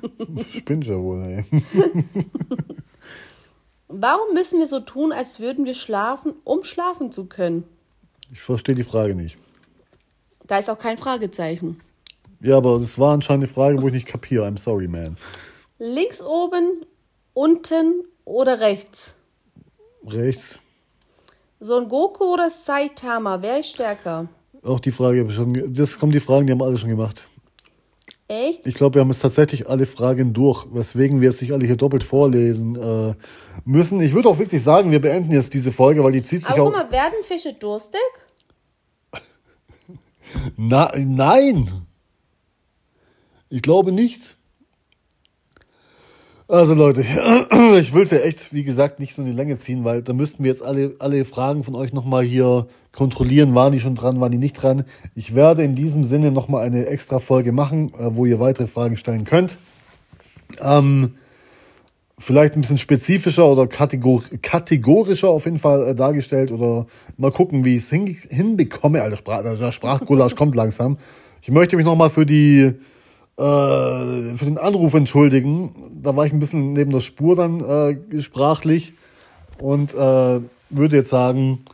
Spinnt 0.52 0.86
ja 0.86 0.98
wohl, 0.98 1.22
ey. 1.22 1.62
Warum 3.88 4.34
müssen 4.34 4.58
wir 4.58 4.66
so 4.66 4.80
tun, 4.80 5.12
als 5.12 5.40
würden 5.40 5.64
wir 5.64 5.74
schlafen, 5.74 6.34
um 6.44 6.62
schlafen 6.62 7.10
zu 7.10 7.24
können? 7.24 7.64
Ich 8.32 8.40
verstehe 8.40 8.74
die 8.74 8.84
Frage 8.84 9.14
nicht. 9.14 9.38
Da 10.46 10.58
ist 10.58 10.70
auch 10.70 10.78
kein 10.78 10.98
Fragezeichen. 10.98 11.80
Ja, 12.40 12.58
aber 12.58 12.78
das 12.78 12.98
war 12.98 13.14
anscheinend 13.14 13.44
eine 13.44 13.52
Frage, 13.52 13.80
wo 13.82 13.86
ich 13.88 13.94
nicht 13.94 14.06
kapiere. 14.06 14.46
I'm 14.46 14.58
sorry, 14.58 14.86
man. 14.88 15.16
Links 15.78 16.20
oben, 16.22 16.84
unten 17.34 18.04
oder 18.24 18.60
rechts? 18.60 19.16
Rechts. 20.06 20.60
Son 21.60 21.88
Goku 21.88 22.24
oder 22.34 22.50
Saitama? 22.50 23.40
Wer 23.40 23.60
ist 23.60 23.70
stärker? 23.70 24.28
Auch 24.62 24.80
die 24.80 24.90
Frage 24.90 25.20
habe 25.20 25.30
ich 25.30 25.36
schon. 25.36 25.72
Das 25.74 25.98
kommen 25.98 26.12
die 26.12 26.20
Fragen, 26.20 26.46
die 26.46 26.52
haben 26.52 26.60
wir 26.60 26.66
alle 26.66 26.78
schon 26.78 26.90
gemacht. 26.90 27.26
Echt? 28.28 28.66
Ich 28.66 28.74
glaube, 28.74 28.96
wir 28.96 29.02
haben 29.02 29.10
jetzt 29.10 29.20
tatsächlich 29.20 29.68
alle 29.68 29.86
Fragen 29.86 30.32
durch, 30.32 30.66
weswegen 30.72 31.20
wir 31.20 31.28
es 31.28 31.38
sich 31.38 31.52
alle 31.52 31.64
hier 31.64 31.76
doppelt 31.76 32.02
vorlesen 32.02 32.74
äh, 32.74 33.14
müssen. 33.64 34.00
Ich 34.00 34.12
würde 34.14 34.28
auch 34.28 34.38
wirklich 34.38 34.62
sagen, 34.62 34.90
wir 34.90 35.00
beenden 35.00 35.32
jetzt 35.32 35.54
diese 35.54 35.70
Folge, 35.70 36.02
weil 36.02 36.12
die 36.12 36.24
zieht 36.24 36.44
sich 36.44 36.50
Aber 36.50 36.62
auch. 36.62 36.72
guck 36.72 36.74
mal, 36.74 36.90
werden 36.90 37.22
Fische 37.22 37.52
durstig? 37.52 38.00
Na, 40.56 40.90
nein! 40.96 41.70
Ich 43.48 43.62
glaube 43.62 43.92
nicht. 43.92 44.36
Also 46.48 46.74
Leute, 46.74 47.00
ich 47.80 47.92
will 47.92 48.02
es 48.02 48.12
ja 48.12 48.18
echt, 48.18 48.52
wie 48.52 48.62
gesagt, 48.62 49.00
nicht 49.00 49.14
so 49.14 49.22
in 49.22 49.28
die 49.28 49.34
Länge 49.34 49.58
ziehen, 49.58 49.84
weil 49.84 50.02
da 50.02 50.12
müssten 50.12 50.44
wir 50.44 50.50
jetzt 50.50 50.64
alle, 50.64 50.94
alle 51.00 51.24
Fragen 51.24 51.64
von 51.64 51.74
euch 51.74 51.92
nochmal 51.92 52.22
hier 52.22 52.68
kontrollieren. 52.92 53.56
Waren 53.56 53.72
die 53.72 53.80
schon 53.80 53.96
dran, 53.96 54.20
waren 54.20 54.30
die 54.30 54.38
nicht 54.38 54.52
dran? 54.54 54.84
Ich 55.16 55.34
werde 55.34 55.64
in 55.64 55.74
diesem 55.74 56.04
Sinne 56.04 56.30
nochmal 56.30 56.64
eine 56.64 56.86
extra 56.86 57.18
Folge 57.18 57.50
machen, 57.50 57.92
äh, 57.94 58.14
wo 58.14 58.26
ihr 58.26 58.38
weitere 58.38 58.68
Fragen 58.68 58.96
stellen 58.96 59.24
könnt. 59.24 59.58
Ähm, 60.60 61.16
vielleicht 62.18 62.54
ein 62.54 62.62
bisschen 62.62 62.78
spezifischer 62.78 63.46
oder 63.46 63.66
kategor 63.66 64.22
kategorischer 64.42 65.28
auf 65.28 65.44
jeden 65.44 65.58
Fall 65.58 65.88
äh, 65.88 65.94
dargestellt 65.94 66.50
oder 66.50 66.86
mal 67.16 67.30
gucken, 67.30 67.64
wie 67.64 67.76
ich 67.76 67.82
es 67.84 67.90
hin 67.90 68.06
hinbekomme. 68.06 69.02
Alter, 69.02 69.16
Sprach 69.16 69.42
der 69.42 69.72
Sprachgulasch 69.72 70.34
kommt 70.34 70.54
langsam. 70.54 70.98
Ich 71.42 71.50
möchte 71.50 71.76
mich 71.76 71.84
nochmal 71.84 72.10
für 72.10 72.26
die 72.26 72.60
äh, 72.60 72.74
für 73.36 74.44
den 74.44 74.58
Anruf 74.58 74.94
entschuldigen. 74.94 75.74
Da 76.02 76.16
war 76.16 76.26
ich 76.26 76.32
ein 76.32 76.40
bisschen 76.40 76.72
neben 76.72 76.90
der 76.90 77.00
Spur 77.00 77.36
dann 77.36 77.60
äh, 77.60 78.20
sprachlich 78.20 78.94
und 79.60 79.94
äh, 79.94 80.40
würde 80.70 80.96
jetzt 80.96 81.10
sagen, 81.10 81.64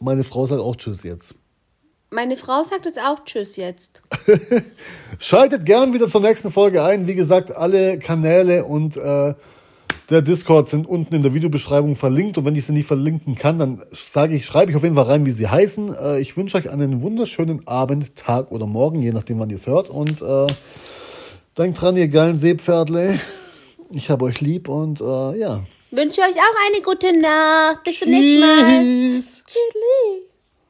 meine 0.00 0.24
Frau 0.24 0.46
sagt 0.46 0.60
auch 0.60 0.76
Tschüss 0.76 1.02
jetzt. 1.02 1.34
Meine 2.10 2.36
Frau 2.38 2.64
sagt 2.64 2.86
jetzt 2.86 2.98
auch 2.98 3.22
Tschüss 3.24 3.56
jetzt. 3.56 4.02
Schaltet 5.18 5.66
gern 5.66 5.92
wieder 5.92 6.08
zur 6.08 6.22
nächsten 6.22 6.50
Folge 6.50 6.82
ein. 6.82 7.06
Wie 7.06 7.14
gesagt, 7.14 7.54
alle 7.54 7.98
Kanäle 7.98 8.64
und 8.64 8.96
äh, 8.96 9.34
der 10.08 10.22
Discord 10.22 10.70
sind 10.70 10.86
unten 10.86 11.14
in 11.14 11.22
der 11.22 11.34
Videobeschreibung 11.34 11.96
verlinkt. 11.96 12.38
Und 12.38 12.46
wenn 12.46 12.54
ich 12.54 12.64
sie 12.64 12.72
nicht 12.72 12.86
verlinken 12.86 13.34
kann, 13.34 13.58
dann 13.58 13.82
sage 13.92 14.36
ich, 14.36 14.46
schreibe 14.46 14.70
ich 14.70 14.76
auf 14.76 14.82
jeden 14.82 14.94
Fall 14.94 15.04
rein, 15.04 15.26
wie 15.26 15.32
sie 15.32 15.48
heißen. 15.48 15.94
Äh, 15.94 16.20
ich 16.20 16.34
wünsche 16.36 16.56
euch 16.56 16.70
einen 16.70 17.02
wunderschönen 17.02 17.66
Abend, 17.68 18.16
Tag 18.16 18.50
oder 18.52 18.66
Morgen, 18.66 19.02
je 19.02 19.12
nachdem, 19.12 19.38
wann 19.38 19.50
ihr 19.50 19.56
es 19.56 19.66
hört. 19.66 19.90
Und 19.90 20.22
äh, 20.22 20.46
denkt 21.58 21.80
dran, 21.80 21.96
ihr 21.96 22.08
geilen 22.08 22.36
Seepferdle. 22.36 23.16
Ich 23.90 24.08
habe 24.08 24.24
euch 24.24 24.40
lieb 24.40 24.68
und 24.68 25.02
äh, 25.02 25.38
ja. 25.38 25.62
Wünsche 25.90 26.22
euch 26.22 26.36
auch 26.36 26.72
eine 26.72 26.82
gute 26.82 27.18
Nacht. 27.18 27.84
Bis 27.84 27.98
zum 27.98 28.10
nächsten 28.10 28.40
Mal. 28.40 28.82
Tschüss. 28.82 29.44
Tschüss. 29.46 30.27